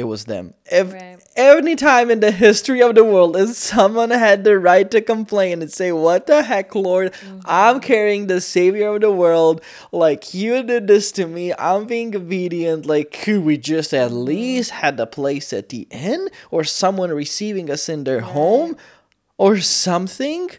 it 0.00 0.04
was 0.04 0.24
them. 0.24 0.54
If 0.64 0.92
Right. 0.92 1.18
any 1.36 1.76
time 1.76 2.10
in 2.10 2.20
the 2.20 2.30
history 2.30 2.80
of 2.82 2.94
the 2.94 3.04
world, 3.04 3.36
if 3.36 3.50
someone 3.50 4.10
had 4.10 4.44
the 4.44 4.58
right 4.58 4.90
to 4.90 5.02
complain 5.02 5.60
and 5.60 5.70
say, 5.70 5.92
"What 5.92 6.26
the 6.26 6.42
heck, 6.42 6.74
Lord? 6.74 7.12
Mm-hmm. 7.12 7.40
I'm 7.44 7.80
carrying 7.80 8.26
the 8.26 8.40
Savior 8.40 8.94
of 8.94 9.02
the 9.02 9.12
world. 9.12 9.60
Like 9.92 10.32
you 10.32 10.62
did 10.62 10.86
this 10.86 11.12
to 11.12 11.26
me. 11.26 11.52
I'm 11.58 11.84
being 11.84 12.16
obedient. 12.16 12.86
Like 12.86 13.12
could 13.12 13.44
we 13.44 13.58
just 13.58 13.92
at 13.92 14.10
mm-hmm. 14.10 14.24
least 14.24 14.70
had 14.70 14.98
a 14.98 15.06
place 15.06 15.52
at 15.52 15.68
the 15.68 15.86
inn, 15.90 16.30
or 16.50 16.64
someone 16.64 17.10
receiving 17.10 17.70
us 17.70 17.88
in 17.88 18.04
their 18.04 18.20
home?" 18.20 18.76
or 19.36 19.58
something 19.58 20.50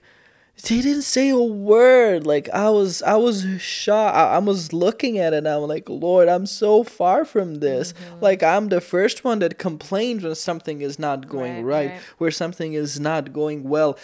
they 0.67 0.81
didn't 0.81 1.01
say 1.03 1.29
a 1.29 1.37
word. 1.37 2.25
Like 2.27 2.49
i 2.49 2.69
was 2.69 3.01
i 3.03 3.15
was 3.15 3.45
shocked. 3.61 4.15
I, 4.15 4.35
I 4.35 4.37
was 4.39 4.73
looking 4.73 5.17
at 5.17 5.33
it 5.33 5.37
and 5.37 5.47
i'm 5.47 5.61
like 5.63 5.89
lord 5.89 6.27
i'm 6.27 6.45
so 6.45 6.83
far 6.83 7.25
from 7.25 7.55
this. 7.55 7.93
Mm-hmm. 7.93 8.19
Like 8.23 8.43
i'm 8.43 8.69
the 8.69 8.81
first 8.81 9.23
one 9.23 9.39
that 9.39 9.57
complains 9.57 10.23
when 10.23 10.35
something 10.35 10.81
is 10.81 10.99
not 10.99 11.27
going 11.27 11.63
Right, 11.65 11.87
right, 11.87 11.91
right. 11.91 12.01
where 12.17 12.31
something 12.31 12.73
is 12.73 12.99
not 12.99 13.33
going 13.33 13.63
well. 13.63 13.97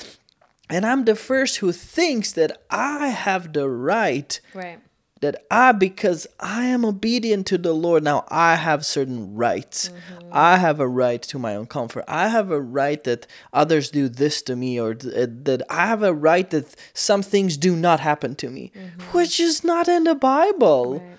And 0.69 0.85
i'm 0.85 1.05
the 1.05 1.15
first 1.15 1.57
who 1.57 1.71
thinks 1.71 2.31
that 2.33 2.51
i 2.69 3.07
have 3.07 3.53
the 3.53 3.69
right 3.69 4.39
Right. 4.53 4.79
That 5.21 5.45
I, 5.49 5.71
because 5.71 6.27
I 6.39 6.65
am 6.65 6.85
obedient 6.85 7.47
to 7.47 7.57
the 7.57 7.73
Lord, 7.73 8.03
now 8.03 8.25
I 8.29 8.55
have 8.55 8.85
certain 8.85 9.35
rights. 9.35 9.89
I 10.31 10.57
have 10.57 10.79
a 10.79 10.87
right 10.87 11.21
to 11.23 11.39
my 11.39 11.55
own 11.55 11.67
comfort. 11.67 12.03
I 12.07 12.27
have 12.29 12.51
a 12.51 12.61
right 12.61 13.03
that 13.05 13.27
others 13.53 13.89
do 13.89 14.09
this 14.09 14.41
to 14.43 14.55
me, 14.55 14.79
or 14.79 14.93
th- 14.93 15.13
uh, 15.13 15.27
that 15.43 15.61
I 15.69 15.87
have 15.87 16.03
a 16.03 16.13
right 16.13 16.49
that 16.49 16.75
some 16.93 17.21
things 17.23 17.57
do 17.57 17.75
not 17.75 17.99
happen 17.99 18.35
to 18.35 18.49
me, 18.49 18.71
which 19.11 19.39
is 19.39 19.63
not 19.63 19.87
in 19.87 20.03
the 20.03 20.15
Bible. 20.15 20.99
Right. 20.99 21.17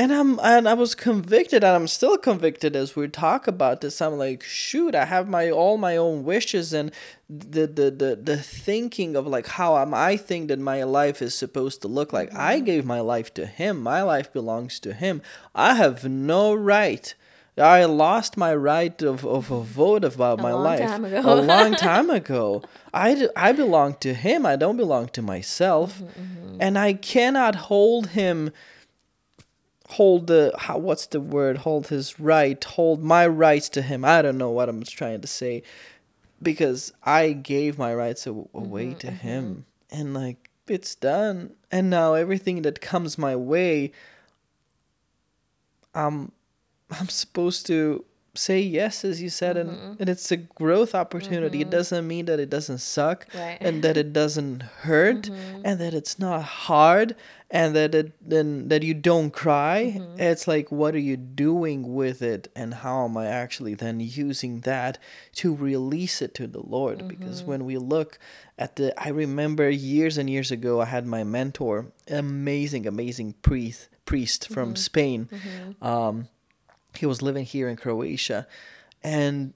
And 0.00 0.14
I'm 0.14 0.40
and 0.40 0.66
I 0.66 0.72
was 0.72 0.94
convicted, 0.94 1.62
and 1.62 1.76
I'm 1.76 1.86
still 1.86 2.16
convicted 2.16 2.74
as 2.74 2.96
we 2.96 3.06
talk 3.06 3.46
about 3.46 3.82
this. 3.82 4.00
I'm 4.00 4.16
like, 4.16 4.42
shoot, 4.42 4.94
I 4.94 5.04
have 5.04 5.28
my 5.28 5.50
all 5.50 5.76
my 5.76 5.98
own 5.98 6.24
wishes 6.24 6.72
and 6.72 6.90
the 7.28 7.66
the 7.66 7.90
the, 7.90 8.16
the 8.16 8.38
thinking 8.38 9.14
of 9.14 9.26
like 9.26 9.46
how 9.46 9.76
am 9.76 9.92
I 9.92 10.16
think 10.16 10.48
that 10.48 10.58
my 10.58 10.84
life 10.84 11.20
is 11.20 11.34
supposed 11.34 11.82
to 11.82 11.88
look 11.88 12.14
like. 12.14 12.34
I 12.34 12.60
gave 12.60 12.86
my 12.86 13.00
life 13.00 13.34
to 13.34 13.44
him. 13.44 13.82
My 13.82 14.00
life 14.02 14.32
belongs 14.32 14.80
to 14.80 14.94
him. 14.94 15.20
I 15.54 15.74
have 15.74 16.08
no 16.08 16.54
right. 16.54 17.14
I 17.58 17.84
lost 17.84 18.38
my 18.38 18.54
right 18.54 19.02
of, 19.02 19.26
of 19.26 19.50
a 19.50 19.60
vote 19.60 20.04
about 20.04 20.40
my 20.40 20.54
life 20.54 20.80
a 20.80 21.34
long 21.34 21.74
time 21.90 22.08
ago. 22.08 22.62
I, 22.94 23.28
I 23.36 23.52
belong 23.52 23.96
to 24.00 24.14
him. 24.14 24.46
I 24.46 24.56
don't 24.56 24.78
belong 24.78 25.08
to 25.08 25.20
myself. 25.20 26.00
And 26.58 26.78
I 26.78 26.94
cannot 26.94 27.54
hold 27.56 28.10
him 28.10 28.52
hold 29.90 30.26
the 30.26 30.52
how, 30.58 30.78
what's 30.78 31.06
the 31.06 31.20
word? 31.20 31.58
Hold 31.58 31.88
his 31.88 32.18
right 32.20 32.62
hold 32.62 33.02
my 33.02 33.26
rights 33.26 33.68
to 33.70 33.82
him. 33.82 34.04
I 34.04 34.22
don't 34.22 34.38
know 34.38 34.50
what 34.50 34.68
i'm 34.68 34.82
trying 34.84 35.20
to 35.20 35.28
say. 35.28 35.62
Because 36.42 36.92
i 37.02 37.32
gave 37.32 37.78
my 37.78 37.94
rights 37.94 38.26
a- 38.26 38.30
mm-hmm, 38.30 38.58
away 38.58 38.94
to 38.94 39.08
mm-hmm. 39.08 39.16
him. 39.16 39.66
And 39.90 40.14
like 40.14 40.50
it's 40.68 40.94
done. 40.94 41.54
And 41.70 41.90
now 41.90 42.14
everything 42.14 42.62
that 42.62 42.80
comes 42.80 43.18
my 43.18 43.36
way 43.36 43.92
i'm 45.94 46.32
I'm 46.92 47.08
supposed 47.08 47.66
to 47.66 48.04
say 48.34 48.60
yes 48.60 49.04
as 49.04 49.20
you 49.20 49.28
said 49.28 49.56
and, 49.56 49.70
Mm-hmm. 49.70 49.92
and 50.00 50.08
it's 50.08 50.30
a 50.30 50.36
growth 50.36 50.94
opportunity 50.94 51.60
it 51.62 51.70
doesn't 51.70 52.06
mean 52.06 52.26
that 52.26 52.38
it 52.38 52.48
doesn't 52.50 52.78
suck 52.78 53.26
Right. 53.34 53.58
and 53.60 53.82
that 53.82 53.96
it 53.96 54.12
doesn't 54.12 54.62
hurt 54.62 55.22
Mm-hmm. 55.30 55.62
and 55.64 55.80
that 55.80 55.94
it's 55.94 56.18
not 56.18 56.42
hard 56.42 57.16
and 57.50 57.74
that 57.74 57.92
it 57.94 58.12
then 58.26 58.68
that 58.68 58.82
you 58.84 58.94
don't 58.94 59.30
cry 59.32 59.94
Mm-hmm. 59.96 60.20
it's 60.20 60.46
like 60.46 60.70
what 60.70 60.94
are 60.94 60.98
you 61.10 61.16
doing 61.16 61.92
with 61.94 62.22
it 62.22 62.48
and 62.54 62.74
how 62.74 63.04
am 63.04 63.16
i 63.16 63.26
actually 63.26 63.74
then 63.74 63.98
using 63.98 64.60
that 64.60 64.98
to 65.34 65.52
release 65.54 66.22
it 66.22 66.32
to 66.34 66.46
the 66.46 66.60
lord 66.62 67.08
because 67.08 67.40
Mm-hmm. 67.40 67.50
when 67.50 67.64
we 67.64 67.76
look 67.78 68.18
at 68.56 68.76
the 68.76 68.88
i 69.02 69.08
remember 69.08 69.68
years 69.68 70.16
and 70.18 70.30
years 70.30 70.50
ago 70.52 70.80
i 70.80 70.84
had 70.84 71.04
my 71.06 71.24
mentor 71.24 71.86
amazing 72.08 72.86
amazing 72.86 73.34
priest 73.42 73.88
priest 74.04 74.40
Mm-hmm. 74.44 74.54
from 74.54 74.76
spain 74.76 75.28
um 75.82 76.28
he 76.96 77.06
was 77.06 77.22
living 77.22 77.44
here 77.44 77.68
in 77.68 77.76
Croatia. 77.76 78.46
And 79.02 79.54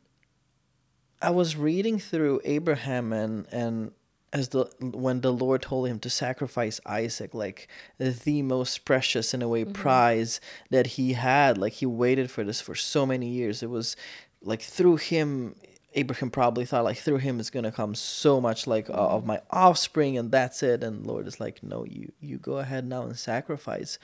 I 1.20 1.30
was 1.30 1.57
reading 1.57 1.99
through 1.99 2.41
Abraham 2.45 3.12
and 3.12 3.47
and 3.51 3.93
as 4.32 4.49
the 4.49 4.64
when 4.80 5.20
the 5.20 5.32
Lord 5.32 5.62
told 5.62 5.89
him 5.89 6.01
to 6.01 6.11
sacrifice 6.11 6.80
Isaac 6.85 7.32
like 7.32 7.68
the 7.99 8.43
most 8.43 8.85
precious 8.85 9.32
in 9.32 9.43
a 9.43 9.49
way 9.49 9.64
prize 9.64 10.41
that 10.70 10.89
he 10.89 11.12
had. 11.12 11.57
Like 11.57 11.74
he 11.74 11.87
waited 11.87 12.30
for 12.30 12.43
this 12.43 12.61
for 12.61 12.74
so 12.74 13.07
many 13.07 13.28
years. 13.28 13.62
It 13.62 13.70
was 13.70 13.97
like 14.43 14.61
through 14.61 14.97
him 14.97 15.55
Abraham 15.95 16.30
probably 16.30 16.64
thought 16.64 16.82
like 16.82 16.99
through 16.99 17.18
him 17.18 17.39
is 17.39 17.51
gonna 17.51 17.70
come 17.70 17.95
so 17.95 18.41
much 18.41 18.66
like 18.66 18.91
uh, 18.91 18.95
of 18.95 19.24
my 19.24 19.41
offspring 19.51 20.18
and 20.18 20.32
that's 20.32 20.62
it. 20.62 20.82
And 20.82 21.07
Lord 21.07 21.28
is 21.28 21.39
like 21.39 21.62
no 21.62 21.85
you 21.85 22.12
you 22.20 22.37
go 22.37 22.59
ahead 22.59 22.85
now 22.85 23.03
and 23.05 23.16
sacrifice 23.16 23.99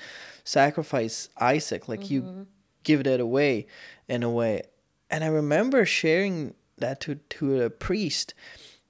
sacrifice 0.44 1.28
Isaac. 1.38 1.88
Like 1.88 2.08
you 2.08 2.46
give 2.82 3.04
that 3.04 3.20
away 3.20 3.66
in 4.08 4.22
a 4.22 4.30
way 4.30 4.62
and 5.10 5.24
I 5.24 5.28
remember 5.28 5.84
sharing 5.84 6.54
that 6.78 7.00
to 7.02 7.16
to 7.16 7.62
a 7.62 7.70
priest 7.70 8.34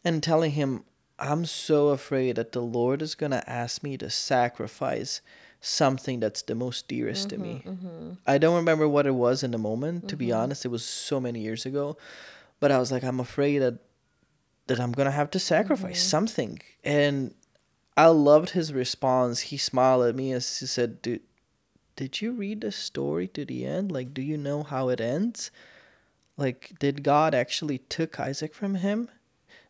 and 0.05 0.22
telling 0.22 0.53
him 0.53 0.84
I'm 1.18 1.45
so 1.45 1.88
afraid 1.88 2.36
that 2.36 2.53
the 2.53 2.62
Lord 2.62 3.03
is 3.03 3.14
gonna 3.14 3.45
ask 3.47 3.82
me 3.82 3.97
to 3.99 4.09
sacrifice 4.09 5.20
something 5.61 6.20
that's 6.20 6.43
the 6.43 6.55
most 6.55 6.88
dearest 6.88 7.28
to 7.28 7.38
me. 7.38 7.62
Mm-hmm, 7.66 7.86
mm-hmm. 7.86 8.12
I 8.26 8.38
don't 8.38 8.57
remember 8.57 8.88
what 8.88 9.07
it 9.07 9.14
was 9.14 9.43
in 9.43 9.51
the 9.51 9.59
moment, 9.59 10.09
to 10.09 10.16
be 10.16 10.28
mm-hmm. 10.28 10.41
honest. 10.41 10.64
It 10.64 10.68
was 10.68 10.84
so 10.84 11.20
many 11.20 11.41
years 11.41 11.66
ago. 11.66 11.99
But 12.59 12.72
I 12.72 12.78
was 12.78 12.91
like, 12.91 13.05
I'm 13.05 13.20
afraid 13.20 13.59
that 13.59 13.78
that 14.66 14.80
I'm 14.80 14.93
gonna 14.93 15.11
have 15.11 15.30
to 15.32 15.38
sacrifice 15.38 16.03
something. 16.03 16.61
And 16.82 17.34
I 17.97 18.07
loved 18.07 18.51
his 18.51 18.72
response. 18.72 19.41
He 19.41 19.57
smiled 19.59 20.05
at 20.07 20.14
me 20.14 20.32
as 20.32 20.61
he 20.61 20.66
said, 20.66 21.03
Dude, 21.03 21.20
did 22.01 22.22
you 22.22 22.32
read 22.32 22.62
the 22.62 22.72
story 22.72 23.28
to 23.28 23.44
the 23.44 23.66
end? 23.66 23.92
Like, 23.92 24.14
do 24.14 24.22
you 24.22 24.38
know 24.38 24.62
how 24.62 24.88
it 24.88 25.03
ends? 25.03 25.51
Like, 26.38 26.72
did 26.78 27.05
God 27.05 27.34
actually 27.34 27.76
took 27.76 28.18
Isaac 28.18 28.55
from 28.55 28.76
him? 28.76 29.11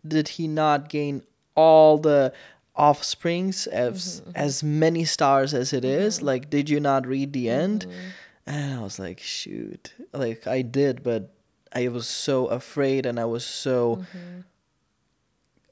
Did 0.07 0.28
he 0.28 0.47
not 0.47 0.89
gain 0.89 1.24
all 1.57 1.99
the 1.99 2.33
offsprings 2.76 3.66
as 3.66 4.20
mm-hmm. 4.20 4.31
as 4.37 4.62
many 4.62 5.05
stars 5.05 5.53
as 5.53 5.72
it 5.72 5.85
is? 5.85 6.18
Mm-hmm. 6.18 6.26
Like, 6.26 6.51
did 6.51 6.70
you 6.70 6.78
not 6.78 7.05
read 7.05 7.33
the 7.33 7.51
end? 7.51 7.87
Mm-hmm. 7.89 8.09
And 8.47 8.74
I 8.78 8.81
was 8.81 9.01
like, 9.01 9.18
shoot. 9.18 9.93
Like 10.12 10.47
I 10.47 10.62
did, 10.62 11.03
but 11.03 11.35
I 11.72 11.89
was 11.89 12.07
so 12.07 12.47
afraid 12.47 13.07
and 13.07 13.18
I 13.18 13.24
was 13.24 13.45
so 13.45 14.05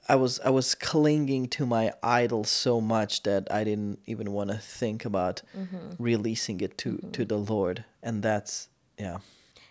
I 0.08 0.16
was 0.16 0.40
I 0.40 0.50
was 0.50 0.74
clinging 0.74 1.48
to 1.48 1.66
my 1.66 1.92
idol 2.02 2.44
so 2.44 2.80
much 2.80 3.22
that 3.24 3.52
I 3.52 3.62
didn't 3.64 4.00
even 4.06 4.32
want 4.32 4.50
to 4.50 4.56
think 4.56 5.04
about 5.04 5.42
mm-hmm. 5.56 6.02
releasing 6.02 6.60
it 6.60 6.78
to 6.78 6.96
to 6.96 7.06
mm-hmm. 7.06 7.22
the 7.24 7.36
Lord. 7.36 7.84
And 8.02 8.22
that's 8.22 8.68
yeah. 8.98 9.18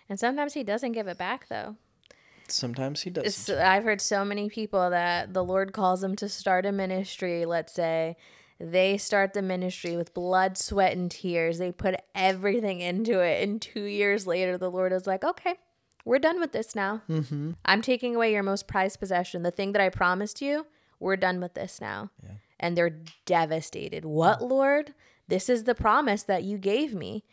And 0.08 0.18
sometimes 0.18 0.54
he 0.54 0.62
doesn't 0.62 0.92
give 0.92 1.08
it 1.08 1.18
back 1.18 1.48
though. 1.48 1.76
Sometimes 2.50 3.02
he 3.02 3.10
does. 3.10 3.26
It's, 3.26 3.50
I've 3.50 3.84
heard 3.84 4.00
so 4.00 4.24
many 4.24 4.48
people 4.48 4.90
that 4.90 5.34
the 5.34 5.44
Lord 5.44 5.72
calls 5.72 6.00
them 6.00 6.16
to 6.16 6.28
start 6.28 6.64
a 6.64 6.72
ministry, 6.72 7.44
let's 7.44 7.74
say. 7.74 8.16
They 8.60 8.96
start 8.96 9.34
the 9.34 9.42
ministry 9.42 9.96
with 9.96 10.14
blood, 10.14 10.56
sweat, 10.58 10.96
and 10.96 11.10
tears. 11.10 11.58
They 11.58 11.70
put 11.70 11.94
everything 12.14 12.80
into 12.80 13.20
it. 13.20 13.42
And 13.42 13.62
two 13.62 13.84
years 13.84 14.26
later, 14.26 14.58
the 14.58 14.70
Lord 14.70 14.92
is 14.92 15.06
like, 15.06 15.24
okay, 15.24 15.56
we're 16.04 16.18
done 16.18 16.40
with 16.40 16.52
this 16.52 16.74
now. 16.74 17.02
Mm-hmm. 17.08 17.52
I'm 17.64 17.82
taking 17.82 18.14
away 18.14 18.32
your 18.32 18.42
most 18.42 18.66
prized 18.66 18.98
possession. 18.98 19.42
The 19.42 19.50
thing 19.50 19.72
that 19.72 19.82
I 19.82 19.88
promised 19.88 20.40
you, 20.40 20.66
we're 21.00 21.16
done 21.16 21.40
with 21.40 21.54
this 21.54 21.80
now. 21.80 22.10
And 22.60 22.76
they're 22.76 22.96
devastated. 23.24 24.04
What, 24.04 24.42
Lord? 24.42 24.94
This 25.28 25.48
is 25.48 25.64
the 25.64 25.74
promise 25.74 26.22
that 26.24 26.42
you 26.42 26.58
gave 26.58 26.94
me. 26.94 27.24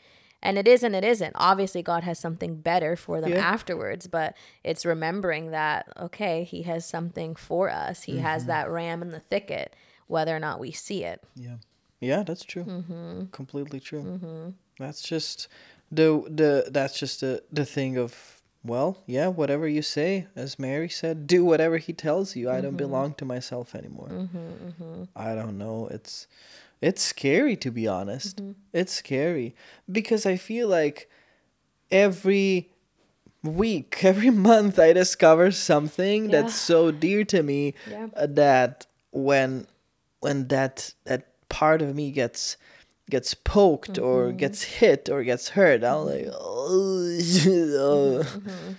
And 0.43 0.59
it 0.59 0.67
is 0.67 0.83
and 0.83 0.95
it 0.95 1.03
isn't. 1.03 1.31
Obviously, 1.35 1.81
God 1.81 2.03
has 2.03 2.19
something 2.19 2.57
better 2.57 2.95
for 2.95 3.19
them 3.19 3.31
Yeah. 3.31 3.39
afterwards, 3.39 4.05
but 4.05 4.35
it's 4.63 4.85
remembering 4.85 5.49
that, 5.51 5.87
okay, 5.97 6.43
He 6.43 6.61
has 6.63 6.85
something 6.85 7.35
for 7.35 7.71
us. 7.71 8.03
He 8.03 8.19
has 8.19 8.43
mm-hmm. 8.43 8.49
that 8.49 8.69
ram 8.69 9.01
in 9.01 9.09
the 9.09 9.21
thicket, 9.21 9.75
whether 10.05 10.35
or 10.35 10.39
not 10.39 10.59
we 10.59 10.71
see 10.71 11.03
it. 11.03 11.23
Yeah, 11.35 11.55
yeah, 11.99 12.21
that's 12.21 12.43
true. 12.43 12.63
Mm-hmm. 12.63 13.25
Completely 13.31 13.79
true. 13.79 14.03
Mm-hmm. 14.03 14.49
That's 14.77 15.01
just 15.01 15.47
the 15.91 16.23
the 16.29 16.69
that's 16.69 16.99
just 16.99 17.21
the 17.21 17.41
the 17.51 17.65
thing 17.65 17.97
of 17.97 18.34
well, 18.65 19.03
yeah, 19.05 19.27
whatever 19.27 19.67
you 19.67 19.81
say, 19.81 20.27
as 20.35 20.57
Mary 20.57 20.89
said, 20.89 21.27
do 21.27 21.45
whatever 21.45 21.77
he 21.77 21.93
tells 21.93 22.35
you. 22.35 22.49
I 22.49 22.61
don't 22.61 22.71
mm-hmm. 22.71 22.77
belong 22.77 23.13
to 23.15 23.25
myself 23.25 23.75
anymore. 23.75 24.09
Mm-hmm, 24.09 24.37
mm-hmm. 24.37 25.03
I 25.15 25.35
don't 25.35 25.57
know. 25.57 25.87
It's 25.91 26.27
it's 26.81 27.01
scary 27.01 27.55
to 27.57 27.71
be 27.71 27.87
honest. 27.87 28.41
It's 28.73 28.93
scary 28.93 29.55
because 29.91 30.25
I 30.25 30.35
feel 30.35 30.67
like 30.67 31.09
every 31.91 32.69
week, 33.43 33.99
every 34.03 34.29
month, 34.31 34.79
I 34.79 34.93
discover 34.93 35.51
something 35.51 36.25
Yeah. 36.25 36.41
that's 36.41 36.55
so 36.55 36.91
dear 36.91 37.23
to 37.25 37.43
me 37.43 37.73
Yeah. 37.89 38.07
that 38.15 38.87
when 39.11 39.67
when 40.19 40.47
that 40.47 40.93
that 41.05 41.27
part 41.49 41.81
of 41.81 41.95
me 41.95 42.11
gets 42.11 42.57
gets 43.09 43.33
poked 43.33 43.97
or 43.99 44.27
Mm-hmm. 44.29 44.37
gets 44.37 44.63
hit 44.63 45.09
or 45.09 45.23
gets 45.23 45.49
hurt, 45.49 45.83
I'm 45.83 46.05
like, 46.05 46.27
oh, 46.31 47.17
Mm-hmm. 47.19 48.71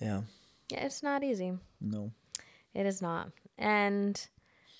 yeah, 0.00 0.22
Yeah, 0.70 0.84
it's 0.84 1.02
not 1.02 1.22
easy. 1.24 1.52
no, 1.80 2.12
It 2.74 2.86
is 2.86 3.00
not. 3.00 3.30
And 3.58 4.20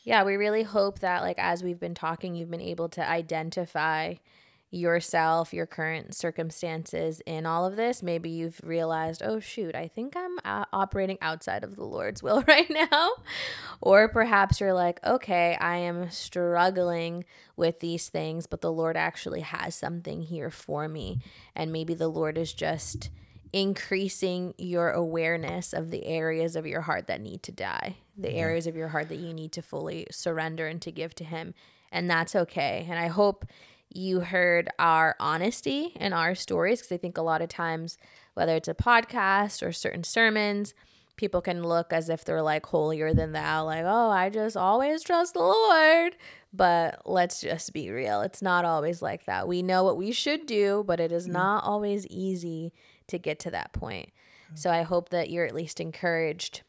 yeah, 0.04 0.24
we 0.24 0.36
really 0.36 0.62
hope 0.62 0.98
that, 1.00 1.22
like, 1.22 1.38
as 1.38 1.62
we've 1.64 1.80
been 1.80 1.94
talking, 1.94 2.34
you've 2.34 2.50
been 2.50 2.60
able 2.60 2.88
to 2.90 3.08
identify 3.08 4.14
yourself, 4.70 5.52
your 5.52 5.66
current 5.66 6.14
circumstances 6.14 7.20
in 7.26 7.46
all 7.46 7.64
of 7.64 7.76
this. 7.76 8.02
Maybe 8.02 8.30
you've 8.30 8.60
realized, 8.62 9.22
oh, 9.24 9.40
shoot, 9.40 9.74
I 9.74 9.88
think 9.88 10.16
I'm 10.16 10.38
uh, 10.44 10.64
operating 10.72 11.18
outside 11.20 11.62
of 11.64 11.76
the 11.76 11.84
Lord's 11.84 12.22
will 12.22 12.42
right 12.48 12.68
now. 12.68 13.10
Or 13.80 14.08
perhaps 14.08 14.60
you're 14.60 14.74
like, 14.74 15.04
okay, 15.04 15.56
I 15.60 15.76
am 15.76 16.10
struggling 16.10 17.24
with 17.56 17.80
these 17.80 18.08
things, 18.08 18.46
but 18.46 18.60
the 18.60 18.72
Lord 18.72 18.96
actually 18.96 19.40
has 19.40 19.74
something 19.74 20.22
here 20.22 20.50
for 20.50 20.88
me. 20.88 21.20
And 21.54 21.72
maybe 21.72 21.94
the 21.94 22.08
Lord 22.08 22.36
is 22.36 22.52
just 22.52 23.10
increasing 23.52 24.52
your 24.58 24.90
awareness 24.90 25.72
of 25.72 25.90
the 25.90 26.04
areas 26.06 26.56
of 26.56 26.66
your 26.66 26.82
heart 26.82 27.06
that 27.06 27.20
need 27.20 27.42
to 27.44 27.52
die, 27.52 27.96
the 28.16 28.32
areas 28.32 28.66
of 28.66 28.76
your 28.76 28.88
heart 28.88 29.08
that 29.08 29.18
you 29.18 29.32
need 29.32 29.52
to 29.52 29.62
fully 29.62 30.06
surrender 30.10 30.66
and 30.66 30.82
to 30.82 30.90
give 30.90 31.14
to 31.14 31.24
Him. 31.24 31.54
And 31.92 32.10
that's 32.10 32.34
okay. 32.34 32.86
And 32.90 32.98
I 32.98 33.06
hope 33.06 33.46
you 33.90 34.20
heard 34.20 34.68
our 34.78 35.16
honesty 35.20 35.92
and 35.96 36.12
our 36.12 36.34
stories 36.34 36.80
because 36.80 36.92
I 36.92 36.98
think 36.98 37.16
a 37.18 37.22
lot 37.22 37.42
of 37.42 37.48
times, 37.48 37.98
whether 38.34 38.54
it's 38.56 38.68
a 38.68 38.74
podcast 38.74 39.66
or 39.66 39.72
certain 39.72 40.04
sermons, 40.04 40.74
people 41.16 41.40
can 41.40 41.62
look 41.62 41.92
as 41.92 42.08
if 42.08 42.24
they're 42.24 42.42
like 42.42 42.66
holier 42.66 43.14
than 43.14 43.32
thou, 43.32 43.64
like, 43.64 43.84
oh, 43.84 44.10
I 44.10 44.28
just 44.30 44.56
always 44.56 45.02
trust 45.02 45.34
the 45.34 45.40
Lord. 45.40 46.16
But 46.52 47.02
let's 47.04 47.40
just 47.40 47.72
be 47.72 47.90
real. 47.90 48.22
It's 48.22 48.42
not 48.42 48.64
always 48.64 49.02
like 49.02 49.26
that. 49.26 49.48
We 49.48 49.62
know 49.62 49.84
what 49.84 49.96
we 49.96 50.12
should 50.12 50.46
do, 50.46 50.84
but 50.86 51.00
it 51.00 51.12
is 51.12 51.24
mm-hmm. 51.24 51.34
not 51.34 51.64
always 51.64 52.06
easy 52.06 52.72
to 53.08 53.18
get 53.18 53.38
to 53.40 53.50
that 53.50 53.72
point. 53.72 54.10
Mm. 54.52 54.58
So 54.58 54.70
I 54.70 54.82
hope 54.82 55.10
that 55.10 55.30
you're 55.30 55.44
at 55.44 55.54
least 55.54 55.80
encouraged 55.80 56.62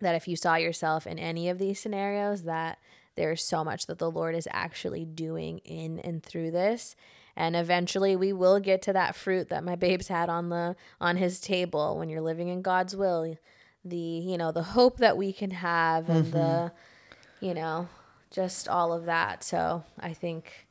that 0.00 0.14
if 0.14 0.28
you 0.28 0.36
saw 0.36 0.56
yourself 0.56 1.06
in 1.06 1.18
any 1.18 1.48
of 1.48 1.58
these 1.58 1.80
scenarios, 1.80 2.42
that 2.42 2.78
there's 3.16 3.42
so 3.42 3.64
much 3.64 3.86
that 3.86 3.98
the 3.98 4.10
Lord 4.10 4.34
is 4.34 4.48
actually 4.52 5.04
doing 5.04 5.58
in 5.58 5.98
and 6.00 6.22
through 6.22 6.50
this. 6.50 6.96
And 7.34 7.54
eventually 7.54 8.16
we 8.16 8.32
will 8.32 8.60
get 8.60 8.80
to 8.82 8.92
that 8.94 9.14
fruit 9.14 9.48
that 9.50 9.64
my 9.64 9.76
babes 9.76 10.08
had 10.08 10.28
on 10.28 10.48
the 10.48 10.76
on 11.00 11.16
his 11.16 11.40
table 11.40 11.98
when 11.98 12.08
you're 12.08 12.22
living 12.22 12.48
in 12.48 12.62
God's 12.62 12.96
will. 12.96 13.36
The, 13.84 13.96
you 13.96 14.38
know, 14.38 14.52
the 14.52 14.62
hope 14.62 14.98
that 14.98 15.16
we 15.16 15.32
can 15.32 15.50
have 15.50 16.08
and 16.08 16.32
the, 16.32 16.38
mm-hmm. 16.38 17.44
you 17.44 17.54
know, 17.54 17.88
just 18.30 18.68
all 18.68 18.92
of 18.92 19.04
that. 19.04 19.44
So 19.44 19.84
I 20.00 20.12
think 20.12 20.66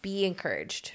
be 0.00 0.24
encouraged. 0.24 0.92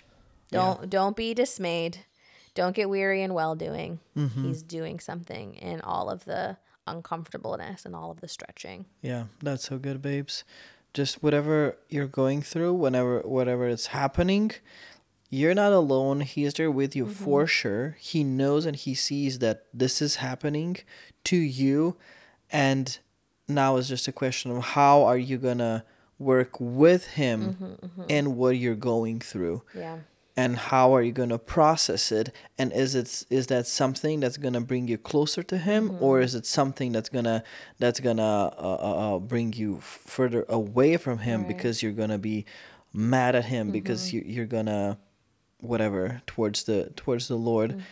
Don't 0.51 0.89
don't 0.89 1.15
be 1.15 1.33
dismayed. 1.33 2.05
Don't 2.53 2.75
get 2.75 2.89
weary 2.89 3.21
in 3.21 3.33
well 3.33 3.55
doing. 3.55 3.99
Mm-hmm. 4.15 4.47
He's 4.47 4.63
doing 4.63 4.99
something 4.99 5.53
in 5.55 5.81
all 5.81 6.09
of 6.09 6.25
the 6.25 6.57
uncomfortableness 6.87 7.85
and 7.85 7.95
all 7.95 8.11
of 8.11 8.21
the 8.21 8.27
stretching. 8.27 8.85
yeah, 9.01 9.25
that's 9.41 9.67
so 9.67 9.77
good, 9.77 10.01
babes. 10.01 10.43
Just 10.93 11.21
whatever 11.21 11.77
you're 11.89 12.07
going 12.07 12.41
through, 12.41 12.73
whenever 12.73 13.19
whatever 13.19 13.67
is 13.67 13.87
happening, 13.87 14.51
you're 15.29 15.53
not 15.53 15.73
alone. 15.73 16.21
He's 16.21 16.53
there 16.53 16.71
with 16.71 16.95
you 16.95 17.05
mm-hmm. 17.05 17.23
for 17.23 17.45
sure. 17.45 17.97
He 17.99 18.23
knows 18.23 18.65
and 18.65 18.75
he 18.75 18.93
sees 18.93 19.39
that 19.39 19.65
this 19.73 20.01
is 20.01 20.17
happening 20.17 20.77
to 21.25 21.35
you. 21.35 21.97
And 22.49 22.97
now 23.47 23.75
it's 23.77 23.89
just 23.89 24.07
a 24.07 24.11
question 24.11 24.51
of 24.51 24.63
how 24.63 25.03
are 25.03 25.17
you 25.17 25.37
going 25.37 25.57
to 25.57 25.83
work 26.19 26.59
with 26.59 27.07
him 27.07 27.53
mm-hmm, 27.53 27.85
mm-hmm. 27.85 28.03
and 28.09 28.35
what 28.37 28.57
you're 28.57 28.75
going 28.75 29.19
through 29.19 29.61
Yeah. 29.75 29.99
And 30.37 30.55
how 30.55 30.93
are 30.95 31.01
you 31.01 31.11
going 31.11 31.29
to 31.29 31.39
process 31.39 32.11
it? 32.11 32.31
And 32.59 32.71
is 32.71 32.93
it 32.93 33.25
is 33.29 33.47
that 33.47 33.65
something 33.65 34.19
that's 34.21 34.37
going 34.37 34.53
to 34.53 34.61
bring 34.61 34.87
you 34.87 34.97
closer 34.97 35.41
to 35.43 35.57
him 35.57 35.97
or 35.99 36.21
is 36.21 36.35
it 36.35 36.45
something 36.45 36.91
that's 36.91 37.09
going 37.09 37.25
to 37.25 37.43
that's 37.79 37.99
going 37.99 38.17
to 38.17 38.23
uh, 38.23 38.51
uh, 38.59 39.15
uh, 39.15 39.19
bring 39.19 39.51
you 39.53 39.79
further 39.81 40.45
away 40.47 40.95
from 40.97 41.17
him 41.19 41.39
Right. 41.41 41.47
because 41.57 41.81
you're 41.81 41.91
going 42.03 42.11
to 42.11 42.19
be 42.19 42.45
mad 42.93 43.35
at 43.35 43.45
him 43.45 43.71
because 43.71 44.13
you, 44.13 44.21
you're 44.25 44.45
going 44.45 44.67
to 44.67 44.97
whatever 45.59 46.21
towards 46.27 46.63
the 46.63 46.91
towards 46.95 47.27
the 47.27 47.35
lord? 47.35 47.83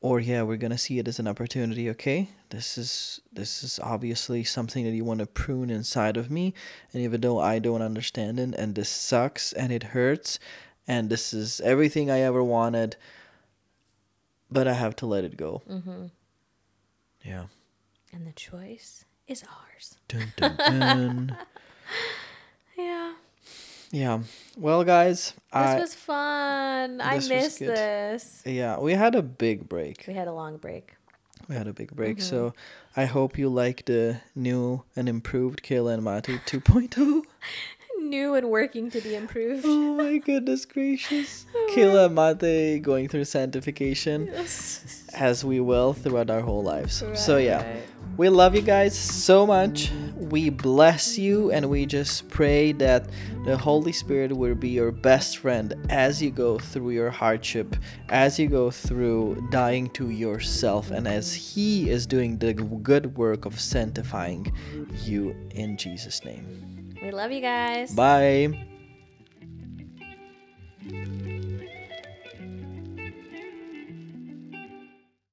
Or 0.00 0.18
yeah 0.18 0.42
we're 0.42 0.56
going 0.56 0.72
to 0.72 0.78
see 0.78 0.98
it 0.98 1.06
as 1.06 1.20
an 1.20 1.28
opportunity 1.28 1.88
okay? 1.90 2.28
This 2.50 2.76
is 2.76 3.20
this 3.32 3.62
is 3.62 3.78
obviously 3.80 4.42
something 4.42 4.84
that 4.84 4.90
you 4.90 5.04
want 5.04 5.20
to 5.20 5.26
prune 5.26 5.70
inside 5.70 6.16
of 6.16 6.28
me 6.28 6.54
and 6.92 7.02
even 7.02 7.20
though 7.20 7.38
i 7.38 7.58
don't 7.60 7.82
understand 7.82 8.38
it 8.40 8.52
and 8.58 8.74
this 8.74 8.88
sucks 8.88 9.52
and 9.52 9.72
it 9.72 9.84
hurts 9.94 10.38
and 10.88 11.08
this 11.10 11.32
is 11.32 11.60
everything 11.60 12.10
i 12.10 12.20
ever 12.20 12.42
wanted 12.42 12.96
but 14.50 14.66
i 14.68 14.72
have 14.72 14.94
to 14.96 15.06
let 15.06 15.24
it 15.24 15.36
go 15.36 15.62
Mm-hmm. 15.68 16.06
yeah 17.24 17.44
And 18.12 18.26
the 18.26 18.32
choice 18.32 19.04
is 19.26 19.42
ours. 19.44 19.96
dun, 20.08 20.32
dun, 20.36 20.56
dun. 20.56 21.36
Yeah. 22.76 23.12
yeah 23.90 24.18
well 24.56 24.82
guys 24.84 25.34
This 25.34 25.52
i 25.52 25.78
was 25.80 25.94
fun. 25.94 27.00
I 27.00 27.14
this 27.18 27.24
was 27.24 27.28
missed 27.28 27.58
this. 27.60 28.42
yeah 28.46 28.78
we 28.80 28.94
had 28.94 29.14
a 29.14 29.22
big 29.22 29.68
break 29.68 30.04
We 30.08 30.14
had 30.14 30.26
a 30.28 30.32
long 30.32 30.56
break. 30.56 30.96
we 31.48 31.54
had 31.54 31.68
a 31.68 31.72
big 31.72 31.92
break 31.94 32.16
Mm-hmm. 32.18 32.28
so 32.28 32.54
i 32.96 33.04
hope 33.04 33.38
you 33.38 33.48
like 33.48 33.84
the 33.84 34.20
new 34.34 34.82
and 34.96 35.08
improved 35.08 35.62
kayla 35.62 35.94
and 35.94 36.02
Matej 36.02 36.40
2.0 36.46 37.22
New 38.02 38.34
and 38.34 38.50
working 38.50 38.90
to 38.90 39.00
be 39.00 39.14
improved. 39.14 39.64
Oh 39.66 39.94
my 39.94 40.18
goodness 40.18 40.64
gracious. 40.64 41.46
Oh. 41.54 41.74
Kayla 41.74 42.10
Matej 42.12 42.82
going 42.82 43.08
through 43.08 43.24
sanctification 43.24 44.28
as 45.14 45.44
we 45.44 45.60
will 45.60 45.92
throughout 45.92 46.30
our 46.30 46.40
whole 46.40 46.62
lives. 46.62 47.02
So 47.14 47.36
yeah. 47.36 47.64
We 48.16 48.28
love 48.28 48.54
you 48.54 48.60
guys 48.60 48.98
so 48.98 49.46
much. 49.46 49.90
We 50.16 50.50
bless 50.50 51.18
you 51.18 51.50
and 51.50 51.70
we 51.70 51.86
just 51.86 52.28
pray 52.28 52.72
that 52.72 53.08
the 53.46 53.56
Holy 53.56 53.92
Spirit 53.92 54.36
will 54.36 54.54
be 54.54 54.68
your 54.68 54.92
best 54.92 55.38
friend 55.38 55.74
as 55.88 56.22
you 56.22 56.30
go 56.30 56.58
through 56.58 56.90
your 56.90 57.10
hardship, 57.10 57.74
as 58.10 58.38
you 58.38 58.48
go 58.48 58.70
through 58.70 59.48
dying 59.50 59.88
to 59.90 60.10
yourself, 60.10 60.90
and 60.90 61.08
as 61.08 61.34
He 61.34 61.88
is 61.88 62.06
doing 62.06 62.36
the 62.38 62.52
good 62.52 63.16
work 63.16 63.46
of 63.46 63.58
sanctifying 63.58 64.52
you 65.04 65.34
in 65.52 65.78
Jesus' 65.78 66.22
name. 66.22 66.71
We 67.02 67.10
love 67.10 67.32
you 67.32 67.40
guys. 67.40 67.92
Bye. 67.94 68.68